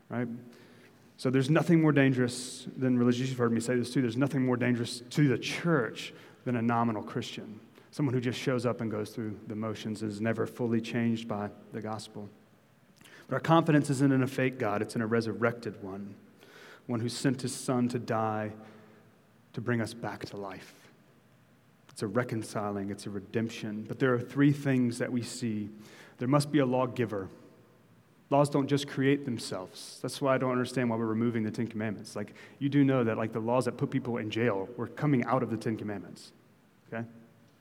right? 0.09 0.27
So 1.19 1.29
there's 1.29 1.51
nothing 1.51 1.83
more 1.83 1.92
dangerous 1.92 2.66
than 2.75 2.97
religious. 2.97 3.29
You've 3.29 3.37
heard 3.37 3.53
me 3.53 3.61
say 3.61 3.77
this 3.77 3.92
too. 3.92 4.01
There's 4.01 4.16
nothing 4.16 4.47
more 4.47 4.57
dangerous 4.57 5.03
to 5.11 5.29
the 5.29 5.37
church 5.37 6.14
than 6.47 6.57
a 6.57 6.62
nominal 6.62 7.03
Christian. 7.03 7.61
Someone 7.90 8.14
who 8.14 8.21
just 8.21 8.40
shows 8.40 8.64
up 8.64 8.81
and 8.81 8.90
goes 8.90 9.11
through 9.11 9.38
the 9.47 9.55
motions 9.55 10.03
is 10.03 10.23
never 10.23 10.47
fully 10.47 10.81
changed 10.81 11.29
by 11.29 11.51
the 11.75 11.83
gospel. 11.83 12.27
But 13.29 13.35
our 13.35 13.40
confidence 13.40 13.90
isn't 13.90 14.11
in 14.11 14.23
a 14.23 14.27
fake 14.27 14.59
God, 14.59 14.81
it's 14.81 14.97
in 14.97 15.03
a 15.03 15.07
resurrected 15.07 15.83
one, 15.83 16.14
one 16.87 17.01
who 17.01 17.11
sent 17.11 17.42
his 17.42 17.55
son 17.55 17.90
to 17.90 17.99
die 17.99 18.53
to 19.53 19.61
bring 19.61 19.83
us 19.83 19.92
back 19.92 20.25
to 20.25 20.38
life. 20.38 20.86
It's 21.97 22.03
a 22.03 22.07
reconciling, 22.07 22.91
it's 22.91 23.07
a 23.07 23.11
redemption. 23.11 23.87
But 23.89 23.99
there 23.99 24.13
are 24.13 24.21
three 24.21 24.53
things 24.53 24.99
that 24.99 25.11
we 25.11 25.23
see 25.23 25.71
there 26.19 26.29
must 26.29 26.53
be 26.53 26.59
a 26.59 26.67
lawgiver. 26.67 27.31
Laws 28.29 28.51
don't 28.51 28.67
just 28.67 28.87
create 28.87 29.25
themselves. 29.25 29.99
That's 30.03 30.21
why 30.21 30.35
I 30.35 30.39
don't 30.39 30.53
understand 30.53 30.91
why 30.91 30.97
we're 30.97 31.07
removing 31.07 31.43
the 31.43 31.51
Ten 31.51 31.67
Commandments. 31.67 32.15
Like, 32.15 32.35
you 32.59 32.69
do 32.69 32.85
know 32.85 33.03
that, 33.03 33.17
like, 33.17 33.33
the 33.33 33.41
laws 33.41 33.65
that 33.65 33.79
put 33.79 33.89
people 33.89 34.19
in 34.19 34.29
jail 34.29 34.69
were 34.77 34.89
coming 34.89 35.25
out 35.25 35.43
of 35.43 35.49
the 35.51 35.57
Ten 35.57 35.79
Commandments. 35.79 36.33
Okay? 36.93 37.03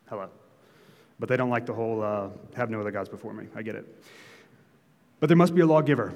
Hello. 0.09 0.27
But 1.17 1.29
they 1.29 1.37
don't 1.37 1.49
like 1.49 1.65
the 1.65 1.73
whole 1.73 2.03
uh, 2.03 2.27
have 2.57 2.69
no 2.69 2.81
other 2.81 2.91
gods 2.91 3.07
before 3.07 3.31
me. 3.31 3.45
I 3.55 3.61
get 3.61 3.75
it. 3.75 4.03
But 5.21 5.27
there 5.27 5.37
must 5.37 5.55
be 5.55 5.61
a 5.61 5.65
lawgiver, 5.65 6.13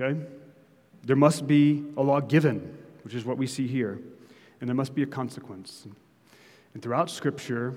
okay? 0.00 0.18
There 1.02 1.14
must 1.14 1.46
be 1.46 1.84
a 1.98 2.02
law 2.02 2.20
given, 2.20 2.74
which 3.02 3.14
is 3.14 3.26
what 3.26 3.36
we 3.36 3.46
see 3.46 3.66
here. 3.66 4.00
And 4.62 4.68
there 4.68 4.74
must 4.74 4.94
be 4.94 5.02
a 5.02 5.06
consequence. 5.06 5.86
And 6.74 6.82
throughout 6.82 7.08
Scripture, 7.08 7.74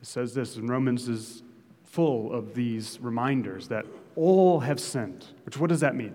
it 0.00 0.06
says 0.06 0.32
this, 0.32 0.56
and 0.56 0.68
Romans 0.68 1.08
is 1.08 1.42
full 1.84 2.32
of 2.32 2.54
these 2.54 2.98
reminders 3.02 3.68
that 3.68 3.84
all 4.14 4.60
have 4.60 4.78
sinned. 4.78 5.26
Which, 5.44 5.58
what 5.58 5.68
does 5.68 5.80
that 5.80 5.94
mean? 5.94 6.14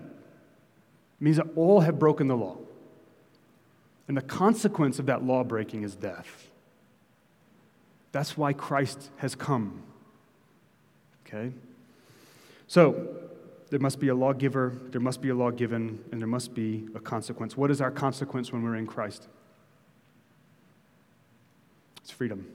It 1.20 1.24
means 1.24 1.36
that 1.36 1.46
all 1.54 1.80
have 1.80 1.98
broken 1.98 2.26
the 2.26 2.36
law. 2.36 2.56
And 4.08 4.16
the 4.16 4.22
consequence 4.22 4.98
of 4.98 5.06
that 5.06 5.24
law 5.24 5.44
breaking 5.44 5.82
is 5.82 5.94
death. 5.94 6.50
That's 8.12 8.36
why 8.36 8.52
Christ 8.52 9.10
has 9.16 9.34
come. 9.34 9.82
Okay? 11.26 11.52
So, 12.66 13.08
there 13.70 13.80
must 13.80 13.98
be 13.98 14.08
a 14.08 14.14
lawgiver, 14.14 14.78
there 14.90 15.00
must 15.00 15.20
be 15.20 15.30
a 15.30 15.34
law 15.34 15.50
given, 15.50 16.04
and 16.12 16.20
there 16.20 16.28
must 16.28 16.54
be 16.54 16.86
a 16.94 17.00
consequence. 17.00 17.56
What 17.56 17.70
is 17.70 17.80
our 17.80 17.90
consequence 17.90 18.52
when 18.52 18.62
we're 18.62 18.76
in 18.76 18.86
Christ? 18.86 19.26
It's 22.04 22.10
freedom. 22.10 22.46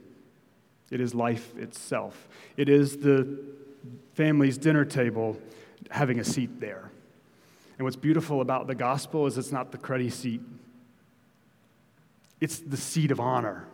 It 0.92 1.00
is 1.00 1.12
life 1.12 1.56
itself. 1.56 2.28
It 2.56 2.68
is 2.68 2.98
the 2.98 3.36
family's 4.14 4.56
dinner 4.56 4.84
table 4.84 5.40
having 5.90 6.20
a 6.20 6.24
seat 6.24 6.60
there. 6.60 6.92
And 7.76 7.84
what's 7.84 7.96
beautiful 7.96 8.42
about 8.42 8.68
the 8.68 8.76
gospel 8.76 9.26
is 9.26 9.36
it's 9.36 9.50
not 9.50 9.72
the 9.72 9.78
cruddy 9.78 10.12
seat, 10.12 10.40
it's 12.40 12.60
the 12.60 12.76
seat 12.76 13.10
of 13.10 13.18
honor. 13.18 13.66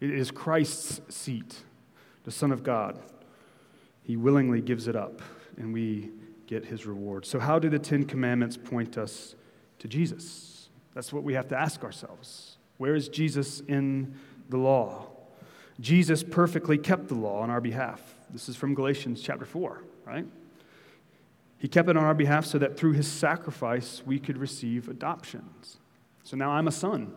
It 0.00 0.10
is 0.10 0.32
Christ's 0.32 1.00
seat, 1.14 1.58
the 2.24 2.32
Son 2.32 2.50
of 2.50 2.64
God. 2.64 2.98
He 4.02 4.16
willingly 4.16 4.62
gives 4.62 4.88
it 4.88 4.96
up, 4.96 5.22
and 5.58 5.72
we 5.72 6.10
get 6.48 6.64
his 6.64 6.86
reward. 6.86 7.24
So, 7.24 7.38
how 7.38 7.60
do 7.60 7.68
the 7.68 7.78
Ten 7.78 8.04
Commandments 8.04 8.56
point 8.56 8.98
us 8.98 9.36
to 9.78 9.86
Jesus? 9.86 10.70
That's 10.92 11.12
what 11.12 11.22
we 11.22 11.34
have 11.34 11.46
to 11.48 11.56
ask 11.56 11.84
ourselves. 11.84 12.56
Where 12.80 12.94
is 12.94 13.10
Jesus 13.10 13.60
in 13.60 14.14
the 14.50 14.58
law? 14.58 15.06
Jesus 15.80 16.22
perfectly 16.22 16.76
kept 16.76 17.08
the 17.08 17.14
law 17.14 17.40
on 17.40 17.50
our 17.50 17.60
behalf. 17.60 18.14
This 18.30 18.48
is 18.48 18.56
from 18.56 18.74
Galatians 18.74 19.22
chapter 19.22 19.46
4, 19.46 19.82
right? 20.04 20.26
He 21.58 21.68
kept 21.68 21.88
it 21.88 21.96
on 21.96 22.04
our 22.04 22.14
behalf 22.14 22.46
so 22.46 22.58
that 22.58 22.76
through 22.78 22.92
his 22.92 23.06
sacrifice 23.06 24.02
we 24.04 24.18
could 24.18 24.38
receive 24.38 24.88
adoptions. 24.88 25.78
So 26.22 26.36
now 26.36 26.50
I'm 26.50 26.68
a 26.68 26.72
son. 26.72 27.12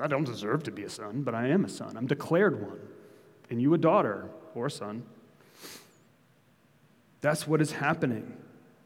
I 0.00 0.06
don't 0.06 0.24
deserve 0.24 0.64
to 0.64 0.70
be 0.70 0.84
a 0.84 0.90
son, 0.90 1.22
but 1.22 1.34
I 1.34 1.48
am 1.48 1.64
a 1.64 1.68
son. 1.68 1.96
I'm 1.96 2.06
declared 2.06 2.60
one. 2.60 2.80
And 3.50 3.60
you 3.62 3.74
a 3.74 3.78
daughter 3.78 4.28
or 4.54 4.66
a 4.66 4.70
son. 4.70 5.04
That's 7.20 7.46
what 7.46 7.60
is 7.60 7.72
happening. 7.72 8.36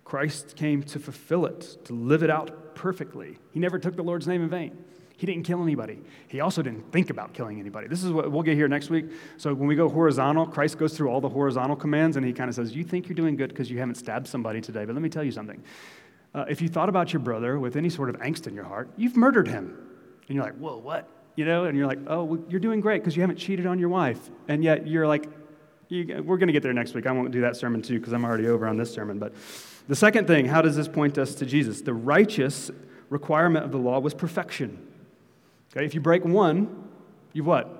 Christ 0.04 0.56
came 0.56 0.82
to 0.84 0.98
fulfill 0.98 1.46
it, 1.46 1.78
to 1.84 1.92
live 1.92 2.22
it 2.22 2.30
out 2.30 2.74
perfectly. 2.74 3.38
He 3.52 3.60
never 3.60 3.78
took 3.78 3.96
the 3.96 4.02
Lord's 4.02 4.26
name 4.26 4.42
in 4.42 4.48
vain. 4.48 4.84
He 5.16 5.26
didn't 5.26 5.44
kill 5.44 5.62
anybody. 5.62 6.00
He 6.28 6.40
also 6.40 6.62
didn't 6.62 6.90
think 6.90 7.10
about 7.10 7.32
killing 7.32 7.60
anybody. 7.60 7.86
This 7.86 8.02
is 8.02 8.10
what 8.10 8.30
we'll 8.30 8.42
get 8.42 8.56
here 8.56 8.68
next 8.68 8.90
week. 8.90 9.06
So 9.36 9.54
when 9.54 9.68
we 9.68 9.76
go 9.76 9.88
horizontal, 9.88 10.46
Christ 10.46 10.78
goes 10.78 10.96
through 10.96 11.08
all 11.08 11.20
the 11.20 11.28
horizontal 11.28 11.76
commands 11.76 12.16
and 12.16 12.26
he 12.26 12.32
kind 12.32 12.48
of 12.48 12.54
says, 12.54 12.74
You 12.74 12.84
think 12.84 13.08
you're 13.08 13.14
doing 13.14 13.36
good 13.36 13.50
because 13.50 13.70
you 13.70 13.78
haven't 13.78 13.96
stabbed 13.96 14.26
somebody 14.26 14.60
today, 14.60 14.84
but 14.84 14.94
let 14.94 15.02
me 15.02 15.08
tell 15.08 15.24
you 15.24 15.32
something. 15.32 15.62
Uh, 16.34 16.44
if 16.48 16.62
you 16.62 16.68
thought 16.68 16.88
about 16.88 17.12
your 17.12 17.20
brother 17.20 17.58
with 17.58 17.76
any 17.76 17.90
sort 17.90 18.08
of 18.08 18.16
angst 18.16 18.46
in 18.46 18.54
your 18.54 18.64
heart, 18.64 18.90
you've 18.96 19.16
murdered 19.16 19.46
him. 19.46 19.76
And 20.28 20.36
you're 20.36 20.44
like, 20.44 20.56
whoa, 20.56 20.78
what? 20.78 21.08
You 21.36 21.44
know, 21.44 21.64
and 21.64 21.76
you're 21.76 21.86
like, 21.86 21.98
oh, 22.06 22.24
well, 22.24 22.40
you're 22.48 22.60
doing 22.60 22.80
great 22.80 23.02
because 23.02 23.16
you 23.16 23.22
haven't 23.22 23.36
cheated 23.36 23.66
on 23.66 23.78
your 23.78 23.88
wife. 23.88 24.30
And 24.48 24.64
yet 24.64 24.86
you're 24.86 25.06
like, 25.06 25.28
You, 25.88 26.22
we're 26.24 26.38
going 26.38 26.46
to 26.46 26.52
get 26.52 26.62
there 26.62 26.72
next 26.72 26.94
week. 26.94 27.06
I 27.06 27.12
won't 27.12 27.30
do 27.32 27.42
that 27.42 27.56
sermon 27.56 27.82
too 27.82 27.98
because 27.98 28.12
I'm 28.12 28.24
already 28.24 28.48
over 28.48 28.66
on 28.66 28.76
this 28.78 28.92
sermon. 28.92 29.18
But 29.18 29.34
the 29.88 29.96
second 29.96 30.26
thing, 30.26 30.46
how 30.46 30.62
does 30.62 30.74
this 30.74 30.88
point 30.88 31.18
us 31.18 31.34
to 31.36 31.46
Jesus? 31.46 31.82
The 31.82 31.94
righteous 31.94 32.70
requirement 33.10 33.64
of 33.64 33.72
the 33.72 33.78
law 33.78 34.00
was 34.00 34.14
perfection. 34.14 34.88
Okay, 35.74 35.86
if 35.86 35.94
you 35.94 36.00
break 36.00 36.24
one, 36.24 36.84
you've 37.32 37.46
what? 37.46 37.78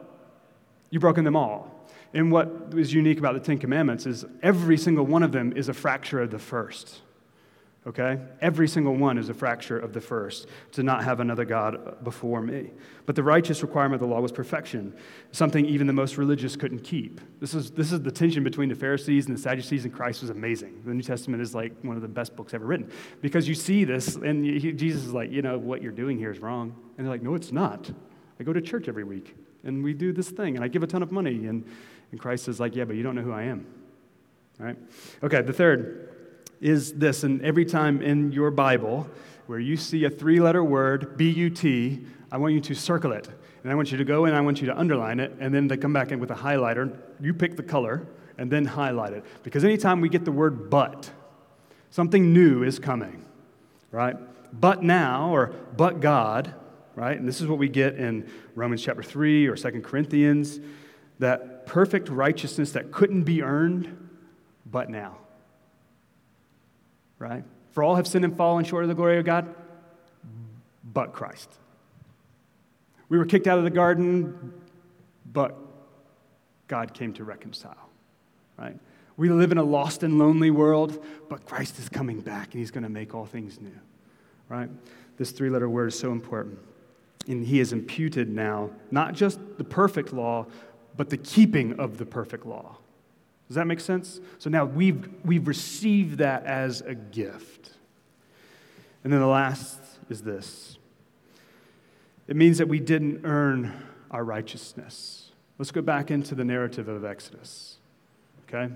You've 0.91 1.03
broken 1.03 1.25
them 1.25 1.37
all. 1.37 1.71
And 2.15 2.31
what 2.31 2.73
is 2.75 2.93
unique 2.93 3.19
about 3.19 3.35
the 3.35 3.41
Ten 3.41 3.59
Commandments 3.59 4.07
is 4.07 4.25
every 4.43 4.77
single 4.77 5.07
one 5.07 5.23
of 5.23 5.33
them 5.33 5.53
is 5.57 5.69
a 5.69 5.75
fracture 5.75 6.21
of 6.21 6.31
the 6.31 6.39
first. 6.39 7.01
Okay? 7.85 8.19
Every 8.41 8.69
single 8.69 8.95
one 8.95 9.19
is 9.19 9.29
a 9.29 9.35
fracture 9.35 9.77
of 9.77 9.93
the 9.93 10.01
first, 10.01 10.47
to 10.73 10.85
not 10.85 11.03
have 11.03 11.19
another 11.19 11.45
God 11.45 12.05
before 12.05 12.41
me. 12.41 12.71
But 13.07 13.17
the 13.17 13.25
righteous 13.25 13.63
requirement 13.63 14.01
of 14.01 14.09
the 14.09 14.15
law 14.15 14.21
was 14.21 14.31
perfection, 14.31 14.95
something 15.33 15.67
even 15.67 15.89
the 15.89 15.93
most 15.93 16.17
religious 16.17 16.55
couldn't 16.55 16.85
keep. 16.85 17.21
This 17.41 17.55
is, 17.55 17.73
this 17.73 17.91
is 17.91 18.01
the 18.01 18.13
tension 18.13 18.45
between 18.45 18.69
the 18.69 18.77
Pharisees 18.77 19.27
and 19.27 19.37
the 19.37 19.41
Sadducees 19.41 19.85
and 19.85 19.93
Christ 19.93 20.21
was 20.21 20.31
amazing. 20.31 20.81
The 20.85 20.95
New 20.95 21.03
Testament 21.03 21.43
is 21.43 21.57
like 21.57 21.73
one 21.83 21.97
of 21.97 22.03
the 22.03 22.09
best 22.09 22.37
books 22.37 22.55
ever 22.55 22.65
written 22.65 22.89
because 23.21 23.49
you 23.49 23.55
see 23.57 23.83
this, 23.83 24.15
and 24.15 24.45
Jesus 24.79 25.05
is 25.05 25.13
like, 25.13 25.33
you 25.33 25.43
know, 25.43 25.59
what 25.59 25.83
you're 25.83 25.91
doing 25.91 26.19
here 26.19 26.31
is 26.31 26.39
wrong. 26.39 26.77
And 26.97 27.05
they're 27.05 27.13
like, 27.13 27.23
no, 27.23 27.35
it's 27.35 27.51
not. 27.51 27.91
I 28.39 28.45
go 28.45 28.53
to 28.53 28.61
church 28.61 28.87
every 28.87 29.05
week, 29.05 29.35
and 29.65 29.83
we 29.83 29.93
do 29.93 30.13
this 30.13 30.31
thing, 30.31 30.55
and 30.55 30.65
I 30.65 30.69
give 30.69 30.85
a 30.85 30.87
ton 30.87 31.03
of 31.03 31.11
money. 31.11 31.47
And, 31.47 31.65
and 32.13 32.21
Christ 32.21 32.47
is 32.47 32.61
like, 32.61 32.77
yeah, 32.77 32.85
but 32.85 32.95
you 32.95 33.03
don't 33.03 33.17
know 33.17 33.23
who 33.23 33.33
I 33.33 33.43
am. 33.43 33.67
All 34.61 34.67
right? 34.67 34.77
Okay, 35.25 35.43
the 35.43 35.53
third 35.53 36.12
is 36.63 36.95
this, 36.95 37.25
and 37.25 37.43
every 37.43 37.65
time 37.65 38.01
in 38.01 38.33
your 38.33 38.51
Bible 38.51 39.07
where 39.47 39.59
you 39.59 39.77
see 39.77 40.05
a 40.05 40.11
three 40.11 40.41
letter 40.41 40.63
word, 40.63 41.17
B 41.17 41.29
U 41.29 41.51
T, 41.51 42.07
I 42.31 42.39
want 42.39 42.55
you 42.55 42.61
to 42.61 42.75
circle 42.75 43.13
it. 43.13 43.29
And 43.63 43.71
I 43.71 43.75
want 43.75 43.93
you 43.93 43.99
to 43.99 44.05
go 44.05 44.25
in, 44.25 44.35
I 44.35 44.41
want 44.41 44.61
you 44.61 44.67
to 44.69 44.79
underline 44.79 45.21
it, 45.21 45.37
and 45.39 45.55
then 45.55 45.69
to 45.69 45.77
come 45.77 45.93
back 45.93 46.11
in 46.11 46.19
with 46.21 46.31
a 46.31 46.35
highlighter. 46.35 46.97
You 47.21 47.35
pick 47.35 47.57
the 47.57 47.63
color, 47.63 48.07
and 48.39 48.51
then 48.51 48.65
highlight 48.65 49.13
it. 49.13 49.25
Because 49.43 49.63
anytime 49.65 50.01
we 50.01 50.09
get 50.09 50.25
the 50.25 50.33
word 50.33 50.71
but, 50.71 51.11
something 51.91 52.33
new 52.33 52.63
is 52.63 52.79
coming, 52.79 53.25
right? 53.91 54.17
But 54.53 54.83
now, 54.83 55.33
or 55.33 55.49
but 55.77 56.01
God, 56.01 56.55
right? 56.97 57.17
And 57.17 57.29
this 57.29 57.41
is 57.41 57.47
what 57.47 57.59
we 57.59 57.69
get 57.69 57.97
in 57.97 58.29
Romans 58.55 58.83
chapter 58.83 59.03
3 59.03 59.47
or 59.47 59.57
Second 59.57 59.83
Corinthians 59.85 60.61
that 61.19 61.67
perfect 61.67 62.09
righteousness 62.09 62.73
that 62.73 62.91
couldn't 62.91 63.23
be 63.23 63.43
earned, 63.43 64.11
but 64.67 64.91
now 64.91 65.19
right? 67.23 67.45
For 67.71 67.83
all 67.83 67.95
have 67.95 68.07
sinned 68.07 68.25
and 68.25 68.37
fallen 68.37 68.65
short 68.65 68.83
of 68.83 68.89
the 68.89 68.95
glory 68.95 69.19
of 69.19 69.25
God, 69.25 69.55
but 70.85 71.13
Christ. 71.13 71.49
We 73.09 73.17
were 73.17 73.25
kicked 73.25 73.47
out 73.47 73.59
of 73.59 73.65
the 73.65 73.71
garden, 73.71 74.53
but 75.33 75.57
God 76.67 76.93
came 76.93 77.13
to 77.15 77.25
reconcile, 77.25 77.89
right? 78.59 78.77
We 79.17 79.29
live 79.29 79.53
in 79.53 79.59
a 79.59 79.63
lost 79.63 80.03
and 80.03 80.19
lonely 80.19 80.51
world, 80.51 81.03
but 81.29 81.47
Christ 81.47 81.79
is 81.79 81.89
coming 81.89 82.21
back 82.21 82.47
and 82.53 82.55
he's 82.55 82.71
going 82.71 82.83
to 82.83 82.91
make 82.91 83.15
all 83.15 83.27
things 83.27 83.61
new, 83.61 83.79
right? 84.49 84.69
This 85.17 85.31
three 85.31 85.51
letter 85.51 85.69
word 85.69 85.89
is 85.89 85.99
so 85.99 86.11
important. 86.11 86.59
And 87.29 87.47
he 87.47 87.59
has 87.59 87.73
imputed 87.73 88.31
now 88.31 88.71
not 88.91 89.15
just 89.15 89.39
the 89.59 89.65
perfect 89.65 90.13
law, 90.13 90.47
but 90.97 91.09
the 91.09 91.19
keeping 91.19 91.79
of 91.79 91.99
the 91.99 92.07
perfect 92.07 92.47
law. 92.47 92.79
Does 93.53 93.57
that 93.57 93.67
make 93.67 93.81
sense? 93.81 94.19
So 94.39 94.49
now 94.49 94.65
we've, 94.65 95.11
we've 95.27 95.47
received 95.47 96.17
that 96.21 96.47
as 96.47 96.81
a 96.81 96.95
gift. 96.95 97.73
And 99.05 99.13
then 99.13 99.21
the 99.21 99.27
last 99.27 99.79
is 100.09 100.23
this 100.23 100.79
it 102.27 102.35
means 102.35 102.57
that 102.57 102.67
we 102.67 102.81
didn't 102.81 103.27
earn 103.27 103.75
our 104.11 104.25
righteousness. 104.25 105.33
Let's 105.59 105.71
go 105.71 105.83
back 105.83 106.11
into 106.11 106.35
the 106.35 106.47
narrative 106.47 106.89
of 106.89 107.05
Exodus. 107.05 107.77
Okay? 108.49 108.73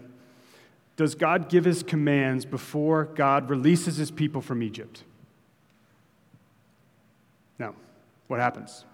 Does 0.96 1.14
God 1.14 1.48
give 1.48 1.64
his 1.64 1.82
commands 1.82 2.44
before 2.44 3.06
God 3.06 3.48
releases 3.48 3.96
his 3.96 4.10
people 4.10 4.42
from 4.42 4.62
Egypt? 4.62 5.04
No. 7.58 7.74
What 8.26 8.40
happens? 8.40 8.84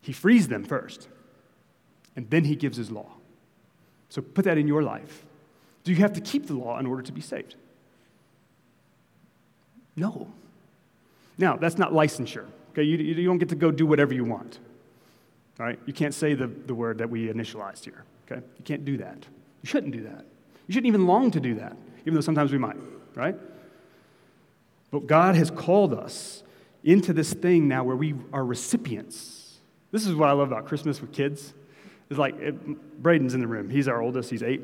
He 0.00 0.14
frees 0.14 0.48
them 0.48 0.64
first, 0.64 1.06
and 2.16 2.30
then 2.30 2.44
he 2.44 2.56
gives 2.56 2.78
his 2.78 2.90
law. 2.90 3.17
So 4.08 4.22
put 4.22 4.44
that 4.44 4.58
in 4.58 4.66
your 4.66 4.82
life. 4.82 5.24
Do 5.84 5.92
you 5.92 5.98
have 5.98 6.12
to 6.14 6.20
keep 6.20 6.46
the 6.46 6.54
law 6.54 6.78
in 6.78 6.86
order 6.86 7.02
to 7.02 7.12
be 7.12 7.20
saved? 7.20 7.54
No. 9.96 10.28
Now, 11.36 11.56
that's 11.56 11.78
not 11.78 11.92
licensure. 11.92 12.46
Okay, 12.72 12.82
you, 12.82 12.96
you 12.98 13.26
don't 13.26 13.38
get 13.38 13.48
to 13.50 13.56
go 13.56 13.70
do 13.70 13.86
whatever 13.86 14.14
you 14.14 14.24
want. 14.24 14.58
All 15.58 15.66
right? 15.66 15.78
You 15.86 15.92
can't 15.92 16.14
say 16.14 16.34
the, 16.34 16.46
the 16.46 16.74
word 16.74 16.98
that 16.98 17.10
we 17.10 17.28
initialized 17.28 17.84
here. 17.84 18.04
Okay? 18.30 18.40
You 18.58 18.64
can't 18.64 18.84
do 18.84 18.96
that. 18.98 19.26
You 19.62 19.68
shouldn't 19.68 19.92
do 19.92 20.02
that. 20.04 20.24
You 20.66 20.74
shouldn't 20.74 20.86
even 20.86 21.06
long 21.06 21.30
to 21.32 21.40
do 21.40 21.54
that, 21.56 21.76
even 22.02 22.14
though 22.14 22.20
sometimes 22.20 22.52
we 22.52 22.58
might, 22.58 22.76
right? 23.14 23.34
But 24.90 25.06
God 25.06 25.34
has 25.34 25.50
called 25.50 25.94
us 25.94 26.42
into 26.84 27.12
this 27.12 27.32
thing 27.32 27.68
now 27.68 27.84
where 27.84 27.96
we 27.96 28.14
are 28.32 28.44
recipients. 28.44 29.56
This 29.90 30.06
is 30.06 30.14
what 30.14 30.28
I 30.28 30.32
love 30.32 30.52
about 30.52 30.66
Christmas 30.66 31.00
with 31.00 31.12
kids. 31.12 31.54
It's 32.10 32.18
like 32.18 32.38
it, 32.40 33.02
Braden's 33.02 33.34
in 33.34 33.40
the 33.40 33.46
room. 33.46 33.68
He's 33.70 33.88
our 33.88 34.00
oldest, 34.00 34.30
he's 34.30 34.42
eight. 34.42 34.62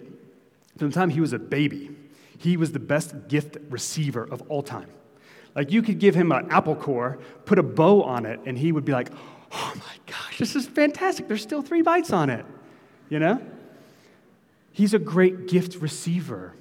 From 0.78 0.90
the 0.90 0.94
time 0.94 1.10
he 1.10 1.20
was 1.20 1.32
a 1.32 1.38
baby, 1.38 1.90
he 2.38 2.56
was 2.56 2.72
the 2.72 2.80
best 2.80 3.28
gift 3.28 3.56
receiver 3.70 4.24
of 4.24 4.42
all 4.48 4.62
time. 4.62 4.88
Like 5.54 5.70
you 5.70 5.82
could 5.82 5.98
give 5.98 6.14
him 6.14 6.32
an 6.32 6.50
apple 6.50 6.74
core, 6.74 7.18
put 7.44 7.58
a 7.58 7.62
bow 7.62 8.02
on 8.02 8.26
it, 8.26 8.40
and 8.44 8.58
he 8.58 8.72
would 8.72 8.84
be 8.84 8.92
like, 8.92 9.10
oh 9.52 9.72
my 9.76 10.12
gosh, 10.12 10.38
this 10.38 10.56
is 10.56 10.66
fantastic. 10.66 11.28
There's 11.28 11.42
still 11.42 11.62
three 11.62 11.82
bites 11.82 12.12
on 12.12 12.30
it. 12.30 12.44
You 13.08 13.20
know? 13.20 13.40
He's 14.72 14.94
a 14.94 14.98
great 14.98 15.46
gift 15.46 15.76
receiver. 15.76 16.54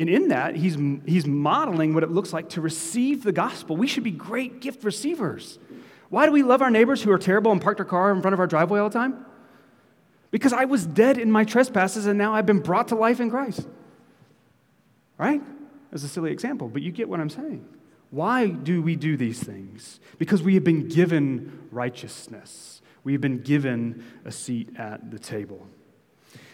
And 0.00 0.08
in 0.08 0.28
that, 0.28 0.56
he's, 0.56 0.76
he's 1.06 1.26
modeling 1.26 1.94
what 1.94 2.02
it 2.02 2.10
looks 2.10 2.32
like 2.32 2.48
to 2.50 2.60
receive 2.60 3.22
the 3.22 3.30
gospel. 3.30 3.76
We 3.76 3.86
should 3.86 4.02
be 4.02 4.10
great 4.10 4.60
gift 4.60 4.82
receivers. 4.82 5.60
Why 6.08 6.26
do 6.26 6.32
we 6.32 6.42
love 6.42 6.60
our 6.60 6.70
neighbors 6.70 7.02
who 7.02 7.12
are 7.12 7.18
terrible 7.18 7.52
and 7.52 7.60
park 7.62 7.76
their 7.76 7.86
car 7.86 8.10
in 8.10 8.20
front 8.20 8.34
of 8.34 8.40
our 8.40 8.48
driveway 8.48 8.80
all 8.80 8.88
the 8.88 8.98
time? 8.98 9.24
Because 10.32 10.52
I 10.52 10.64
was 10.64 10.84
dead 10.84 11.18
in 11.18 11.30
my 11.30 11.44
trespasses 11.44 12.06
and 12.06 12.18
now 12.18 12.34
I've 12.34 12.46
been 12.46 12.58
brought 12.58 12.88
to 12.88 12.96
life 12.96 13.20
in 13.20 13.30
Christ. 13.30 13.68
Right? 15.16 15.40
As 15.92 16.02
a 16.02 16.08
silly 16.08 16.32
example, 16.32 16.68
but 16.68 16.82
you 16.82 16.90
get 16.90 17.08
what 17.08 17.20
I'm 17.20 17.30
saying. 17.30 17.64
Why 18.10 18.48
do 18.48 18.82
we 18.82 18.96
do 18.96 19.16
these 19.16 19.40
things? 19.40 20.00
Because 20.18 20.42
we 20.42 20.54
have 20.54 20.64
been 20.64 20.88
given 20.88 21.68
righteousness. 21.70 22.82
We 23.04 23.12
have 23.12 23.20
been 23.20 23.40
given 23.40 24.04
a 24.24 24.32
seat 24.32 24.70
at 24.76 25.10
the 25.10 25.18
table. 25.18 25.66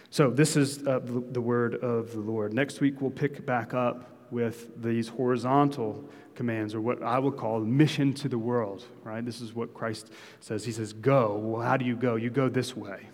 So, 0.09 0.29
this 0.29 0.55
is 0.55 0.85
uh, 0.87 0.99
the 1.03 1.41
word 1.41 1.75
of 1.75 2.13
the 2.13 2.19
Lord. 2.19 2.53
Next 2.53 2.79
week, 2.79 2.99
we'll 3.01 3.11
pick 3.11 3.45
back 3.45 3.73
up 3.73 4.09
with 4.31 4.81
these 4.81 5.07
horizontal 5.07 6.03
commands, 6.33 6.73
or 6.73 6.81
what 6.81 7.03
I 7.03 7.19
would 7.19 7.37
call 7.37 7.59
mission 7.59 8.13
to 8.15 8.29
the 8.29 8.37
world, 8.37 8.85
right? 9.03 9.23
This 9.23 9.41
is 9.41 9.53
what 9.53 9.73
Christ 9.73 10.11
says. 10.39 10.63
He 10.63 10.71
says, 10.71 10.93
Go. 10.93 11.37
Well, 11.37 11.61
how 11.61 11.77
do 11.77 11.85
you 11.85 11.95
go? 11.95 12.15
You 12.15 12.29
go 12.29 12.49
this 12.49 12.75
way. 12.75 13.07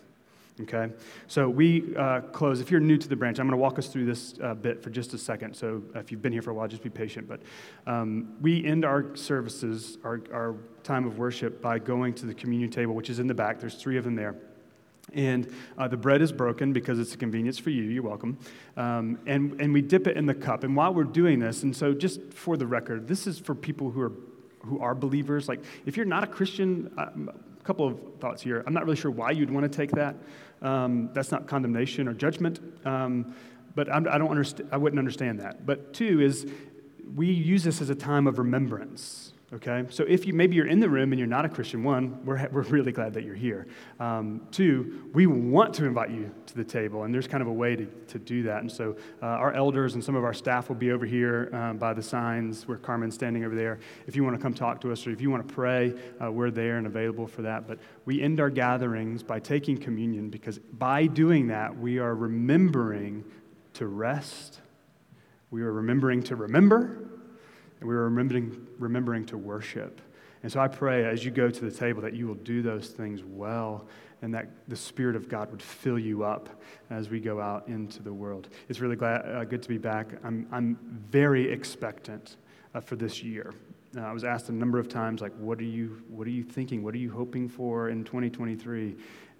Okay? 0.61 0.89
So 1.27 1.49
we 1.49 1.95
uh, 1.95 2.21
close. 2.21 2.61
If 2.61 2.71
you're 2.71 2.79
new 2.79 2.97
to 2.97 3.07
the 3.09 3.15
branch, 3.15 3.39
I'm 3.39 3.47
going 3.47 3.57
to 3.57 3.61
walk 3.61 3.77
us 3.77 3.87
through 3.87 4.05
this 4.05 4.35
uh, 4.41 4.53
bit 4.53 4.81
for 4.81 4.89
just 4.89 5.13
a 5.13 5.17
second. 5.17 5.55
So 5.55 5.83
if 5.95 6.11
you've 6.11 6.21
been 6.21 6.31
here 6.31 6.41
for 6.41 6.51
a 6.51 6.53
while, 6.53 6.67
just 6.67 6.83
be 6.83 6.89
patient. 6.89 7.27
But 7.27 7.41
um, 7.85 8.35
we 8.41 8.65
end 8.65 8.85
our 8.85 9.15
services, 9.15 9.97
our, 10.03 10.21
our 10.33 10.55
time 10.83 11.05
of 11.05 11.17
worship, 11.17 11.61
by 11.61 11.79
going 11.79 12.13
to 12.15 12.25
the 12.25 12.33
communion 12.33 12.71
table, 12.71 12.93
which 12.93 13.09
is 13.09 13.19
in 13.19 13.27
the 13.27 13.33
back. 13.33 13.59
There's 13.59 13.75
three 13.75 13.97
of 13.97 14.05
them 14.05 14.15
there. 14.15 14.35
And 15.13 15.53
uh, 15.77 15.87
the 15.87 15.97
bread 15.97 16.21
is 16.21 16.31
broken 16.31 16.73
because 16.73 16.99
it's 16.99 17.13
a 17.13 17.17
convenience 17.17 17.59
for 17.59 17.69
you. 17.69 17.83
You're 17.83 18.03
welcome. 18.03 18.39
Um, 18.75 19.19
and, 19.27 19.59
and 19.61 19.71
we 19.71 19.81
dip 19.81 20.07
it 20.07 20.17
in 20.17 20.25
the 20.25 20.33
cup. 20.33 20.63
And 20.63 20.75
while 20.75 20.93
we're 20.93 21.03
doing 21.03 21.39
this, 21.39 21.63
and 21.63 21.75
so 21.75 21.93
just 21.93 22.33
for 22.33 22.57
the 22.57 22.65
record, 22.65 23.07
this 23.07 23.27
is 23.27 23.37
for 23.39 23.53
people 23.53 23.91
who 23.91 24.01
are, 24.01 24.13
who 24.63 24.79
are 24.79 24.95
believers. 24.95 25.47
Like, 25.47 25.63
if 25.85 25.95
you're 25.95 26.07
not 26.07 26.23
a 26.23 26.27
Christian, 26.27 26.91
uh, 26.97 27.09
couple 27.66 27.88
of 27.88 27.99
thoughts 28.20 28.41
here. 28.41 28.63
I'm 28.66 28.74
not 28.74 28.86
really 28.86 28.95
sure 28.95 29.11
why 29.11 29.32
you'd 29.32 29.49
want 29.49 29.70
to 29.70 29.76
take 29.76 29.91
that. 29.91 30.16
Um, 30.61 31.09
that's 31.13 31.32
not 31.32 31.47
condemnation 31.47 32.07
or 32.07 32.13
judgment, 32.13 32.59
um, 32.86 33.36
but 33.76 33.91
I'm, 33.91 34.07
I, 34.07 34.18
don't 34.18 34.30
understand, 34.30 34.70
I 34.72 34.78
wouldn't 34.78 34.99
understand 34.99 35.39
that. 35.39 35.66
But 35.66 35.93
two 35.93 36.22
is 36.22 36.47
we 37.16 37.28
use 37.28 37.63
this 37.63 37.82
as 37.82 37.89
a 37.89 37.95
time 37.95 38.28
of 38.28 38.38
remembrance 38.38 39.34
okay? 39.53 39.85
So 39.89 40.03
if 40.03 40.25
you 40.25 40.33
maybe 40.33 40.55
you're 40.55 40.67
in 40.67 40.79
the 40.79 40.89
room 40.89 41.11
and 41.11 41.19
you're 41.19 41.27
not 41.27 41.45
a 41.45 41.49
Christian, 41.49 41.83
one, 41.83 42.23
we're, 42.25 42.47
we're 42.51 42.63
really 42.63 42.91
glad 42.91 43.13
that 43.13 43.23
you're 43.23 43.35
here. 43.35 43.67
Um, 43.99 44.47
two, 44.51 45.09
we 45.13 45.27
want 45.27 45.73
to 45.75 45.85
invite 45.85 46.09
you 46.09 46.33
to 46.47 46.55
the 46.55 46.63
table, 46.63 47.03
and 47.03 47.13
there's 47.13 47.27
kind 47.27 47.41
of 47.41 47.47
a 47.47 47.53
way 47.53 47.75
to, 47.75 47.85
to 47.85 48.19
do 48.19 48.43
that. 48.43 48.61
And 48.61 48.71
so 48.71 48.95
uh, 49.21 49.25
our 49.25 49.53
elders 49.53 49.93
and 49.93 50.03
some 50.03 50.15
of 50.15 50.23
our 50.23 50.33
staff 50.33 50.69
will 50.69 50.75
be 50.75 50.91
over 50.91 51.05
here 51.05 51.49
um, 51.53 51.77
by 51.77 51.93
the 51.93 52.01
signs 52.01 52.67
where 52.67 52.77
Carmen's 52.77 53.15
standing 53.15 53.45
over 53.45 53.55
there. 53.55 53.79
If 54.07 54.15
you 54.15 54.23
want 54.23 54.35
to 54.35 54.41
come 54.41 54.53
talk 54.53 54.81
to 54.81 54.91
us 54.91 55.05
or 55.05 55.11
if 55.11 55.21
you 55.21 55.29
want 55.29 55.47
to 55.47 55.53
pray, 55.53 55.93
uh, 56.23 56.31
we're 56.31 56.51
there 56.51 56.77
and 56.77 56.87
available 56.87 57.27
for 57.27 57.43
that. 57.43 57.67
But 57.67 57.79
we 58.05 58.21
end 58.21 58.39
our 58.39 58.49
gatherings 58.49 59.23
by 59.23 59.39
taking 59.39 59.77
communion 59.77 60.29
because 60.29 60.59
by 60.59 61.07
doing 61.07 61.47
that, 61.47 61.77
we 61.77 61.99
are 61.99 62.15
remembering 62.15 63.23
to 63.73 63.87
rest. 63.87 64.59
We 65.51 65.61
are 65.61 65.71
remembering 65.71 66.23
to 66.23 66.35
remember 66.35 67.05
and 67.86 67.89
we 67.91 67.95
were 67.95 68.05
remembering, 68.05 68.65
remembering 68.79 69.27
to 69.27 69.38
worship. 69.38 70.01
And 70.41 70.51
so 70.51 70.59
I 70.59 70.67
pray 70.67 71.05
as 71.05 71.23
you 71.23 71.29
go 71.29 71.51
to 71.51 71.65
the 71.65 71.69
table 71.69 72.01
that 72.01 72.13
you 72.13 72.25
will 72.25 72.33
do 72.33 72.63
those 72.63 72.88
things 72.88 73.23
well 73.23 73.86
and 74.23 74.33
that 74.33 74.47
the 74.67 74.75
Spirit 74.75 75.15
of 75.15 75.29
God 75.29 75.51
would 75.51 75.61
fill 75.61 75.99
you 75.99 76.23
up 76.23 76.49
as 76.89 77.11
we 77.11 77.19
go 77.19 77.39
out 77.39 77.67
into 77.67 78.01
the 78.01 78.11
world. 78.11 78.49
It's 78.69 78.79
really 78.79 78.95
glad, 78.95 79.21
uh, 79.21 79.43
good 79.43 79.61
to 79.61 79.69
be 79.69 79.77
back. 79.77 80.07
I'm, 80.23 80.47
I'm 80.51 80.79
very 81.11 81.51
expectant 81.51 82.38
uh, 82.73 82.79
for 82.79 82.95
this 82.95 83.21
year. 83.21 83.53
Uh, 83.95 84.01
I 84.01 84.13
was 84.13 84.23
asked 84.23 84.49
a 84.49 84.51
number 84.51 84.79
of 84.79 84.89
times, 84.89 85.21
like, 85.21 85.33
what 85.38 85.59
are 85.59 85.63
you, 85.63 86.01
what 86.09 86.25
are 86.25 86.31
you 86.31 86.43
thinking? 86.43 86.81
What 86.81 86.95
are 86.95 86.99
you 86.99 87.11
hoping 87.11 87.47
for 87.47 87.89
in 87.89 88.03
2023? 88.03 88.95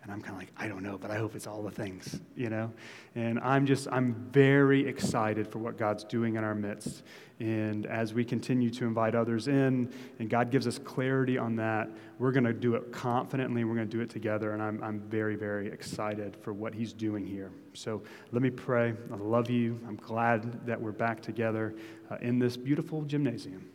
And 0.06 0.14
I'm 0.14 0.22
kind 0.22 0.34
of 0.34 0.38
like, 0.38 0.52
I 0.56 0.68
don't 0.68 0.84
know, 0.84 1.00
but 1.00 1.10
I 1.10 1.18
hope 1.18 1.36
it's 1.36 1.48
all 1.48 1.64
the 1.64 1.72
things, 1.72 2.20
you 2.36 2.52
know? 2.52 2.72
And 3.16 3.40
I'm 3.40 3.66
just, 3.66 3.88
I'm 3.92 4.14
very 4.32 4.88
excited 4.88 5.48
for 5.48 5.58
what 5.58 5.80
God's 5.80 6.04
doing 6.04 6.36
in 6.36 6.44
our 6.44 6.54
midst. 6.54 7.02
And 7.40 7.88
as 7.88 8.14
we 8.14 8.24
continue 8.24 8.70
to 8.70 8.86
invite 8.86 9.16
others 9.16 9.48
in, 9.48 9.92
and 10.20 10.30
God 10.30 10.52
gives 10.52 10.68
us 10.68 10.78
clarity 10.78 11.40
on 11.40 11.56
that, 11.56 11.90
we're 12.20 12.32
going 12.32 12.44
to 12.44 12.54
do 12.54 12.76
it 12.76 12.92
confidently, 12.92 13.64
we're 13.64 13.74
going 13.74 13.90
to 13.90 13.98
do 13.98 14.04
it 14.04 14.12
together. 14.12 14.52
And 14.52 14.62
I'm, 14.62 14.84
I'm 14.84 15.00
very, 15.00 15.36
very 15.36 15.72
excited 15.72 16.38
for 16.40 16.54
what 16.54 16.76
He's 16.76 16.94
doing 16.94 17.26
here. 17.26 17.52
So 17.74 18.04
let 18.32 18.44
me 18.44 18.52
pray. 18.52 18.94
I 19.12 19.16
love 19.16 19.50
you. 19.50 19.80
I'm 19.88 19.96
glad 19.96 20.68
that 20.68 20.80
we're 20.80 20.92
back 20.92 21.20
together 21.20 21.74
uh, 22.12 22.18
in 22.22 22.38
this 22.38 22.58
beautiful 22.58 23.02
gymnasium. 23.02 23.68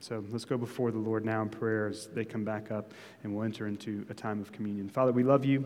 So 0.00 0.24
let's 0.30 0.44
go 0.44 0.56
before 0.56 0.90
the 0.90 0.98
Lord 0.98 1.24
now 1.24 1.42
in 1.42 1.48
prayer 1.48 1.88
as 1.88 2.06
they 2.08 2.24
come 2.24 2.44
back 2.44 2.70
up 2.70 2.92
and 3.22 3.34
we'll 3.34 3.44
enter 3.44 3.66
into 3.66 4.06
a 4.10 4.14
time 4.14 4.40
of 4.40 4.52
communion. 4.52 4.88
Father, 4.88 5.12
we 5.12 5.22
love 5.22 5.44
you 5.44 5.64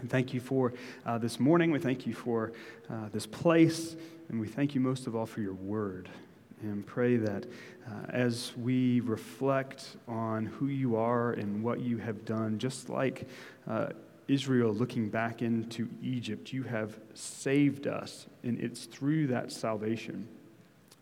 and 0.00 0.10
thank 0.10 0.34
you 0.34 0.40
for 0.40 0.72
uh, 1.04 1.18
this 1.18 1.40
morning. 1.40 1.70
We 1.70 1.78
thank 1.78 2.06
you 2.06 2.14
for 2.14 2.52
uh, 2.90 3.08
this 3.12 3.26
place. 3.26 3.96
And 4.28 4.40
we 4.40 4.48
thank 4.48 4.74
you 4.74 4.80
most 4.80 5.06
of 5.06 5.14
all 5.14 5.26
for 5.26 5.40
your 5.40 5.54
word. 5.54 6.08
And 6.62 6.86
pray 6.86 7.16
that 7.16 7.46
uh, 7.86 8.06
as 8.08 8.52
we 8.56 9.00
reflect 9.00 9.96
on 10.08 10.46
who 10.46 10.66
you 10.66 10.96
are 10.96 11.32
and 11.32 11.62
what 11.62 11.80
you 11.80 11.98
have 11.98 12.24
done, 12.24 12.58
just 12.58 12.88
like 12.88 13.28
uh, 13.68 13.88
Israel 14.26 14.72
looking 14.72 15.08
back 15.08 15.42
into 15.42 15.88
Egypt, 16.02 16.52
you 16.52 16.62
have 16.64 16.98
saved 17.14 17.86
us. 17.86 18.26
And 18.42 18.58
it's 18.58 18.84
through 18.84 19.28
that 19.28 19.52
salvation 19.52 20.26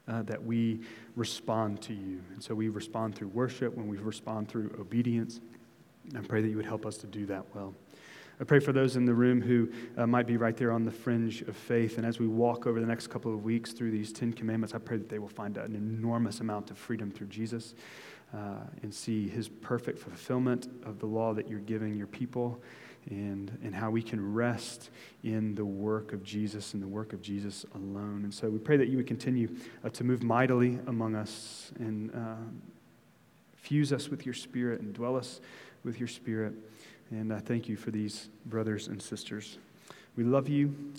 uh, 0.08 0.22
that 0.22 0.42
we 0.42 0.80
respond 1.16 1.80
to 1.82 1.94
you. 1.94 2.20
And 2.32 2.42
so 2.42 2.54
we 2.54 2.68
respond 2.68 3.14
through 3.14 3.28
worship, 3.28 3.74
when 3.76 3.88
we 3.88 3.96
respond 3.98 4.48
through 4.48 4.74
obedience. 4.78 5.40
I 6.16 6.20
pray 6.20 6.42
that 6.42 6.48
you 6.48 6.56
would 6.56 6.66
help 6.66 6.84
us 6.84 6.96
to 6.98 7.06
do 7.06 7.26
that 7.26 7.44
well. 7.54 7.74
I 8.40 8.44
pray 8.44 8.58
for 8.58 8.72
those 8.72 8.96
in 8.96 9.04
the 9.04 9.14
room 9.14 9.40
who 9.40 9.70
uh, 9.96 10.06
might 10.06 10.26
be 10.26 10.36
right 10.36 10.56
there 10.56 10.72
on 10.72 10.84
the 10.84 10.90
fringe 10.90 11.42
of 11.42 11.56
faith. 11.56 11.98
And 11.98 12.06
as 12.06 12.18
we 12.18 12.26
walk 12.26 12.66
over 12.66 12.80
the 12.80 12.86
next 12.86 13.06
couple 13.06 13.32
of 13.32 13.44
weeks 13.44 13.72
through 13.72 13.92
these 13.92 14.12
Ten 14.12 14.32
Commandments, 14.32 14.74
I 14.74 14.78
pray 14.78 14.96
that 14.96 15.08
they 15.08 15.20
will 15.20 15.28
find 15.28 15.56
an 15.56 15.76
enormous 15.76 16.40
amount 16.40 16.70
of 16.70 16.76
freedom 16.76 17.12
through 17.12 17.28
Jesus 17.28 17.74
uh, 18.34 18.64
and 18.82 18.92
see 18.92 19.28
his 19.28 19.48
perfect 19.48 20.00
fulfillment 20.00 20.68
of 20.84 20.98
the 20.98 21.06
law 21.06 21.32
that 21.32 21.48
you're 21.48 21.60
giving 21.60 21.94
your 21.94 22.08
people 22.08 22.60
and, 23.10 23.56
and 23.62 23.74
how 23.74 23.90
we 23.90 24.02
can 24.02 24.34
rest 24.34 24.90
in 25.22 25.54
the 25.54 25.64
work 25.64 26.12
of 26.12 26.22
Jesus 26.22 26.74
and 26.74 26.82
the 26.82 26.88
work 26.88 27.12
of 27.12 27.20
Jesus 27.22 27.64
alone. 27.74 28.22
And 28.24 28.32
so 28.32 28.48
we 28.48 28.58
pray 28.58 28.76
that 28.76 28.88
you 28.88 28.96
would 28.96 29.06
continue 29.06 29.54
uh, 29.84 29.88
to 29.90 30.04
move 30.04 30.22
mightily 30.22 30.78
among 30.86 31.14
us 31.14 31.72
and 31.78 32.10
uh, 32.14 32.36
fuse 33.56 33.92
us 33.92 34.08
with 34.08 34.24
your 34.24 34.34
spirit 34.34 34.80
and 34.80 34.94
dwell 34.94 35.16
us 35.16 35.40
with 35.84 35.98
your 35.98 36.08
spirit. 36.08 36.54
And 37.10 37.32
I 37.32 37.38
thank 37.38 37.68
you 37.68 37.76
for 37.76 37.90
these 37.90 38.28
brothers 38.46 38.88
and 38.88 39.00
sisters. 39.00 39.58
We 40.16 40.24
love 40.24 40.48
you. 40.48 40.94